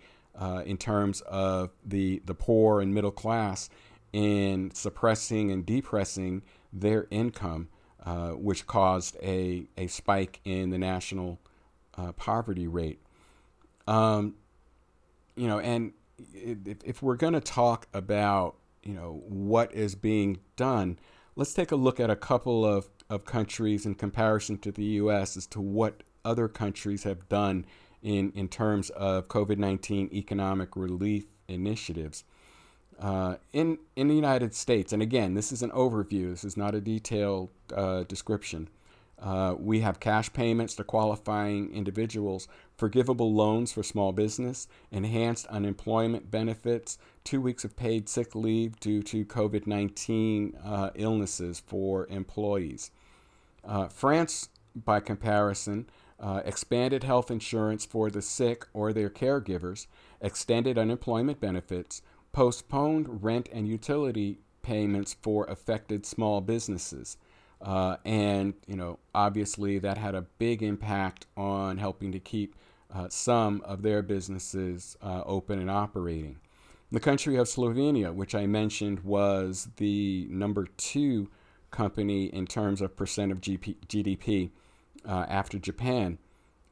in 0.67 0.77
terms 0.77 1.23
of 1.23 1.71
the, 1.85 2.21
the 2.27 2.35
poor 2.35 2.81
and 2.81 2.93
middle 2.93 3.11
class 3.11 3.71
in 4.13 4.71
suppressing 4.75 5.51
and 5.51 5.65
depressing 5.65 6.43
their 6.73 7.07
income 7.11 7.69
uh, 8.07 8.31
which 8.31 8.69
caused 8.69 9.17
a, 9.21 9.67
a 9.77 9.89
spike 9.89 10.41
in 10.45 10.71
the 10.71 10.79
national 10.79 11.41
uh, 11.99 12.13
poverty 12.13 12.69
rate. 12.69 13.01
Um, 13.89 14.37
you 15.35 15.49
know, 15.49 15.59
and 15.59 15.93
if, 16.33 16.79
if 16.85 17.03
we're 17.03 17.17
going 17.17 17.33
to 17.33 17.41
talk 17.41 17.89
about, 17.93 18.55
you 18.87 18.95
know, 18.95 19.23
what 19.27 19.75
is 19.75 19.95
being 19.95 20.39
done, 20.57 20.99
let's 21.35 21.53
take 21.53 21.73
a 21.73 21.77
look 21.77 21.99
at 21.99 22.09
a 22.09 22.17
couple 22.17 22.65
of, 22.65 22.89
of 23.11 23.25
countries 23.25 23.85
in 23.85 23.95
comparison 23.97 24.59
to 24.59 24.71
the 24.71 24.85
U.S. 24.85 25.37
as 25.37 25.47
to 25.49 25.61
what 25.61 26.03
other 26.25 26.49
countries 26.49 27.03
have 27.03 27.29
done 27.29 27.67
in, 28.03 28.31
in 28.35 28.49
terms 28.49 28.91
of 28.91 29.29
COVID 29.29 29.59
19 29.59 30.11
economic 30.13 30.77
relief 30.77 31.25
initiatives. 31.49 32.25
Uh, 32.99 33.37
in 33.53 33.79
in 33.95 34.09
the 34.09 34.15
United 34.15 34.55
States, 34.55 34.91
and 34.91 35.03
again, 35.03 35.35
this 35.35 35.53
is 35.53 35.63
an 35.63 35.71
overview. 35.73 36.31
This 36.31 36.45
is 36.45 36.57
not 36.57 36.75
a 36.75 36.81
detailed 36.81 37.51
uh, 37.75 38.05
description. 38.05 38.69
Uh, 39.19 39.55
we 39.59 39.81
have 39.81 39.99
cash 39.99 40.33
payments 40.33 40.75
to 40.75 40.85
qualifying 40.85 41.73
individuals, 41.73 42.49
forgivable 42.77 43.33
loans 43.33 43.73
for 43.73 43.83
small 43.83 44.13
business, 44.13 44.69
enhanced 44.91 45.47
unemployment 45.47 46.31
benefits, 46.31 46.99
two 47.25 47.41
weeks 47.41 47.65
of 47.65 47.77
paid 47.77 48.09
sick 48.09 48.35
leave 48.35 48.79
due 48.79 49.03
to 49.03 49.25
COVID 49.25 49.67
19 49.67 50.59
uh, 50.63 50.91
illnesses 50.95 51.63
for 51.67 52.07
employees. 52.09 52.91
Uh, 53.65 53.89
France, 53.89 54.51
by 54.75 55.01
comparison, 55.01 55.89
uh, 56.21 56.43
expanded 56.45 57.03
health 57.03 57.31
insurance 57.31 57.85
for 57.85 58.11
the 58.11 58.23
sick 58.23 58.67
or 58.73 58.93
their 58.93 59.11
caregivers, 59.11 59.87
extended 60.21 60.77
unemployment 60.77 61.41
benefits, 61.41 62.03
postponed 62.33 63.23
rent 63.23 63.49
and 63.51 63.67
utility 63.67 64.41
payments 64.63 65.17
for 65.23 65.45
affected 65.47 66.05
small 66.05 66.41
businesses. 66.41 67.17
Uh, 67.61 67.97
and, 68.05 68.55
you 68.67 68.77
know, 68.77 68.99
obviously 69.15 69.79
that 69.79 69.99
had 69.99 70.15
a 70.15 70.23
big 70.23 70.63
impact 70.63 71.27
on 71.37 71.79
helping 71.79 72.13
to 72.13 72.19
keep 72.19 72.55
uh, 72.95 73.09
some 73.09 73.61
of 73.63 73.83
their 73.83 74.03
businesses 74.03 74.97
uh, 75.03 75.23
open 75.25 75.59
and 75.59 75.71
operating. 75.71 76.39
The 76.93 77.01
country 77.01 77.37
of 77.37 77.49
Slovenia, 77.49 78.15
which 78.15 78.35
I 78.35 78.47
mentioned 78.47 79.01
was 79.01 79.69
the 79.77 80.27
number 80.31 80.67
two 80.77 81.29
company 81.71 82.27
in 82.27 82.47
terms 82.47 82.81
of 82.81 82.97
percent 82.97 83.33
of 83.33 83.41
GP, 83.41 83.77
GDP 83.89 84.51
uh, 85.05 85.27
after 85.29 85.59
Japan, 85.59 86.19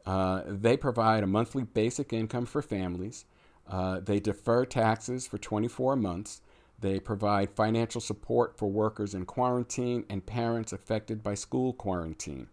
uh, 0.07 0.43
they 0.47 0.77
provide 0.77 1.23
a 1.23 1.27
monthly 1.27 1.65
basic 1.65 2.13
income 2.13 2.47
for 2.47 2.63
families. 2.63 3.25
Uh, 3.69 4.01
they 4.01 4.21
defer 4.21 4.65
taxes 4.65 5.27
for 5.27 5.39
24 5.39 5.97
months. 5.97 6.43
They 6.85 7.01
provide 7.01 7.49
financial 7.49 8.03
support 8.03 8.59
for 8.59 8.71
workers 8.71 9.15
in 9.15 9.25
quarantine 9.25 10.05
and 10.11 10.27
parents 10.27 10.71
affected 10.71 11.23
by 11.23 11.33
school 11.33 11.73
quarantine. 11.73 12.49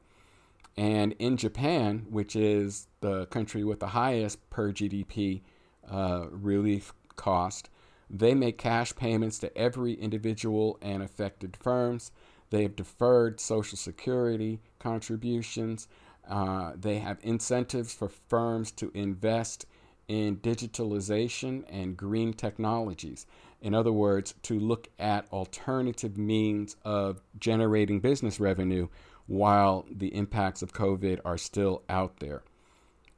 And 0.78 1.14
in 1.20 1.36
Japan, 1.36 2.06
which 2.10 2.34
is 2.38 2.88
the 3.02 3.26
country 3.26 3.66
with 3.66 3.82
the 3.82 3.88
highest 3.88 4.50
per 4.50 4.72
GDP 4.72 5.42
uh, 5.86 6.28
relief 6.32 6.94
cost, 7.18 7.70
they 8.10 8.34
make 8.34 8.58
cash 8.58 8.96
payments 8.96 9.38
to 9.40 9.58
every 9.58 9.96
individual 9.96 10.78
and 10.82 11.04
affected 11.04 11.58
firms. 11.58 12.14
They 12.52 12.64
have 12.64 12.78
deferred 12.78 13.42
Social 13.42 13.78
Security 13.78 14.62
contributions. 14.80 15.90
Uh, 16.26 16.72
they 16.78 17.00
have 17.00 17.20
incentives 17.22 17.94
for 17.94 18.08
firms 18.08 18.72
to 18.72 18.92
invest 18.94 19.66
in 20.08 20.38
digitalization 20.38 21.64
and 21.70 21.96
green 21.96 22.34
technologies. 22.34 23.26
In 23.62 23.74
other 23.74 23.92
words, 23.92 24.34
to 24.44 24.60
look 24.60 24.90
at 24.98 25.32
alternative 25.32 26.18
means 26.18 26.76
of 26.84 27.22
generating 27.40 28.00
business 28.00 28.40
revenue 28.40 28.88
while 29.28 29.86
the 29.90 30.14
impacts 30.16 30.62
of 30.62 30.74
COVID 30.74 31.20
are 31.24 31.38
still 31.38 31.84
out 31.88 32.20
there. 32.20 32.44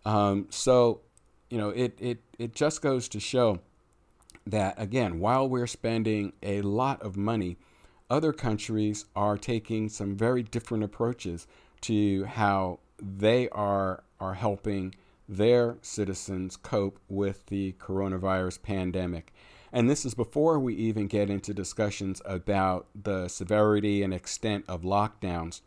Um, 0.06 0.48
so, 0.50 1.02
you 1.50 1.58
know, 1.58 1.70
it, 1.70 1.98
it, 2.00 2.20
it 2.38 2.54
just 2.54 2.82
goes 2.82 3.08
to 3.10 3.20
show 3.20 3.60
that, 4.46 4.76
again, 4.78 5.20
while 5.20 5.48
we're 5.48 5.68
spending 5.68 6.34
a 6.44 6.62
lot 6.62 7.02
of 7.02 7.16
money, 7.16 7.58
other 8.10 8.34
countries 8.34 9.06
are 9.16 9.38
taking 9.38 9.88
some 9.88 10.16
very 10.16 10.44
different 10.44 10.84
approaches 10.84 11.48
to 11.82 12.26
how 12.26 12.80
they 13.02 13.48
are, 13.50 14.04
are 14.20 14.34
helping 14.34 14.94
their 15.28 15.78
citizens 15.82 16.58
cope 16.58 17.00
with 17.08 17.46
the 17.46 17.74
coronavirus 17.80 18.62
pandemic. 18.62 19.34
And 19.74 19.90
this 19.90 20.06
is 20.06 20.14
before 20.14 20.60
we 20.60 20.76
even 20.76 21.08
get 21.08 21.32
into 21.32 21.52
discussions 21.52 22.22
about 22.26 22.86
the 22.94 23.28
severity 23.28 24.04
and 24.04 24.14
extent 24.14 24.66
of 24.68 24.84
lockdowns. 24.84 25.62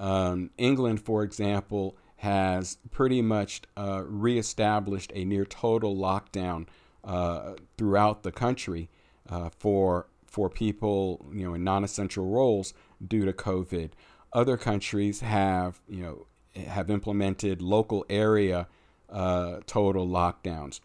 Um, 0.00 0.50
England, 0.58 1.00
for 1.00 1.22
example, 1.22 1.96
has 2.16 2.78
pretty 2.90 3.22
much 3.22 3.62
uh, 3.76 4.02
reestablished 4.04 5.12
a 5.14 5.24
near 5.24 5.44
total 5.44 5.94
lockdown 5.94 6.66
uh, 7.04 7.54
throughout 7.78 8.24
the 8.24 8.32
country 8.32 8.90
uh, 9.30 9.48
for 9.56 10.08
for 10.26 10.50
people 10.50 11.24
you 11.32 11.46
know 11.46 11.54
in 11.54 11.62
non-essential 11.62 12.26
roles 12.26 12.74
due 13.06 13.24
to 13.24 13.32
COVID. 13.32 13.90
Other 14.32 14.56
countries 14.56 15.20
have 15.20 15.80
you 15.88 16.02
know 16.02 16.26
have 16.64 16.90
implemented 16.90 17.62
local 17.62 18.04
area 18.10 18.66
uh, 19.08 19.60
total 19.66 20.06
lockdowns. 20.06 20.80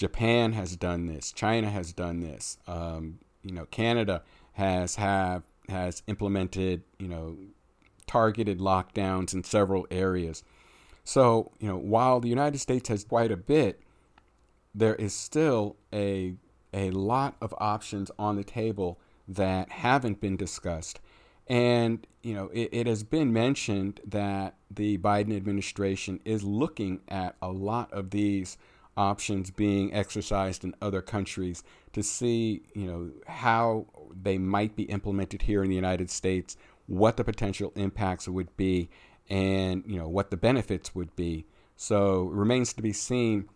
Japan 0.00 0.54
has 0.54 0.76
done 0.76 1.04
this. 1.04 1.30
China 1.30 1.68
has 1.68 1.92
done 1.92 2.20
this. 2.20 2.56
Um, 2.66 3.18
you 3.42 3.52
know, 3.52 3.66
Canada 3.66 4.22
has 4.52 4.96
have 4.96 5.42
has 5.68 6.02
implemented 6.06 6.84
you 6.98 7.06
know 7.06 7.36
targeted 8.06 8.60
lockdowns 8.60 9.34
in 9.34 9.44
several 9.44 9.86
areas. 9.90 10.42
So 11.04 11.52
you 11.60 11.68
know, 11.68 11.76
while 11.76 12.18
the 12.18 12.30
United 12.30 12.60
States 12.60 12.88
has 12.88 13.04
quite 13.04 13.30
a 13.30 13.36
bit, 13.36 13.82
there 14.74 14.94
is 14.94 15.12
still 15.12 15.76
a 15.92 16.32
a 16.72 16.90
lot 16.92 17.36
of 17.42 17.54
options 17.58 18.10
on 18.18 18.36
the 18.36 18.44
table 18.44 18.98
that 19.28 19.68
haven't 19.68 20.18
been 20.18 20.38
discussed. 20.38 20.98
And, 21.46 22.06
you 22.22 22.32
know, 22.32 22.48
it, 22.54 22.70
it, 22.70 22.86
has 22.86 23.02
been 23.02 23.32
mentioned 23.32 24.00
that 24.06 24.54
the 24.70 24.98
Biden 24.98 25.36
administration 25.36 26.20
is 26.24 26.44
looking 26.44 27.00
at 27.08 27.34
a 27.42 27.50
lot 27.50 27.92
of 27.92 28.10
these 28.10 28.56
options 29.00 29.50
being 29.50 29.94
exercised 29.94 30.62
in 30.62 30.74
other 30.82 31.00
countries 31.00 31.62
to 31.94 32.02
see, 32.02 32.62
you 32.74 32.86
know, 32.86 33.10
how 33.26 33.86
they 34.22 34.36
might 34.36 34.76
be 34.76 34.82
implemented 34.82 35.40
here 35.42 35.62
in 35.64 35.70
the 35.70 35.74
United 35.74 36.10
States, 36.10 36.58
what 36.86 37.16
the 37.16 37.24
potential 37.24 37.72
impacts 37.76 38.28
would 38.28 38.54
be, 38.58 38.90
and, 39.30 39.82
you 39.86 39.98
know, 39.98 40.06
what 40.08 40.30
the 40.30 40.36
benefits 40.36 40.94
would 40.94 41.16
be. 41.16 41.46
So 41.76 42.28
it 42.28 42.34
remains 42.34 42.74
to 42.74 42.82
be 42.82 42.92
seen, 42.92 43.48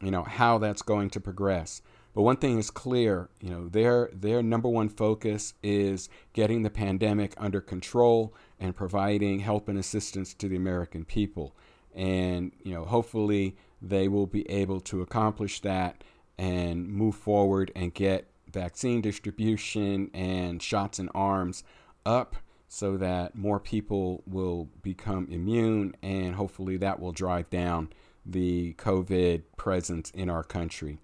you 0.00 0.10
know, 0.10 0.22
how 0.22 0.56
that's 0.56 0.80
going 0.80 1.10
to 1.10 1.20
progress. 1.20 1.82
But 2.14 2.22
one 2.22 2.38
thing 2.38 2.58
is 2.58 2.70
clear, 2.70 3.28
you 3.42 3.50
know, 3.50 3.68
their 3.68 4.08
their 4.14 4.42
number 4.42 4.70
one 4.70 4.88
focus 4.88 5.52
is 5.62 6.08
getting 6.32 6.62
the 6.62 6.70
pandemic 6.70 7.34
under 7.36 7.60
control 7.60 8.32
and 8.58 8.74
providing 8.74 9.40
help 9.40 9.68
and 9.68 9.78
assistance 9.78 10.32
to 10.32 10.48
the 10.48 10.56
American 10.56 11.04
people. 11.04 11.54
And, 11.94 12.52
you 12.64 12.72
know, 12.72 12.86
hopefully 12.86 13.56
they 13.80 14.08
will 14.08 14.26
be 14.26 14.48
able 14.50 14.80
to 14.80 15.02
accomplish 15.02 15.60
that 15.60 16.02
and 16.38 16.88
move 16.88 17.14
forward 17.14 17.72
and 17.74 17.94
get 17.94 18.26
vaccine 18.50 19.00
distribution 19.00 20.10
and 20.14 20.62
shots 20.62 20.98
in 20.98 21.08
arms 21.10 21.64
up 22.04 22.36
so 22.68 22.96
that 22.96 23.36
more 23.36 23.60
people 23.60 24.22
will 24.26 24.68
become 24.82 25.28
immune 25.30 25.94
and 26.02 26.34
hopefully 26.34 26.76
that 26.76 27.00
will 27.00 27.12
drive 27.12 27.48
down 27.50 27.88
the 28.24 28.74
COVID 28.74 29.42
presence 29.56 30.10
in 30.10 30.28
our 30.28 30.42
country. 30.42 30.98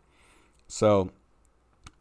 So 0.67 1.13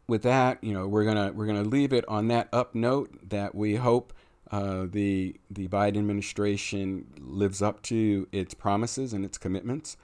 with 0.08 0.22
that, 0.22 0.62
you 0.64 0.72
know, 0.72 0.88
we're 0.88 1.04
gonna 1.04 1.32
we're 1.32 1.46
gonna 1.46 1.62
leave 1.62 1.92
it 1.92 2.04
on 2.08 2.28
that 2.28 2.48
up 2.52 2.74
note 2.74 3.30
that 3.30 3.54
we 3.54 3.76
hope 3.76 4.12
uh, 4.50 4.86
the 4.90 5.36
the 5.50 5.68
Biden 5.68 5.98
administration 5.98 7.06
lives 7.18 7.62
up 7.62 7.82
to 7.82 8.26
its 8.32 8.52
promises 8.54 9.12
and 9.12 9.24
its 9.24 9.38
commitments. 9.38 9.96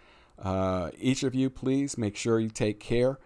Uh, 0.42 0.90
each 0.98 1.22
of 1.22 1.34
you, 1.34 1.50
please 1.50 1.98
make 1.98 2.16
sure 2.16 2.38
you 2.38 2.48
take 2.48 2.80
care. 2.80 3.18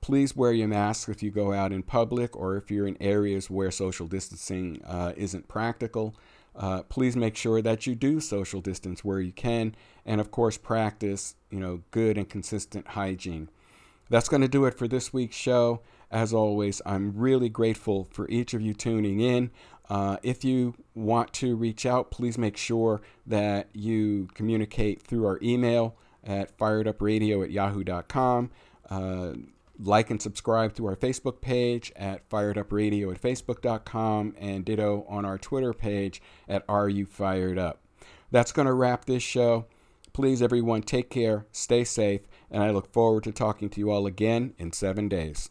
Please 0.00 0.36
wear 0.36 0.52
your 0.52 0.68
mask 0.68 1.08
if 1.08 1.22
you 1.22 1.30
go 1.30 1.52
out 1.52 1.72
in 1.72 1.82
public 1.82 2.36
or 2.36 2.56
if 2.56 2.70
you're 2.70 2.86
in 2.86 2.96
areas 3.00 3.50
where 3.50 3.70
social 3.70 4.06
distancing 4.06 4.80
uh, 4.86 5.12
isn't 5.16 5.48
practical. 5.48 6.14
Uh, 6.54 6.82
please 6.82 7.16
make 7.16 7.36
sure 7.36 7.62
that 7.62 7.86
you 7.86 7.94
do 7.94 8.20
social 8.20 8.60
distance 8.60 9.04
where 9.04 9.20
you 9.20 9.32
can, 9.32 9.74
and 10.04 10.20
of 10.20 10.30
course, 10.30 10.58
practice 10.58 11.36
you 11.50 11.60
know 11.60 11.82
good 11.90 12.18
and 12.18 12.28
consistent 12.28 12.88
hygiene. 12.88 13.48
That's 14.10 14.28
going 14.28 14.40
to 14.40 14.48
do 14.48 14.64
it 14.64 14.76
for 14.76 14.88
this 14.88 15.12
week's 15.12 15.36
show. 15.36 15.82
As 16.10 16.32
always, 16.32 16.80
I'm 16.86 17.16
really 17.16 17.48
grateful 17.48 18.08
for 18.10 18.28
each 18.28 18.54
of 18.54 18.62
you 18.62 18.72
tuning 18.72 19.20
in. 19.20 19.50
Uh, 19.90 20.16
if 20.22 20.44
you 20.44 20.74
want 20.94 21.32
to 21.34 21.54
reach 21.54 21.84
out, 21.84 22.10
please 22.10 22.38
make 22.38 22.56
sure 22.56 23.02
that 23.26 23.68
you 23.72 24.28
communicate 24.34 25.02
through 25.02 25.26
our 25.26 25.38
email 25.42 25.96
at 26.28 26.56
firedupradio 26.56 27.42
at 27.42 27.50
yahoo.com. 27.50 28.50
Uh, 28.88 29.32
like 29.80 30.10
and 30.10 30.20
subscribe 30.20 30.74
to 30.74 30.86
our 30.86 30.96
Facebook 30.96 31.40
page 31.40 31.92
at 31.96 32.28
firedupradio 32.28 33.12
at 33.12 33.20
facebook.com 33.20 34.34
and 34.38 34.64
ditto 34.64 35.06
on 35.08 35.24
our 35.24 35.38
Twitter 35.38 35.72
page 35.72 36.20
at 36.48 36.64
Are 36.68 36.88
You 36.88 37.06
Fired 37.06 37.58
Up. 37.58 37.80
That's 38.30 38.52
going 38.52 38.66
to 38.66 38.72
wrap 38.72 39.04
this 39.04 39.22
show. 39.22 39.66
Please, 40.12 40.42
everyone, 40.42 40.82
take 40.82 41.10
care, 41.10 41.46
stay 41.52 41.84
safe, 41.84 42.22
and 42.50 42.62
I 42.62 42.70
look 42.70 42.92
forward 42.92 43.24
to 43.24 43.32
talking 43.32 43.70
to 43.70 43.80
you 43.80 43.90
all 43.90 44.06
again 44.06 44.54
in 44.58 44.72
seven 44.72 45.08
days. 45.08 45.50